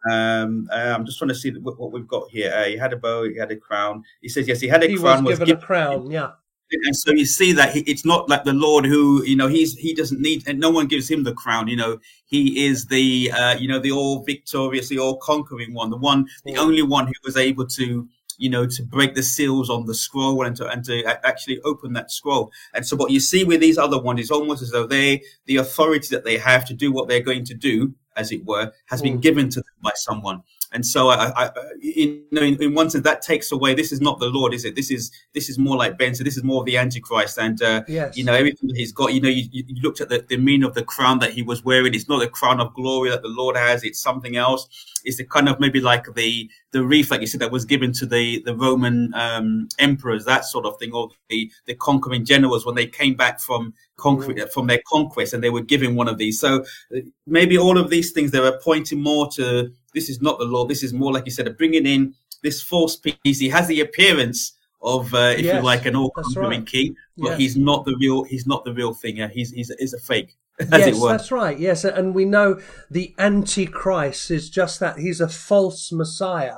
Um, 0.09 0.69
uh, 0.71 0.93
I'm 0.95 1.05
just 1.05 1.17
trying 1.17 1.29
to 1.29 1.35
see 1.35 1.51
what, 1.51 1.79
what 1.79 1.91
we've 1.91 2.07
got 2.07 2.29
here. 2.29 2.53
Uh, 2.55 2.65
he 2.65 2.77
had 2.77 2.93
a 2.93 2.97
bow, 2.97 3.27
he 3.27 3.37
had 3.37 3.51
a 3.51 3.57
crown. 3.57 4.03
He 4.21 4.29
says, 4.29 4.47
yes, 4.47 4.61
he 4.61 4.67
had 4.67 4.83
a 4.83 4.87
he 4.87 4.97
crown. 4.97 5.23
Was, 5.23 5.39
was 5.39 5.47
given, 5.47 5.61
a 5.61 5.65
crown, 5.65 6.09
yeah. 6.09 6.31
And 6.71 6.95
so 6.95 7.11
you 7.11 7.25
see 7.25 7.51
that 7.53 7.73
he, 7.73 7.79
it's 7.81 8.05
not 8.05 8.29
like 8.29 8.43
the 8.43 8.53
Lord 8.53 8.85
who, 8.85 9.23
you 9.23 9.35
know, 9.35 9.47
he's 9.47 9.75
he 9.75 9.93
doesn't 9.93 10.21
need, 10.21 10.47
and 10.47 10.59
no 10.59 10.69
one 10.69 10.87
gives 10.87 11.09
him 11.09 11.23
the 11.23 11.33
crown. 11.33 11.67
You 11.67 11.77
know, 11.77 11.99
he 12.25 12.65
is 12.65 12.85
the, 12.85 13.31
uh, 13.31 13.55
you 13.57 13.67
know, 13.67 13.79
the 13.79 13.91
all 13.91 14.23
victorious, 14.23 14.89
the 14.89 14.99
all 14.99 15.17
conquering 15.17 15.73
one, 15.73 15.89
the 15.89 15.97
one, 15.97 16.27
the 16.45 16.57
only 16.57 16.83
one 16.83 17.07
who 17.07 17.13
was 17.23 17.37
able 17.37 17.65
to 17.67 18.07
you 18.39 18.49
know, 18.49 18.65
to 18.65 18.83
break 18.83 19.15
the 19.15 19.21
seals 19.21 19.69
on 19.69 19.85
the 19.85 19.93
scroll 19.93 20.43
and 20.45 20.55
to, 20.55 20.67
and 20.69 20.85
to 20.85 21.03
actually 21.27 21.59
open 21.65 21.93
that 21.93 22.09
scroll. 22.09 22.51
And 22.73 22.87
so 22.87 22.95
what 22.95 23.11
you 23.11 23.19
see 23.19 23.43
with 23.43 23.59
these 23.59 23.77
other 23.77 24.01
ones 24.01 24.21
is 24.21 24.31
almost 24.31 24.61
as 24.61 24.71
though 24.71 24.87
they, 24.87 25.21
the 25.45 25.57
authority 25.57 26.07
that 26.11 26.23
they 26.23 26.37
have 26.37 26.65
to 26.65 26.73
do 26.73 26.91
what 26.91 27.09
they're 27.09 27.19
going 27.19 27.43
to 27.45 27.53
do, 27.53 27.93
as 28.15 28.31
it 28.31 28.45
were, 28.45 28.71
has 28.85 29.01
been 29.01 29.17
mm. 29.17 29.21
given 29.21 29.49
to 29.49 29.59
them 29.59 29.75
by 29.81 29.91
someone. 29.95 30.41
And 30.71 30.85
so, 30.85 31.09
I, 31.09 31.31
I 31.35 31.51
in, 31.81 32.23
in, 32.31 32.61
in, 32.61 32.73
one 32.75 32.89
sense, 32.89 33.03
that 33.03 33.23
takes 33.23 33.51
away. 33.51 33.73
This 33.73 33.91
is 33.91 34.01
not 34.01 34.19
the 34.19 34.27
Lord, 34.27 34.53
is 34.53 34.65
it? 34.65 34.75
This 34.75 34.91
is 34.91 35.11
this 35.33 35.49
is 35.49 35.57
more 35.57 35.75
like 35.75 35.97
Ben. 35.97 36.13
So 36.13 36.23
this 36.23 36.37
is 36.37 36.43
more 36.43 36.61
of 36.61 36.65
the 36.65 36.77
Antichrist, 36.77 37.39
and 37.39 37.59
uh, 37.61 37.83
yes. 37.87 38.15
you 38.15 38.23
know 38.23 38.33
everything 38.33 38.67
that 38.69 38.77
he's 38.77 38.91
got. 38.91 39.13
You 39.13 39.21
know, 39.21 39.29
you, 39.29 39.47
you 39.51 39.81
looked 39.81 39.99
at 39.99 40.09
the, 40.09 40.23
the 40.27 40.37
meaning 40.37 40.63
of 40.63 40.75
the 40.75 40.83
crown 40.83 41.19
that 41.19 41.31
he 41.31 41.41
was 41.41 41.63
wearing. 41.63 41.95
It's 41.95 42.07
not 42.07 42.19
the 42.19 42.27
crown 42.27 42.59
of 42.59 42.73
glory 42.75 43.09
that 43.09 43.23
the 43.23 43.29
Lord 43.29 43.57
has. 43.57 43.83
It's 43.83 43.99
something 43.99 44.35
else. 44.35 44.67
It's 45.03 45.17
the 45.17 45.25
kind 45.25 45.49
of 45.49 45.59
maybe 45.59 45.81
like 45.81 46.13
the 46.13 46.49
the 46.71 46.83
wreath, 46.83 47.09
like 47.09 47.21
you 47.21 47.27
said, 47.27 47.41
that 47.41 47.51
was 47.51 47.65
given 47.65 47.91
to 47.93 48.05
the 48.05 48.43
the 48.43 48.55
Roman 48.55 49.11
um, 49.15 49.69
emperors, 49.79 50.25
that 50.25 50.45
sort 50.45 50.65
of 50.65 50.77
thing, 50.77 50.93
or 50.93 51.09
the 51.29 51.51
the 51.65 51.73
conquering 51.73 52.25
generals 52.25 52.65
when 52.65 52.75
they 52.75 52.85
came 52.85 53.15
back 53.15 53.39
from 53.39 53.73
conquer 53.97 54.33
mm. 54.33 54.51
from 54.51 54.67
their 54.67 54.81
conquest, 54.87 55.33
and 55.33 55.43
they 55.43 55.49
were 55.49 55.61
given 55.61 55.95
one 55.95 56.07
of 56.07 56.19
these. 56.19 56.39
So 56.39 56.63
uh, 56.95 56.99
maybe 57.25 57.57
all 57.57 57.77
of 57.77 57.89
these 57.89 58.11
things 58.11 58.29
they 58.29 58.39
were 58.39 58.59
pointing 58.63 59.01
more 59.01 59.29
to 59.31 59.71
this 59.93 60.09
is 60.09 60.21
not 60.21 60.39
the 60.39 60.45
law. 60.45 60.65
This 60.65 60.83
is 60.83 60.93
more 60.93 61.11
like 61.11 61.25
you 61.25 61.31
said, 61.31 61.47
of 61.47 61.57
bringing 61.57 61.85
in 61.85 62.13
this 62.43 62.61
false 62.61 62.95
peace. 62.95 63.39
He 63.39 63.49
has 63.49 63.67
the 63.67 63.81
appearance 63.81 64.53
of, 64.81 65.13
uh, 65.13 65.33
if 65.37 65.41
yes, 65.41 65.55
you 65.55 65.61
like, 65.61 65.85
an 65.85 65.95
all-conquering 65.95 66.61
right. 66.61 66.65
king, 66.65 66.95
but 67.17 67.31
yes. 67.31 67.39
he's 67.39 67.57
not 67.57 67.85
the 67.85 67.95
real. 67.99 68.23
He's 68.23 68.47
not 68.47 68.63
the 68.63 68.73
real 68.73 68.93
thing. 68.93 69.17
He's 69.33 69.51
he's, 69.51 69.71
he's 69.77 69.93
a 69.93 69.99
fake. 69.99 70.37
yes, 70.71 71.01
that's 71.01 71.31
right. 71.31 71.57
Yes, 71.57 71.85
and 71.85 72.13
we 72.13 72.25
know 72.25 72.59
the 72.91 73.15
Antichrist 73.17 74.29
is 74.29 74.49
just 74.49 74.79
that. 74.79 74.99
He's 74.99 75.21
a 75.21 75.29
false 75.29 75.91
Messiah 75.91 76.57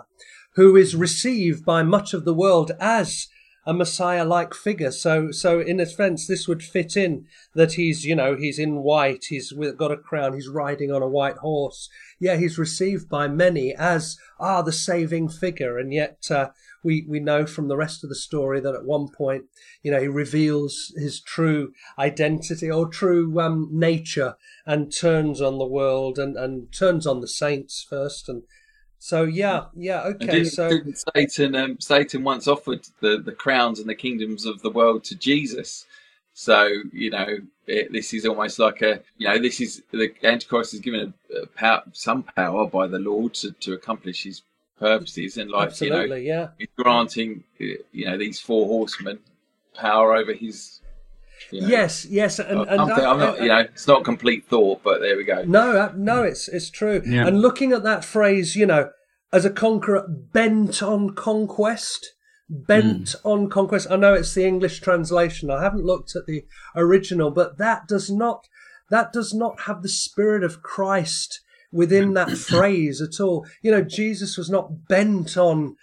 who 0.55 0.75
is 0.75 0.95
received 0.95 1.63
by 1.63 1.83
much 1.83 2.13
of 2.13 2.25
the 2.25 2.33
world 2.33 2.71
as 2.79 3.27
a 3.65 3.73
Messiah-like 3.73 4.53
figure. 4.53 4.91
So, 4.91 5.31
so 5.31 5.59
in 5.59 5.79
a 5.79 5.85
sense, 5.85 6.25
this 6.25 6.47
would 6.47 6.63
fit 6.63 6.97
in 6.97 7.25
that 7.53 7.73
he's, 7.73 8.05
you 8.05 8.15
know, 8.15 8.35
he's 8.35 8.57
in 8.57 8.77
white, 8.77 9.25
he's 9.29 9.53
got 9.77 9.91
a 9.91 9.97
crown, 9.97 10.33
he's 10.33 10.47
riding 10.47 10.91
on 10.91 11.01
a 11.01 11.07
white 11.07 11.37
horse. 11.37 11.89
Yeah, 12.19 12.37
he's 12.37 12.57
received 12.57 13.09
by 13.09 13.27
many 13.27 13.75
as 13.75 14.17
ah 14.39 14.61
the 14.61 14.71
saving 14.71 15.29
figure, 15.29 15.77
and 15.77 15.93
yet 15.93 16.27
uh, 16.29 16.49
we 16.83 17.05
we 17.07 17.19
know 17.19 17.45
from 17.45 17.67
the 17.67 17.77
rest 17.77 18.03
of 18.03 18.09
the 18.09 18.15
story 18.15 18.59
that 18.61 18.75
at 18.75 18.85
one 18.85 19.07
point, 19.09 19.45
you 19.83 19.91
know, 19.91 19.99
he 19.99 20.07
reveals 20.07 20.93
his 20.95 21.19
true 21.19 21.73
identity 21.97 22.69
or 22.69 22.87
true 22.87 23.39
um, 23.39 23.69
nature 23.71 24.35
and 24.65 24.95
turns 24.95 25.41
on 25.41 25.57
the 25.57 25.65
world 25.65 26.17
and 26.17 26.35
and 26.37 26.71
turns 26.71 27.05
on 27.05 27.21
the 27.21 27.27
saints 27.27 27.85
first 27.87 28.27
and 28.29 28.43
so 29.03 29.23
yeah, 29.23 29.65
yeah, 29.75 30.03
okay. 30.03 30.27
Didn't, 30.27 30.51
so 30.51 30.69
didn't 30.69 31.03
Satan, 31.15 31.55
um, 31.55 31.79
Satan 31.79 32.23
once 32.23 32.47
offered 32.47 32.87
the, 32.99 33.17
the 33.17 33.31
crowns 33.31 33.79
and 33.79 33.89
the 33.89 33.95
kingdoms 33.95 34.45
of 34.45 34.61
the 34.61 34.69
world 34.69 35.03
to 35.05 35.15
Jesus. 35.15 35.87
So 36.35 36.69
you 36.93 37.09
know, 37.09 37.39
it, 37.65 37.91
this 37.91 38.13
is 38.13 38.27
almost 38.27 38.59
like 38.59 38.83
a 38.83 39.01
you 39.17 39.27
know, 39.27 39.39
this 39.39 39.59
is 39.59 39.81
the 39.89 40.13
Antichrist 40.23 40.75
is 40.75 40.81
given 40.81 41.15
a, 41.33 41.35
a 41.39 41.47
power, 41.47 41.81
some 41.93 42.21
power 42.21 42.67
by 42.67 42.85
the 42.85 42.99
Lord 42.99 43.33
to, 43.35 43.53
to 43.53 43.73
accomplish 43.73 44.21
his 44.21 44.43
purposes, 44.77 45.35
and 45.35 45.49
like 45.49 45.69
absolutely, 45.69 46.25
you 46.25 46.33
know, 46.33 46.39
yeah, 46.41 46.47
he's 46.59 46.67
granting 46.77 47.43
you 47.57 48.05
know 48.05 48.19
these 48.19 48.39
four 48.39 48.67
horsemen 48.67 49.17
power 49.73 50.15
over 50.15 50.33
his 50.33 50.79
you 51.51 51.61
know, 51.61 51.67
yes, 51.67 52.05
yes, 52.05 52.39
and, 52.39 52.61
and 52.61 52.81
I'm, 52.81 52.91
I'm 52.91 53.19
not, 53.19 53.41
you 53.41 53.47
know, 53.47 53.59
it's 53.59 53.87
not 53.87 54.03
complete 54.03 54.45
thought, 54.45 54.83
but 54.83 55.01
there 55.01 55.17
we 55.17 55.23
go. 55.23 55.43
No, 55.43 55.77
uh, 55.77 55.93
no, 55.95 56.23
it's 56.23 56.47
it's 56.47 56.69
true. 56.69 57.01
Yeah. 57.05 57.27
And 57.27 57.41
looking 57.41 57.71
at 57.71 57.83
that 57.83 58.05
phrase, 58.05 58.55
you 58.55 58.65
know, 58.65 58.91
as 59.33 59.45
a 59.45 59.49
conqueror 59.49 60.05
bent 60.07 60.83
on 60.83 61.15
conquest, 61.15 62.13
bent 62.49 63.07
mm. 63.07 63.15
on 63.23 63.49
conquest. 63.49 63.87
I 63.89 63.95
know 63.95 64.13
it's 64.13 64.33
the 64.33 64.45
English 64.45 64.81
translation. 64.81 65.49
I 65.49 65.63
haven't 65.63 65.85
looked 65.85 66.15
at 66.15 66.25
the 66.25 66.45
original, 66.75 67.31
but 67.31 67.57
that 67.57 67.87
does 67.87 68.09
not 68.09 68.47
that 68.89 69.13
does 69.13 69.33
not 69.33 69.61
have 69.61 69.81
the 69.81 69.89
spirit 69.89 70.43
of 70.43 70.61
Christ 70.61 71.39
within 71.71 72.13
that 72.13 72.31
phrase 72.37 73.01
at 73.01 73.21
all. 73.21 73.45
You 73.61 73.71
know, 73.71 73.81
Jesus 73.81 74.37
was 74.37 74.49
not 74.49 74.87
bent 74.87 75.37
on 75.37 75.77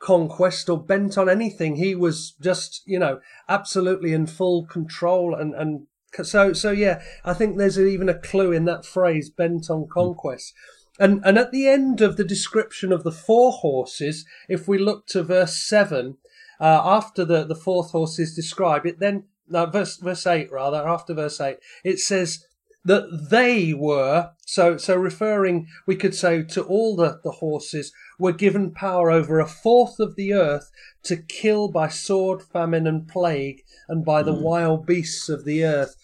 conquest 0.00 0.68
or 0.68 0.82
bent 0.82 1.16
on 1.16 1.28
anything. 1.28 1.76
He 1.76 1.94
was 1.94 2.32
just, 2.40 2.82
you 2.86 2.98
know, 2.98 3.20
absolutely 3.48 4.12
in 4.12 4.26
full 4.26 4.66
control 4.66 5.34
and, 5.34 5.54
and 5.54 5.86
so, 6.22 6.52
so 6.52 6.72
yeah, 6.72 7.02
I 7.24 7.34
think 7.34 7.56
there's 7.56 7.78
even 7.78 8.08
a 8.08 8.18
clue 8.18 8.50
in 8.50 8.64
that 8.64 8.84
phrase, 8.84 9.30
bent 9.30 9.70
on 9.70 9.86
conquest. 9.92 10.52
And, 10.98 11.20
and 11.24 11.38
at 11.38 11.52
the 11.52 11.68
end 11.68 12.00
of 12.00 12.16
the 12.16 12.24
description 12.24 12.92
of 12.92 13.04
the 13.04 13.12
four 13.12 13.52
horses, 13.52 14.26
if 14.48 14.66
we 14.66 14.76
look 14.76 15.06
to 15.08 15.22
verse 15.22 15.56
seven, 15.56 16.16
uh, 16.58 16.82
after 16.84 17.24
the, 17.24 17.44
the 17.44 17.54
fourth 17.54 17.92
horse 17.92 18.18
is 18.18 18.34
described, 18.34 18.86
it 18.86 18.98
then, 18.98 19.24
no, 19.48 19.66
verse, 19.66 19.96
verse 19.98 20.26
eight 20.26 20.50
rather, 20.50 20.86
after 20.86 21.14
verse 21.14 21.40
eight, 21.40 21.58
it 21.84 21.98
says, 22.00 22.44
that 22.84 23.28
they 23.30 23.74
were 23.74 24.30
so 24.46 24.76
so 24.76 24.96
referring 24.96 25.66
we 25.86 25.94
could 25.94 26.14
say 26.14 26.42
to 26.42 26.62
all 26.62 26.96
the, 26.96 27.20
the 27.22 27.30
horses 27.30 27.92
were 28.18 28.32
given 28.32 28.70
power 28.70 29.10
over 29.10 29.38
a 29.38 29.46
fourth 29.46 30.00
of 30.00 30.16
the 30.16 30.32
earth 30.32 30.70
to 31.02 31.16
kill 31.16 31.68
by 31.68 31.88
sword 31.88 32.42
famine 32.42 32.86
and 32.86 33.06
plague 33.06 33.62
and 33.88 34.04
by 34.04 34.22
the 34.22 34.32
mm. 34.32 34.40
wild 34.40 34.86
beasts 34.86 35.28
of 35.28 35.44
the 35.44 35.64
earth 35.64 35.94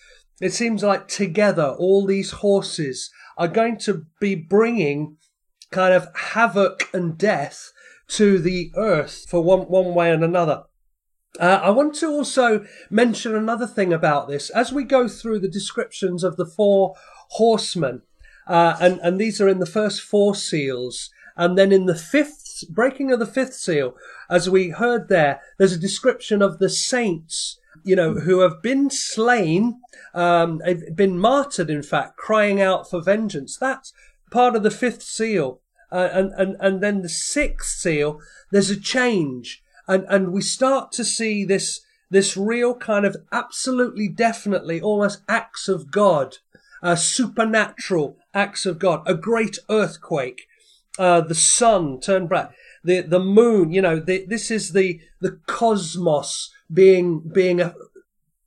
it 0.41 0.53
seems 0.53 0.83
like 0.83 1.09
together 1.09 1.75
all 1.79 2.05
these 2.05 2.31
horses 2.31 3.11
are 3.39 3.49
going 3.49 3.79
to 3.79 4.05
be 4.21 4.35
bringing 4.35 5.17
kind 5.71 5.95
of 5.95 6.07
havoc 6.15 6.89
and 6.93 7.17
death 7.17 7.73
to 8.09 8.39
the 8.39 8.71
earth 8.77 9.25
for 9.29 9.43
one 9.43 9.63
one 9.63 9.95
way 9.95 10.13
and 10.13 10.23
another 10.23 10.63
uh, 11.39 11.61
I 11.63 11.71
want 11.71 11.95
to 11.97 12.09
also 12.09 12.65
mention 12.91 13.35
another 13.35 13.67
thing 13.67 13.93
about 13.93 14.29
this. 14.29 14.51
As 14.51 14.73
we 14.73 14.85
go 14.85 15.09
through 15.09 15.41
the 15.41 15.49
descriptions 15.49 16.25
of 16.25 16.37
the 16.37 16.47
four 16.47 16.95
horsemen, 17.31 18.03
uh, 18.47 18.77
and, 18.81 19.01
and 19.03 19.21
these 19.21 19.41
are 19.41 19.49
in 19.49 19.59
the 19.59 19.67
first 19.67 20.01
four 20.01 20.35
seals, 20.35 21.11
and 21.37 21.59
then 21.59 21.73
in 21.73 21.87
the 21.87 21.95
fifth, 21.95 22.65
breaking 22.69 23.13
of 23.13 23.19
the 23.19 23.27
fifth 23.27 23.55
seal, 23.55 23.95
as 24.31 24.49
we 24.49 24.71
heard 24.71 25.09
there, 25.09 25.41
there's 25.59 25.73
a 25.73 25.79
description 25.79 26.41
of 26.41 26.59
the 26.59 26.71
saints, 26.71 27.59
you 27.85 27.95
know, 27.95 28.15
who 28.15 28.41
have 28.41 28.63
been 28.63 28.89
slain, 28.89 29.81
um, 30.15 30.63
been 30.95 31.19
martyred, 31.19 31.69
in 31.69 31.83
fact, 31.83 32.17
crying 32.17 32.61
out 32.61 32.89
for 32.89 33.03
vengeance. 33.03 33.57
That's 33.57 33.93
part 34.31 34.57
of 34.57 34.63
the 34.63 34.71
fifth 34.71 35.03
seal. 35.03 35.61
Uh, 35.93 36.09
and, 36.13 36.33
and, 36.33 36.57
and 36.59 36.83
then 36.83 37.03
the 37.03 37.09
sixth 37.09 37.79
seal, 37.79 38.21
there's 38.51 38.71
a 38.71 38.81
change 38.81 39.63
and 39.89 40.05
and 40.09 40.33
we 40.33 40.43
start 40.43 40.93
to 40.93 41.05
see 41.05 41.45
this 41.45 41.81
this 42.11 42.37
real 42.37 42.75
kind 42.75 43.05
of 43.05 43.17
absolutely 43.33 44.09
definitely 44.09 44.81
almost 44.81 45.23
acts 45.29 45.69
of 45.69 45.91
God, 45.91 46.39
uh, 46.83 46.97
supernatural 46.97 48.17
acts 48.33 48.65
of 48.65 48.79
God, 48.79 49.03
a 49.07 49.15
great 49.15 49.59
earthquake, 49.69 50.47
uh, 50.99 51.21
the 51.21 51.35
sun 51.35 52.01
turned 52.01 52.29
black, 52.29 52.53
the 52.85 53.01
the 53.01 53.21
moon. 53.21 53.73
You 53.73 53.83
know, 53.83 54.01
the, 54.01 54.25
this 54.27 54.51
is 54.51 54.73
the 54.73 55.01
the 55.21 55.41
cosmos 55.47 56.53
being 56.73 57.21
being 57.21 57.61
a, 57.61 57.75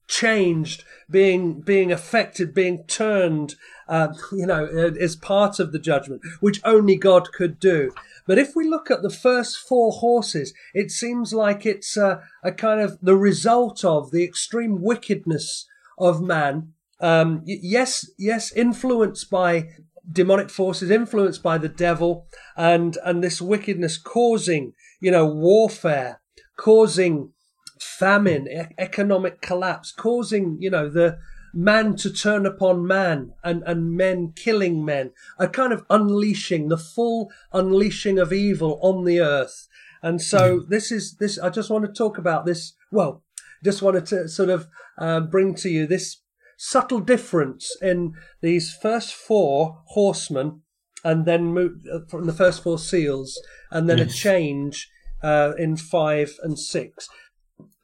changed, 0.07 0.83
being 1.09 1.61
being 1.61 1.91
affected, 1.91 2.53
being 2.53 2.83
turned. 2.85 3.55
Uh, 3.89 4.13
you 4.31 4.45
know, 4.45 4.65
as 5.01 5.15
part 5.15 5.59
of 5.59 5.71
the 5.71 5.79
judgment, 5.79 6.21
which 6.41 6.61
only 6.63 6.95
God 6.95 7.31
could 7.33 7.59
do. 7.59 7.91
But 8.27 8.37
if 8.37 8.55
we 8.55 8.69
look 8.69 8.91
at 8.91 9.01
the 9.01 9.09
first 9.09 9.57
four 9.57 9.91
horses, 9.91 10.53
it 10.75 10.91
seems 10.91 11.33
like 11.33 11.65
it's 11.65 11.97
a, 11.97 12.21
a 12.43 12.51
kind 12.51 12.79
of 12.79 12.99
the 13.01 13.17
result 13.17 13.83
of 13.83 14.11
the 14.11 14.23
extreme 14.23 14.83
wickedness 14.83 15.65
of 15.97 16.21
man. 16.21 16.73
Um, 17.01 17.41
yes, 17.45 18.07
yes, 18.15 18.51
influenced 18.51 19.31
by 19.31 19.69
demonic 20.11 20.51
forces, 20.51 20.91
influenced 20.91 21.41
by 21.41 21.57
the 21.57 21.69
devil, 21.69 22.27
and 22.55 22.95
and 23.03 23.23
this 23.23 23.41
wickedness 23.41 23.97
causing, 23.97 24.73
you 25.01 25.09
know, 25.09 25.25
warfare, 25.25 26.21
causing 26.57 27.33
famine, 27.79 28.47
e- 28.47 28.75
economic 28.77 29.41
collapse, 29.41 29.91
causing, 29.91 30.57
you 30.59 30.69
know, 30.69 30.89
the 30.89 31.17
man 31.53 31.95
to 31.97 32.11
turn 32.11 32.45
upon 32.45 32.85
man 32.85 33.33
and, 33.43 33.63
and 33.65 33.95
men 33.95 34.33
killing 34.35 34.85
men, 34.85 35.11
a 35.37 35.47
kind 35.47 35.73
of 35.73 35.85
unleashing, 35.89 36.69
the 36.69 36.77
full 36.77 37.31
unleashing 37.53 38.19
of 38.19 38.33
evil 38.33 38.79
on 38.81 39.05
the 39.05 39.19
earth. 39.19 39.67
And 40.01 40.21
so 40.21 40.59
mm-hmm. 40.59 40.69
this 40.69 40.91
is 40.91 41.15
this. 41.15 41.37
I 41.37 41.49
just 41.49 41.69
want 41.69 41.85
to 41.85 41.91
talk 41.91 42.17
about 42.17 42.45
this. 42.45 42.73
Well, 42.91 43.23
just 43.63 43.81
wanted 43.81 44.05
to 44.07 44.27
sort 44.29 44.49
of 44.49 44.67
uh, 44.97 45.19
bring 45.21 45.55
to 45.55 45.69
you 45.69 45.85
this 45.85 46.21
subtle 46.57 46.99
difference 46.99 47.75
in 47.81 48.13
these 48.41 48.73
first 48.73 49.13
four 49.13 49.81
horsemen, 49.87 50.61
and 51.03 51.25
then 51.25 51.53
move 51.53 51.85
uh, 51.91 51.99
from 52.07 52.25
the 52.27 52.33
first 52.33 52.63
four 52.63 52.77
seals, 52.77 53.41
and 53.71 53.89
then 53.89 53.97
yes. 53.97 54.09
a 54.09 54.13
change 54.13 54.89
uh, 55.21 55.53
in 55.57 55.75
five 55.75 56.37
and 56.43 56.57
six. 56.57 57.09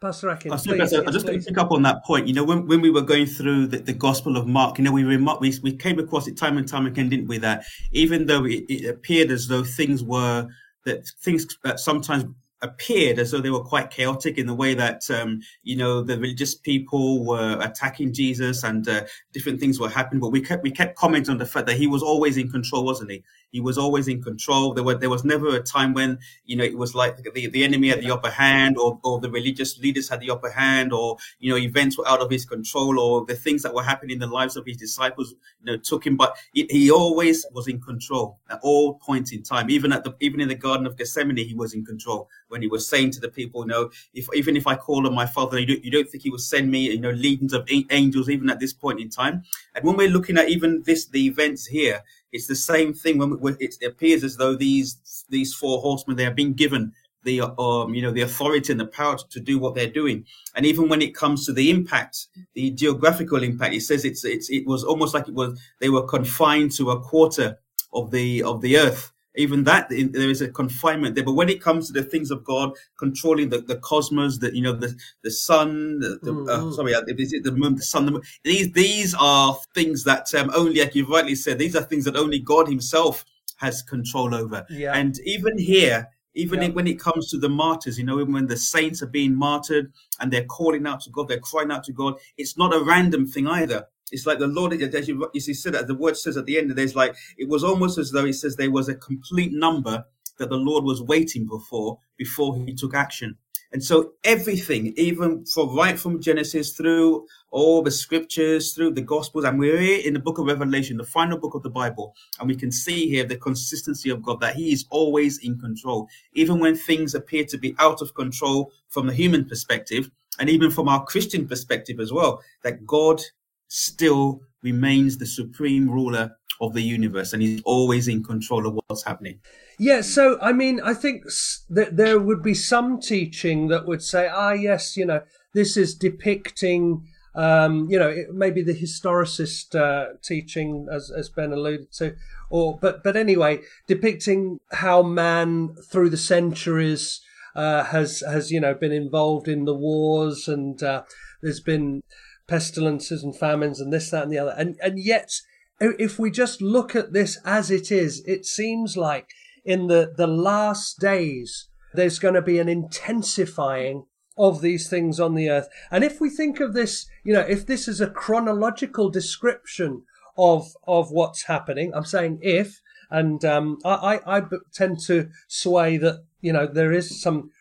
Pastor 0.06 0.30
Akin, 0.30 0.52
I, 0.52 0.58
please, 0.58 0.94
I 0.94 1.10
just 1.10 1.26
to 1.26 1.40
pick 1.40 1.58
up 1.58 1.72
on 1.72 1.82
that 1.82 2.06
point. 2.06 2.28
You 2.28 2.36
know, 2.36 2.44
when, 2.44 2.68
when 2.68 2.80
we 2.80 2.92
were 2.92 3.02
going 3.02 3.26
through 3.26 3.66
the, 3.68 3.80
the 3.80 3.94
Gospel 3.94 4.38
of 4.38 4.46
Mark, 4.46 4.78
you 4.78 4.84
know, 4.84 4.92
we, 4.92 5.04
we 5.04 5.18
we 5.64 5.76
came 5.76 5.98
across 5.98 6.28
it 6.28 6.38
time 6.38 6.60
and 6.60 6.68
time 6.68 6.86
again, 6.86 7.10
didn't 7.10 7.28
we? 7.28 7.40
That 7.40 7.66
even 7.92 8.28
though 8.28 8.46
it, 8.46 8.66
it 8.70 8.88
appeared 8.88 9.32
as 9.32 9.48
though 9.48 9.64
things 9.64 10.04
were 10.04 10.48
that 10.84 11.08
things 11.22 11.48
that 11.64 11.80
sometimes 11.80 12.26
appeared 12.62 13.20
as 13.20 13.32
though 13.32 13.42
they 13.42 13.50
were 13.50 13.64
quite 13.64 13.90
chaotic 13.90 14.38
in 14.38 14.46
the 14.46 14.54
way 14.54 14.74
that 14.74 15.02
um, 15.10 15.42
you 15.64 15.76
know 15.76 16.02
the 16.02 16.20
religious 16.20 16.54
people 16.54 17.26
were 17.26 17.58
attacking 17.62 18.14
Jesus 18.14 18.64
and 18.64 18.88
uh, 18.88 19.06
different 19.34 19.60
things 19.60 19.80
were 19.80 19.90
happening. 19.90 20.20
But 20.20 20.30
we 20.30 20.42
kept 20.42 20.62
we 20.62 20.70
kept 20.72 20.96
commenting 20.96 21.32
on 21.32 21.40
the 21.40 21.48
fact 21.48 21.66
that 21.66 21.78
he 21.78 21.88
was 21.88 22.04
always 22.04 22.38
in 22.38 22.52
control, 22.52 22.86
wasn't 22.86 23.10
he? 23.10 23.24
He 23.52 23.62
was 23.62 23.78
always 23.78 24.08
in 24.08 24.22
control. 24.22 24.74
There 24.74 24.84
were 24.84 24.96
there 24.96 25.10
was 25.10 25.24
never 25.24 25.56
a 25.56 25.62
time 25.62 25.94
when 25.94 26.20
you 26.46 26.56
know 26.56 26.64
it 26.64 26.78
was 26.78 26.94
like 26.94 27.18
the, 27.18 27.48
the 27.48 27.64
enemy 27.64 27.90
had 27.90 28.02
the 28.02 28.12
upper 28.12 28.30
hand, 28.30 28.78
or 28.78 29.00
or 29.04 29.20
the 29.20 29.30
religious 29.30 29.80
leaders 29.80 30.10
had 30.10 30.20
the 30.20 30.32
upper 30.32 30.50
hand, 30.50 30.92
or 30.92 31.18
you 31.40 31.52
know 31.52 31.58
events 31.58 31.98
were 31.98 32.08
out 32.08 32.22
of 32.22 32.30
his 32.30 32.46
control, 32.46 33.00
or 33.00 33.26
the 33.26 33.36
things 33.36 33.64
that 33.64 33.74
were 33.74 33.84
happening 33.84 34.16
in 34.16 34.20
the 34.20 34.28
lives 34.28 34.56
of 34.56 34.66
his 34.66 34.78
disciples 34.78 35.36
you 35.62 35.66
know 35.66 35.78
took 35.78 36.06
him. 36.06 36.18
But 36.18 36.36
he, 36.54 36.68
he 36.70 36.92
always 36.92 37.46
was 37.54 37.68
in 37.68 37.80
control 37.82 38.40
at 38.50 38.60
all 38.62 38.96
points 38.96 39.32
in 39.32 39.44
time. 39.44 39.70
Even 39.70 39.92
at 39.92 40.04
the 40.04 40.16
even 40.20 40.42
in 40.42 40.48
the 40.48 40.56
Garden 40.56 40.86
of 40.86 40.98
Gethsemane, 40.98 41.38
he 41.38 41.54
was 41.56 41.74
in 41.74 41.86
control 41.86 42.30
when 42.50 42.62
he 42.62 42.68
was 42.68 42.88
saying 42.88 43.12
to 43.12 43.20
the 43.20 43.30
people, 43.30 43.62
you 43.62 43.68
know, 43.68 43.90
if 44.14 44.28
even 44.34 44.56
if 44.56 44.68
I 44.68 44.76
call 44.76 45.08
on 45.08 45.14
my 45.14 45.26
Father, 45.26 45.60
you 45.60 45.66
don't, 45.66 45.84
you 45.84 45.92
don't 45.92 46.10
think 46.10 46.24
He 46.24 46.30
will 46.30 46.38
send 46.38 46.70
me, 46.72 46.92
you 46.92 47.00
know, 47.00 47.12
legions 47.12 47.54
of 47.54 47.68
angels 47.90 48.30
even 48.30 48.50
at 48.50 48.60
this 48.60 48.74
point 48.74 49.00
in 49.00 49.10
time. 49.10 49.44
And 49.74 49.84
when 49.84 49.98
we're 49.98 50.10
looking 50.10 50.38
at 50.38 50.50
even 50.50 50.84
this, 50.86 51.06
the 51.08 51.26
events 51.26 51.66
here, 51.66 52.04
it's 52.36 52.48
the 52.48 52.56
same 52.56 52.94
thing. 52.94 53.18
When, 53.18 53.40
when 53.40 53.58
it 53.60 53.82
appears 53.84 54.24
as 54.24 54.36
though 54.36 54.56
these 54.56 55.26
these 55.30 55.54
four 55.54 55.82
horsemen 55.82 56.18
they 56.18 56.24
have 56.26 56.36
been 56.36 56.54
given 56.54 56.92
the 57.24 57.42
um, 57.42 57.94
you 57.94 58.02
know 58.02 58.12
the 58.12 58.22
authority 58.22 58.72
and 58.72 58.80
the 58.80 58.88
power 58.88 59.18
to 59.18 59.40
do 59.40 59.58
what 59.58 59.74
they're 59.74 59.88
doing. 59.88 60.26
And 60.56 60.66
even 60.66 60.90
when 60.90 61.02
it 61.02 61.16
comes 61.16 61.46
to 61.46 61.54
the 61.54 61.72
impact, 61.72 62.28
the 62.54 62.72
geographical 62.72 63.42
impact, 63.42 63.74
it 63.74 63.82
says 63.82 64.06
it's 64.06 64.26
it's 64.26 64.50
it 64.50 64.68
was 64.68 64.84
almost 64.84 65.14
like 65.14 65.28
it 65.28 65.34
was 65.34 65.60
they 65.80 65.90
were 65.90 66.04
confined 66.04 66.72
to 66.74 66.92
a 66.92 67.00
quarter 67.00 67.58
of 67.94 68.12
the 68.12 68.44
of 68.44 68.62
the 68.62 68.78
earth 68.78 69.12
even 69.38 69.64
that 69.66 69.90
there 69.90 70.30
is 70.30 70.42
a 70.42 70.50
confinement 70.50 71.16
there. 71.16 71.24
But 71.24 71.34
when 71.34 71.50
it 71.50 71.62
comes 71.62 71.88
to 71.88 71.94
the 71.94 72.04
things 72.04 72.32
of 72.32 72.44
God, 72.44 72.72
controlling 72.98 73.50
the, 73.50 73.60
the 73.60 73.78
cosmos, 73.78 74.40
the 74.40 74.56
you 74.56 74.62
know 74.62 74.74
the 74.74 74.96
the 75.24 75.32
sun, 75.32 76.00
the, 76.00 76.20
the 76.22 76.32
mm-hmm. 76.32 76.70
uh, 76.70 76.72
sorry, 76.72 76.96
uh, 76.96 77.02
is 77.08 77.34
it 77.34 77.44
the 77.44 77.52
moon, 77.52 77.76
the 77.76 77.82
sun, 77.82 78.06
the 78.06 78.12
moon? 78.12 78.24
These 78.44 78.72
these 78.74 79.16
are 79.20 79.58
things 79.74 80.04
that 80.06 80.34
um, 80.36 80.52
only, 80.56 80.80
like 80.80 80.96
you 80.96 81.06
rightly 81.06 81.36
said, 81.36 81.60
these 81.60 81.76
are 81.76 81.84
things 81.84 82.06
that 82.06 82.16
only 82.16 82.40
God 82.40 82.68
Himself 82.68 83.26
has 83.58 83.82
control 83.82 84.34
over. 84.34 84.66
Yeah. 84.70 84.94
And 84.94 85.20
even 85.22 85.58
here, 85.58 86.10
even 86.34 86.62
yeah. 86.62 86.70
when 86.70 86.88
it 86.88 87.00
comes 87.00 87.30
to 87.30 87.38
the 87.38 87.50
martyrs, 87.50 87.98
you 87.98 88.06
know, 88.06 88.20
even 88.20 88.34
when 88.34 88.48
the 88.48 88.58
saints 88.58 89.02
are 89.02 89.08
being 89.08 89.36
martyred 89.36 89.92
and 90.20 90.32
they're 90.32 90.46
calling 90.46 90.86
out 90.86 91.02
to 91.02 91.10
God, 91.10 91.28
they're 91.28 91.40
crying 91.40 91.72
out 91.72 91.84
to 91.86 91.94
God. 91.94 92.16
It's 92.38 92.58
not 92.58 92.76
a 92.76 92.84
random 92.84 93.26
thing 93.26 93.48
either. 93.48 93.88
It's 94.12 94.26
like 94.26 94.40
the 94.40 94.48
Lord, 94.48 94.74
as 94.74 95.08
you, 95.08 95.54
said, 95.54 95.74
the 95.74 95.96
word 95.96 96.16
says 96.18 96.38
at 96.38 96.46
the 96.46 96.58
end, 96.58 96.72
there's 96.72 96.96
like, 96.96 97.16
it 97.38 97.50
was 97.50 97.64
almost 97.64 97.98
as 97.98 98.12
though 98.12 98.26
he 98.26 98.34
says 98.34 98.56
there 98.56 98.72
was 98.72 98.88
a 98.88 98.96
complete 98.96 99.52
number 99.52 100.06
that 100.38 100.50
the 100.50 100.58
Lord 100.58 100.84
was 100.84 101.02
waiting 101.02 101.48
for 101.70 102.00
before 102.18 102.56
he 102.56 102.74
took 102.74 102.94
action. 102.94 103.38
And 103.72 103.84
so 103.84 104.14
everything, 104.24 104.94
even 104.96 105.44
from 105.46 105.76
right 105.76 106.00
from 106.00 106.22
Genesis 106.22 106.72
through 106.72 107.26
all 107.52 107.82
the 107.82 107.92
scriptures, 107.92 108.74
through 108.74 108.92
the 108.92 109.02
gospels, 109.02 109.44
and 109.44 109.60
we're 109.60 109.80
here 109.80 110.02
in 110.06 110.14
the 110.14 110.20
book 110.20 110.38
of 110.38 110.46
Revelation, 110.46 110.98
the 110.98 111.04
final 111.04 111.38
book 111.38 111.56
of 111.56 111.64
the 111.64 111.70
Bible, 111.70 112.16
and 112.40 112.48
we 112.48 112.56
can 112.56 112.72
see 112.72 113.10
here 113.10 113.26
the 113.26 113.36
consistency 113.36 114.10
of 114.10 114.22
God, 114.22 114.40
that 114.40 114.56
he 114.56 114.72
is 114.72 114.86
always 114.92 115.40
in 115.40 115.60
control. 115.60 116.08
Even 116.34 116.60
when 116.60 116.76
things 116.76 117.16
appear 117.16 117.44
to 117.46 117.58
be 117.58 117.76
out 117.80 118.02
of 118.02 118.14
control 118.14 118.72
from 118.88 119.08
the 119.08 119.14
human 119.14 119.44
perspective, 119.44 120.10
and 120.40 120.50
even 120.50 120.70
from 120.70 120.88
our 120.88 121.04
Christian 121.04 121.48
perspective 121.48 122.00
as 122.00 122.14
well, 122.14 122.42
that 122.62 122.86
God 122.86 123.22
still 123.68 124.42
remains 124.62 125.18
the 125.18 125.26
supreme 125.26 125.90
ruler 125.90 126.36
of 126.62 126.74
the 126.74 126.82
universe 126.82 127.34
and 127.34 127.42
he's 127.42 127.62
always 127.66 128.08
in 128.08 128.24
control 128.24 128.66
of 128.66 128.80
what's 128.88 129.04
happening. 129.04 129.40
Yeah, 129.78 130.02
so 130.02 130.40
I 130.42 130.54
mean, 130.54 130.80
I 130.82 130.94
think 130.94 131.26
that 131.70 131.98
there 131.98 132.20
would 132.20 132.42
be 132.42 132.54
some 132.54 133.00
teaching 133.00 133.68
that 133.68 133.86
would 133.86 134.02
say, 134.02 134.30
ah, 134.32 134.52
yes, 134.52 134.96
you 134.96 135.06
know, 135.06 135.22
this 135.54 135.76
is 135.76 135.94
depicting, 135.96 137.06
um, 137.36 137.88
you 137.90 138.00
know, 138.00 138.16
maybe 138.32 138.62
the 138.62 138.74
historicist 138.74 139.76
uh, 139.76 140.14
teaching, 140.24 140.88
as, 140.90 141.12
as 141.12 141.28
Ben 141.28 141.52
alluded 141.52 141.92
to, 141.94 142.16
or 142.50 142.80
but 142.82 143.04
but 143.04 143.18
anyway, 143.18 143.60
depicting 143.88 144.60
how 144.72 145.04
man 145.04 145.76
through 145.92 146.10
the 146.10 146.18
centuries 146.18 147.22
uh, 147.56 147.84
has 147.86 148.22
has 148.22 148.52
you 148.52 148.60
know 148.60 148.74
been 148.74 148.92
involved 148.92 149.48
in 149.48 149.66
the 149.66 149.74
wars 149.74 150.48
and 150.48 150.82
uh, 150.84 151.04
there's 151.42 151.60
been 151.60 152.04
pestilences 152.48 153.24
and 153.24 153.36
famines 153.38 153.80
and 153.80 153.92
this, 153.92 154.10
that, 154.12 154.24
and 154.24 154.32
the 154.32 154.38
other. 154.38 154.54
And, 154.58 154.78
and 154.82 155.00
yet, 155.00 155.32
if 155.80 156.20
we 156.20 156.32
just 156.32 156.62
look 156.62 156.96
at 156.96 157.14
this 157.14 157.40
as 157.46 157.72
it 157.72 157.92
is, 157.92 158.24
it 158.26 158.46
seems 158.46 158.96
like 158.96 159.30
in 159.64 159.88
the, 159.88 160.14
the 160.16 160.28
last 160.28 161.00
days, 161.00 161.70
there's 161.94 162.20
going 162.20 162.36
to 162.36 162.42
be 162.42 162.60
an 162.60 162.70
intensifying 162.70 164.06
of 164.38 164.62
these 164.62 164.90
things 164.90 165.20
on 165.20 165.34
the 165.34 165.50
earth. 165.50 165.70
And 165.92 166.04
if 166.04 166.20
we 166.20 166.30
think 166.30 166.60
of 166.60 166.74
this, 166.74 167.08
you 167.24 167.34
know, 167.34 167.42
if 167.42 167.66
this 167.66 167.88
is 167.88 168.02
a 168.02 168.10
chronological 168.10 169.10
description 169.10 170.04
of, 170.38 170.68
of 170.86 171.12
what's 171.12 171.44
happening, 171.44 171.94
I'm 171.94 172.06
saying 172.06 172.40
if, 172.42 172.82
and 173.10 173.44
um, 173.46 173.78
I, 173.86 174.20
I, 174.26 174.38
I 174.38 174.42
tend 174.74 175.00
to 175.02 175.30
sway 175.48 175.98
that, 175.98 176.26
you 176.42 176.52
know, 176.52 176.68
there 176.68 176.92
is 176.92 177.22
some 177.22 177.52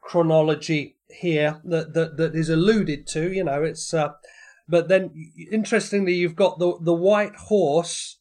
chronology 0.00 0.96
here 1.20 1.60
that, 1.64 1.94
that, 1.94 2.16
that 2.16 2.34
is 2.34 2.48
alluded 2.48 3.06
to. 3.08 3.32
You 3.32 3.44
know, 3.44 3.62
it's 3.62 3.92
uh, 3.94 4.12
but 4.68 4.88
then 4.88 5.10
interestingly, 5.50 6.14
you've 6.14 6.36
got 6.36 6.58
the 6.58 6.78
the 6.80 6.94
white 6.94 7.36
horse 7.36 8.18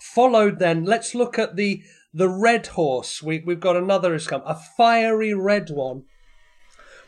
followed. 0.00 0.58
Then 0.58 0.84
let's 0.84 1.14
look 1.14 1.38
at 1.38 1.56
the 1.56 1.82
the 2.12 2.28
red 2.28 2.68
horse. 2.68 3.22
We 3.22 3.42
we've 3.44 3.60
got 3.60 3.76
another 3.76 4.12
has 4.12 4.26
come 4.26 4.42
a 4.44 4.54
fiery 4.76 5.34
red 5.34 5.70
one 5.70 6.04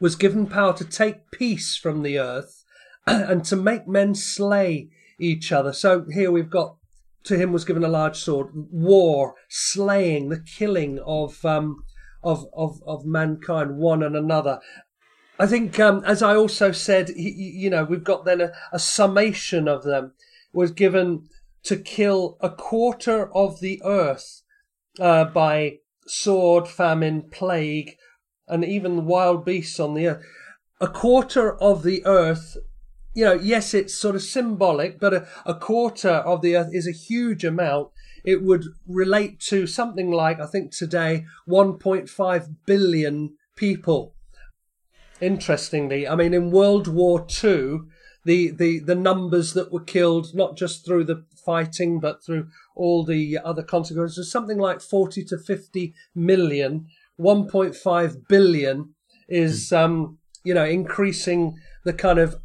was 0.03 0.17
given 0.17 0.47
power 0.47 0.73
to 0.73 0.85
take 0.85 1.31
peace 1.31 1.77
from 1.77 2.03
the 2.03 2.19
earth 2.19 2.65
and 3.07 3.45
to 3.45 3.55
make 3.55 3.87
men 3.87 4.17
slay 4.17 4.91
each 5.21 5.53
other. 5.53 5.73
So 5.73 6.07
here 6.11 6.33
we've 6.33 6.51
got 6.51 6.77
to 7.25 7.39
him 7.39 7.53
was 7.53 7.65
given 7.65 7.85
a 7.85 7.89
large 7.89 8.17
sword, 8.19 8.49
war, 8.53 9.37
slaying, 9.49 10.29
the 10.29 10.41
killing 10.41 10.99
of 11.07 11.45
um, 11.45 11.85
of, 12.25 12.47
of, 12.57 12.81
of 12.87 13.05
mankind, 13.05 13.77
one 13.77 14.03
and 14.03 14.17
another. 14.17 14.61
I 15.43 15.47
think, 15.49 15.81
um, 15.81 16.05
as 16.05 16.23
I 16.23 16.37
also 16.37 16.71
said, 16.71 17.09
you 17.17 17.69
know, 17.69 17.83
we've 17.83 18.05
got 18.05 18.25
then 18.25 18.41
a, 18.41 18.53
a 18.71 18.79
summation 18.79 19.67
of 19.67 19.83
them 19.83 20.13
was 20.53 20.71
given 20.71 21.29
to 21.65 21.77
kill 21.77 22.37
a 22.41 22.49
quarter 22.49 23.29
of 23.35 23.59
the 23.59 23.83
earth 23.85 24.43
uh, 25.01 25.25
by 25.25 25.81
sword, 26.07 26.69
famine, 26.69 27.23
plague, 27.23 27.97
and 28.47 28.65
even 28.65 29.05
wild 29.05 29.45
beasts 29.45 29.81
on 29.81 29.95
the 29.95 30.07
earth. 30.07 30.25
A 30.81 30.87
quarter 30.87 31.61
of 31.61 31.83
the 31.83 32.07
earth, 32.07 32.57
you 33.13 33.25
know, 33.25 33.35
yes, 33.35 33.75
it's 33.75 33.95
sort 33.95 34.15
of 34.15 34.23
symbolic, 34.23 35.01
but 35.01 35.13
a, 35.13 35.27
a 35.45 35.57
quarter 35.57 36.23
of 36.23 36.43
the 36.43 36.57
earth 36.57 36.71
is 36.73 36.87
a 36.87 36.93
huge 36.93 37.45
amount. 37.45 37.89
It 38.25 38.45
would 38.45 38.67
relate 38.87 39.41
to 39.49 39.67
something 39.67 40.13
like, 40.13 40.39
I 40.39 40.47
think 40.47 40.71
today, 40.71 41.25
1.5 41.49 42.55
billion 42.65 43.35
people 43.57 44.15
interestingly. 45.23 46.07
I 46.07 46.15
mean, 46.15 46.35
in 46.35 46.51
World 46.51 46.89
War 46.89 47.25
Two, 47.25 47.89
the, 48.25 48.51
the, 48.51 48.79
the 48.81 48.95
numbers 48.95 49.53
that 49.55 49.73
were 49.73 49.83
killed, 49.83 50.35
not 50.35 50.57
just 50.57 50.85
through 50.85 51.05
the 51.05 51.25
fighting, 51.45 52.01
but 52.01 52.25
through 52.25 52.49
all 52.77 53.05
the 53.05 53.39
other 53.45 53.63
consequences, 53.63 54.31
something 54.31 54.59
like 54.59 54.81
40 54.81 55.25
to 55.25 55.39
50 55.39 55.95
million. 56.15 56.87
1.5 57.19 58.29
billion 58.29 58.95
is, 59.29 59.71
hmm. 59.71 59.77
um, 59.77 60.19
you 60.45 60.55
know, 60.55 60.65
increasing 60.65 61.59
the 61.85 61.93
kind 61.93 62.19
of 62.19 62.37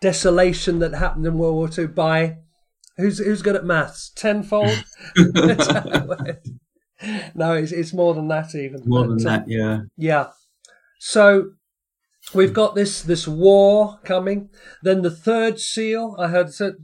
desolation 0.00 0.78
that 0.80 0.94
happened 0.94 1.26
in 1.26 1.38
World 1.38 1.54
War 1.54 1.68
Two 1.68 1.88
by 1.88 2.36
who's 2.96 3.18
who's 3.18 3.42
good 3.42 3.56
at 3.56 3.64
maths? 3.64 4.10
Tenfold. 4.14 4.84
no, 7.34 7.52
it's 7.52 7.72
it's 7.72 7.92
more 7.92 8.14
than 8.14 8.28
that 8.28 8.54
even. 8.54 8.82
More 8.84 9.04
but, 9.04 9.08
than 9.08 9.18
that, 9.24 9.48
yeah. 9.48 9.80
Yeah. 9.96 10.28
So 10.98 11.52
We've 12.34 12.52
got 12.52 12.74
this 12.74 13.02
this 13.02 13.28
war 13.28 14.00
coming. 14.04 14.50
Then 14.82 15.02
the 15.02 15.10
third 15.10 15.60
seal. 15.60 16.16
I 16.18 16.28
heard 16.28 16.48
a 16.60 16.74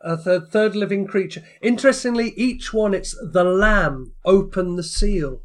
uh, 0.00 0.16
third, 0.16 0.48
third 0.50 0.74
living 0.74 1.06
creature. 1.06 1.42
Interestingly, 1.60 2.30
each 2.36 2.74
one 2.74 2.92
it's 2.92 3.16
the 3.32 3.44
Lamb 3.44 4.14
open 4.24 4.76
the 4.76 4.82
seal. 4.82 5.42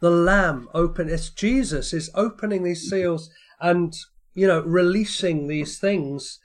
The 0.00 0.10
Lamb 0.10 0.68
open. 0.74 1.08
It's 1.08 1.30
Jesus 1.30 1.92
is 1.92 2.10
opening 2.14 2.62
these 2.62 2.88
seals 2.88 3.30
and 3.60 3.94
you 4.34 4.46
know 4.46 4.62
releasing 4.62 5.48
these 5.48 5.78
things. 5.78 6.38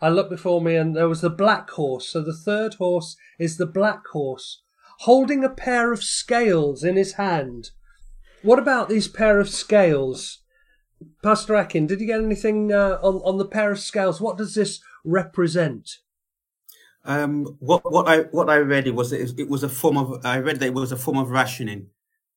I 0.00 0.08
looked 0.08 0.30
before 0.30 0.60
me 0.60 0.76
and 0.76 0.94
there 0.96 1.08
was 1.08 1.20
the 1.20 1.30
black 1.30 1.70
horse. 1.70 2.08
So 2.08 2.20
the 2.20 2.36
third 2.36 2.74
horse 2.74 3.16
is 3.38 3.56
the 3.56 3.66
black 3.66 4.06
horse 4.12 4.62
holding 5.02 5.42
a 5.42 5.50
pair 5.50 5.92
of 5.92 6.02
scales 6.02 6.84
in 6.84 6.96
his 6.96 7.14
hand. 7.14 7.70
What 8.42 8.60
about 8.60 8.88
these 8.88 9.08
pair 9.08 9.40
of 9.40 9.48
scales? 9.48 10.41
Pastor 11.22 11.54
Akin, 11.54 11.86
did 11.86 12.00
you 12.00 12.06
get 12.06 12.20
anything 12.20 12.72
uh, 12.72 12.98
on 13.02 13.16
on 13.16 13.38
the 13.38 13.44
pair 13.44 13.70
of 13.70 13.78
scales? 13.78 14.20
What 14.20 14.38
does 14.38 14.54
this 14.54 14.80
represent? 15.04 15.98
Um, 17.04 17.56
what 17.58 17.90
what 17.90 18.08
I 18.08 18.20
what 18.30 18.48
I 18.48 18.58
read 18.58 18.86
it 18.86 18.94
was 18.94 19.12
it, 19.12 19.38
it 19.38 19.48
was 19.48 19.62
a 19.62 19.68
form 19.68 19.96
of 19.96 20.24
I 20.24 20.38
read 20.38 20.60
that 20.60 20.66
it 20.66 20.74
was 20.74 20.92
a 20.92 20.96
form 20.96 21.18
of 21.18 21.30
rationing 21.30 21.88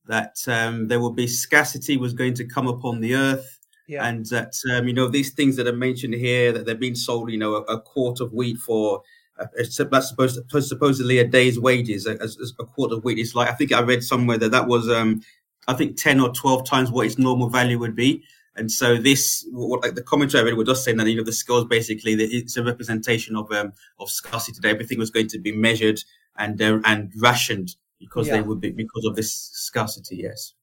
that 0.08 0.38
um, 0.48 0.88
there 0.88 1.00
would 1.00 1.16
be 1.16 1.28
scarcity 1.28 1.98
was 1.98 2.14
going 2.14 2.34
to 2.36 2.46
come 2.46 2.68
upon 2.68 3.00
the 3.00 3.16
earth, 3.16 3.60
yeah. 3.88 4.08
and 4.08 4.26
that 4.28 4.54
um, 4.72 4.88
you 4.88 4.94
know 4.94 5.08
these 5.08 5.34
things 5.34 5.56
that 5.58 5.68
are 5.68 5.76
mentioned 5.76 6.16
here 6.16 6.52
that 6.52 6.66
they're 6.66 6.76
being 6.76 6.96
sold 6.96 7.32
you 7.32 7.38
know 7.38 7.56
a, 7.56 7.62
a 7.64 7.82
quart 7.82 8.20
of 8.20 8.34
wheat 8.34 8.58
for 8.58 9.02
uh, 9.40 9.46
that's 9.56 9.76
supposed 9.76 10.40
to, 10.50 10.62
supposedly 10.62 11.20
a 11.20 11.28
day's 11.28 11.60
wages 11.60 12.08
as, 12.08 12.38
as 12.40 12.54
a 12.60 12.66
quart 12.66 12.92
of 12.92 13.04
wheat. 13.04 13.20
is 13.20 13.36
like 13.36 13.50
I 13.50 13.54
think 13.54 13.72
I 13.72 13.82
read 13.82 14.04
somewhere 14.04 14.38
that 14.38 14.52
that 14.52 14.68
was 14.68 14.90
um, 14.90 15.22
I 15.68 15.74
think 15.74 15.98
ten 15.98 16.20
or 16.20 16.30
twelve 16.32 16.66
times 16.66 16.90
what 16.90 17.06
its 17.06 17.20
normal 17.20 17.50
value 17.50 17.78
would 17.80 17.96
be. 17.96 18.24
And 18.56 18.72
so 18.72 18.98
this, 18.98 19.46
what 19.52 19.84
like 19.84 19.96
the 19.96 20.04
commentary 20.04 20.42
I 20.42 20.46
read 20.46 20.58
was 20.58 20.68
just 20.68 20.86
saying 20.86 20.98
that 20.98 21.08
you 21.08 21.18
know 21.18 21.24
the 21.24 21.34
scales 21.34 21.66
basically 21.66 22.16
that 22.16 22.32
it's 22.32 22.56
a 22.56 22.64
representation 22.64 23.36
of 23.36 23.52
um, 23.52 23.74
of 24.00 24.10
scarcity. 24.10 24.54
Today, 24.54 24.70
everything 24.70 24.98
was 24.98 25.10
going 25.10 25.28
to 25.28 25.40
be 25.40 25.52
measured 25.52 26.00
and 26.38 26.62
uh, 26.62 26.80
and 26.86 27.12
rationed 27.18 27.76
because 28.00 28.28
yeah. 28.28 28.36
they 28.36 28.42
would 28.42 28.62
be 28.62 28.72
because 28.72 29.06
of 29.06 29.16
this 29.16 29.34
scarcity. 29.54 30.18
Yes. 30.18 30.54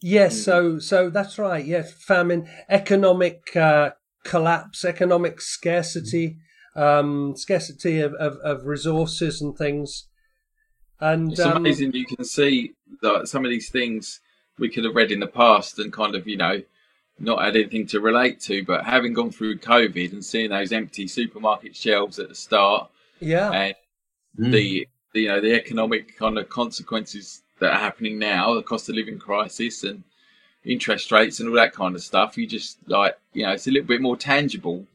Yes. 0.00 0.34
Mm. 0.34 0.44
So 0.44 0.78
so 0.78 1.10
that's 1.10 1.38
right. 1.38 1.64
Yes, 1.64 1.92
famine, 1.92 2.48
economic 2.70 3.54
uh, 3.54 3.90
collapse, 4.24 4.84
economic 4.84 5.40
scarcity, 5.40 6.38
um, 6.74 7.34
scarcity 7.36 8.00
of, 8.00 8.14
of, 8.14 8.36
of 8.38 8.66
resources 8.66 9.40
and 9.40 9.56
things. 9.56 10.08
And 11.00 11.32
it's 11.32 11.40
um, 11.40 11.58
amazing 11.58 11.92
you 11.92 12.06
can 12.06 12.24
see 12.24 12.72
that 13.02 13.28
some 13.28 13.44
of 13.44 13.50
these 13.50 13.70
things 13.70 14.20
we 14.58 14.70
could 14.70 14.84
have 14.84 14.94
read 14.94 15.12
in 15.12 15.20
the 15.20 15.26
past 15.26 15.78
and 15.78 15.92
kind 15.92 16.14
of 16.14 16.26
you 16.26 16.36
know 16.36 16.62
not 17.18 17.42
had 17.42 17.56
anything 17.56 17.86
to 17.88 18.00
relate 18.00 18.40
to, 18.40 18.64
but 18.64 18.84
having 18.84 19.12
gone 19.12 19.30
through 19.30 19.58
COVID 19.58 20.12
and 20.12 20.24
seeing 20.24 20.50
those 20.50 20.72
empty 20.72 21.08
supermarket 21.08 21.74
shelves 21.74 22.18
at 22.18 22.28
the 22.28 22.34
start, 22.34 22.90
yeah, 23.20 23.50
and 23.50 23.74
mm. 24.38 24.52
the, 24.52 24.88
the 25.12 25.20
you 25.20 25.28
know 25.28 25.40
the 25.40 25.54
economic 25.54 26.16
kind 26.16 26.38
of 26.38 26.48
consequences 26.48 27.42
that 27.58 27.72
are 27.72 27.80
happening 27.80 28.18
now, 28.18 28.54
the 28.54 28.62
cost 28.62 28.88
of 28.88 28.94
living 28.94 29.18
crisis 29.18 29.84
and 29.84 30.04
interest 30.64 31.10
rates 31.12 31.40
and 31.40 31.48
all 31.48 31.54
that 31.54 31.72
kind 31.72 31.94
of 31.94 32.02
stuff, 32.02 32.36
you 32.36 32.46
just 32.46 32.78
like 32.88 33.16
you 33.32 33.44
know 33.44 33.52
it's 33.52 33.66
a 33.66 33.70
little 33.70 33.88
bit 33.88 34.00
more 34.00 34.16
tangible. 34.16 34.86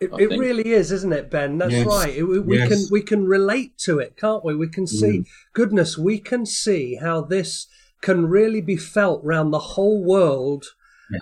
It, 0.00 0.10
it 0.18 0.38
really 0.38 0.70
is, 0.70 0.92
isn't 0.92 1.12
it, 1.12 1.30
Ben? 1.30 1.58
That's 1.58 1.72
yes. 1.72 1.86
right. 1.86 2.16
It, 2.16 2.22
we 2.24 2.56
yes. 2.56 2.68
can 2.68 2.86
we 2.90 3.02
can 3.02 3.26
relate 3.26 3.76
to 3.78 3.98
it, 3.98 4.16
can't 4.16 4.44
we? 4.44 4.56
We 4.56 4.68
can 4.68 4.86
see, 4.86 5.18
mm. 5.18 5.26
goodness, 5.52 5.98
we 5.98 6.18
can 6.18 6.46
see 6.46 6.96
how 6.96 7.20
this 7.20 7.66
can 8.00 8.26
really 8.26 8.62
be 8.62 8.76
felt 8.76 9.22
around 9.24 9.50
the 9.50 9.58
whole 9.58 10.02
world 10.02 10.64
yes. 10.64 10.72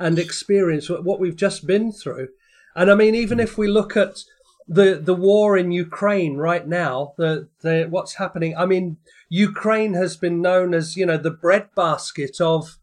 And 0.00 0.18
experience 0.18 0.88
what 0.88 1.20
we've 1.20 1.36
just 1.36 1.66
been 1.66 1.92
through. 1.92 2.28
And 2.74 2.90
I 2.90 2.94
mean, 2.94 3.14
even 3.14 3.40
if 3.40 3.58
we 3.58 3.68
look 3.68 3.96
at 3.96 4.22
the 4.68 5.00
the 5.02 5.14
war 5.14 5.56
in 5.56 5.72
Ukraine 5.72 6.36
right 6.36 6.66
now, 6.66 7.14
the 7.16 7.48
the 7.62 7.86
what's 7.88 8.14
happening. 8.14 8.54
I 8.56 8.66
mean, 8.66 8.98
Ukraine 9.30 9.94
has 9.94 10.16
been 10.16 10.42
known 10.42 10.74
as 10.74 10.96
you 10.96 11.06
know 11.06 11.16
the 11.16 11.30
breadbasket 11.30 12.40
of, 12.40 12.76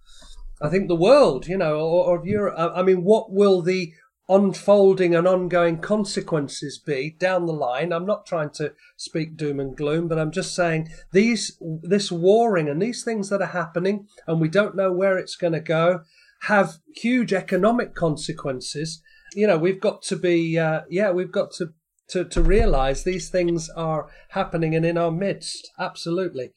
I 0.62 0.70
think 0.70 0.88
the 0.88 0.96
world, 0.96 1.48
you 1.48 1.58
know, 1.58 1.76
or, 1.76 2.06
or 2.08 2.20
of 2.20 2.26
Europe. 2.26 2.56
I 2.58 2.82
mean, 2.82 3.04
what 3.04 3.32
will 3.32 3.62
the 3.62 3.94
unfolding 4.28 5.14
and 5.14 5.28
ongoing 5.28 5.78
consequences 5.78 6.80
be 6.80 7.16
down 7.20 7.46
the 7.46 7.54
line? 7.54 7.94
I'm 7.94 8.08
not 8.08 8.26
trying 8.26 8.50
to 8.52 8.74
speak 8.98 9.38
doom 9.38 9.60
and 9.60 9.78
gloom, 9.78 10.08
but 10.08 10.18
I'm 10.18 10.32
just 10.32 10.56
saying 10.56 10.90
these 11.12 11.62
this 11.84 12.12
warring 12.12 12.68
and 12.68 12.82
these 12.82 13.04
things 13.04 13.30
that 13.30 13.44
are 13.44 13.48
happening, 13.48 14.08
and 14.26 14.42
we 14.42 14.50
don't 14.50 14.76
know 14.76 14.92
where 14.92 15.20
it's 15.20 15.36
going 15.36 15.54
to 15.54 15.60
go, 15.60 16.02
have 16.42 16.76
huge 16.96 17.34
economic 17.34 17.96
consequences 17.96 19.02
you 19.36 19.46
know, 19.46 19.58
we've 19.58 19.82
got 19.82 20.02
to 20.04 20.16
be, 20.16 20.58
uh, 20.58 20.82
yeah, 20.90 21.12
we've 21.12 21.32
got 21.32 21.52
to, 21.54 21.74
to, 22.10 22.24
to 22.24 22.42
realize 22.42 23.04
these 23.04 23.30
things 23.30 23.70
are 23.72 24.08
happening 24.30 24.74
and 24.74 24.86
in 24.86 24.98
our 24.98 25.12
midst. 25.12 25.70
Absolutely. 25.78 26.52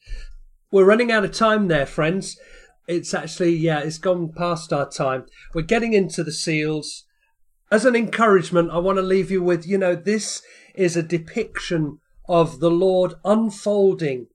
We're 0.71 0.85
running 0.85 1.11
out 1.11 1.25
of 1.25 1.33
time 1.33 1.67
there, 1.67 1.85
friends. 1.85 2.39
It's 2.87 3.13
actually, 3.13 3.55
yeah, 3.55 3.79
it's 3.79 3.97
gone 3.97 4.31
past 4.35 4.71
our 4.71 4.89
time. 4.89 5.25
We're 5.53 5.61
getting 5.61 5.93
into 5.93 6.23
the 6.23 6.31
seals. 6.31 7.05
As 7.71 7.85
an 7.85 7.95
encouragement, 7.95 8.71
I 8.71 8.77
want 8.77 8.97
to 8.97 9.03
leave 9.03 9.29
you 9.29 9.43
with, 9.43 9.67
you 9.67 9.77
know, 9.77 9.95
this 9.95 10.41
is 10.73 10.95
a 10.95 11.03
depiction 11.03 11.99
of 12.27 12.59
the 12.59 12.71
Lord 12.71 13.15
unfolding 13.25 14.27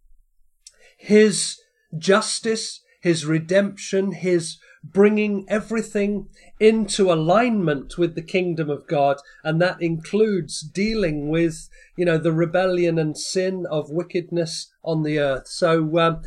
his 0.99 1.59
justice, 1.97 2.81
his 3.01 3.25
redemption, 3.25 4.13
his 4.13 4.59
bringing 4.93 5.47
everything 5.49 6.29
into 6.61 7.11
alignment 7.11 7.97
with 7.97 8.15
the 8.15 8.23
kingdom 8.23 8.69
of 8.69 8.87
God. 8.87 9.17
And 9.43 9.61
that 9.61 9.81
includes 9.81 10.61
dealing 10.61 11.29
with, 11.29 11.69
you 11.97 12.05
know, 12.05 12.19
the 12.19 12.33
rebellion 12.33 12.99
and 12.99 13.17
sin 13.17 13.67
of 13.71 13.91
wickedness 13.91 14.73
on 14.83 15.03
the 15.03 15.19
earth. 15.19 15.49
So, 15.49 15.99
um, 15.99 16.23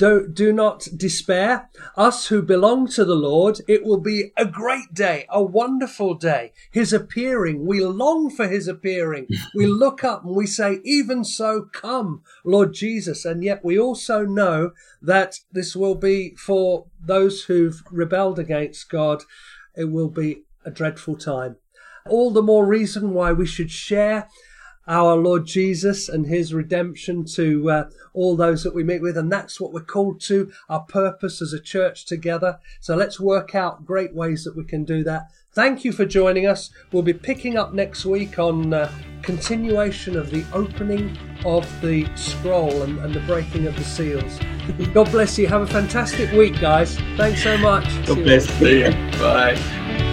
do, 0.00 0.26
do 0.26 0.50
not 0.50 0.88
despair. 0.96 1.68
Us 1.94 2.28
who 2.28 2.40
belong 2.40 2.88
to 2.88 3.04
the 3.04 3.14
Lord, 3.14 3.60
it 3.68 3.84
will 3.84 4.00
be 4.00 4.32
a 4.34 4.46
great 4.46 4.94
day, 4.94 5.26
a 5.28 5.42
wonderful 5.42 6.14
day. 6.14 6.52
His 6.70 6.94
appearing, 6.94 7.66
we 7.66 7.84
long 7.84 8.30
for 8.30 8.48
his 8.48 8.66
appearing. 8.66 9.28
we 9.54 9.66
look 9.66 10.02
up 10.02 10.24
and 10.24 10.34
we 10.34 10.46
say, 10.46 10.80
even 10.84 11.22
so, 11.22 11.68
come, 11.70 12.22
Lord 12.46 12.72
Jesus. 12.72 13.26
And 13.26 13.44
yet 13.44 13.62
we 13.62 13.78
also 13.78 14.24
know 14.24 14.72
that 15.02 15.40
this 15.52 15.76
will 15.76 15.96
be 15.96 16.34
for 16.34 16.86
those 16.98 17.44
who've 17.44 17.82
rebelled 17.90 18.38
against 18.38 18.88
God, 18.88 19.24
it 19.76 19.90
will 19.90 20.08
be 20.08 20.44
a 20.64 20.70
dreadful 20.70 21.16
time. 21.16 21.56
All 22.08 22.30
the 22.30 22.42
more 22.42 22.64
reason 22.64 23.12
why 23.12 23.32
we 23.32 23.44
should 23.44 23.70
share 23.70 24.28
our 24.90 25.14
Lord 25.16 25.46
Jesus 25.46 26.08
and 26.08 26.26
his 26.26 26.52
redemption 26.52 27.24
to 27.36 27.70
uh, 27.70 27.90
all 28.12 28.36
those 28.36 28.64
that 28.64 28.74
we 28.74 28.82
meet 28.82 29.00
with. 29.00 29.16
And 29.16 29.30
that's 29.30 29.60
what 29.60 29.72
we're 29.72 29.80
called 29.80 30.20
to, 30.22 30.52
our 30.68 30.80
purpose 30.80 31.40
as 31.40 31.52
a 31.52 31.60
church 31.60 32.04
together. 32.04 32.58
So 32.80 32.96
let's 32.96 33.20
work 33.20 33.54
out 33.54 33.86
great 33.86 34.12
ways 34.12 34.42
that 34.44 34.56
we 34.56 34.64
can 34.64 34.84
do 34.84 35.04
that. 35.04 35.30
Thank 35.52 35.84
you 35.84 35.92
for 35.92 36.04
joining 36.04 36.46
us. 36.46 36.70
We'll 36.92 37.02
be 37.02 37.12
picking 37.12 37.56
up 37.56 37.72
next 37.72 38.04
week 38.04 38.38
on 38.38 38.74
uh, 38.74 38.92
continuation 39.22 40.16
of 40.16 40.30
the 40.30 40.44
opening 40.52 41.16
of 41.44 41.68
the 41.80 42.08
scroll 42.16 42.82
and, 42.82 42.98
and, 43.00 43.14
the 43.14 43.20
breaking 43.20 43.66
of 43.66 43.76
the 43.76 43.84
seals. 43.84 44.38
God 44.92 45.10
bless 45.10 45.38
you. 45.38 45.46
Have 45.48 45.62
a 45.62 45.66
fantastic 45.66 46.30
week, 46.32 46.60
guys. 46.60 46.96
Thanks 47.16 47.42
so 47.42 47.56
much. 47.58 47.84
God 48.06 48.18
bless 48.18 48.60
you. 48.60 48.90
Bye. 49.18 50.09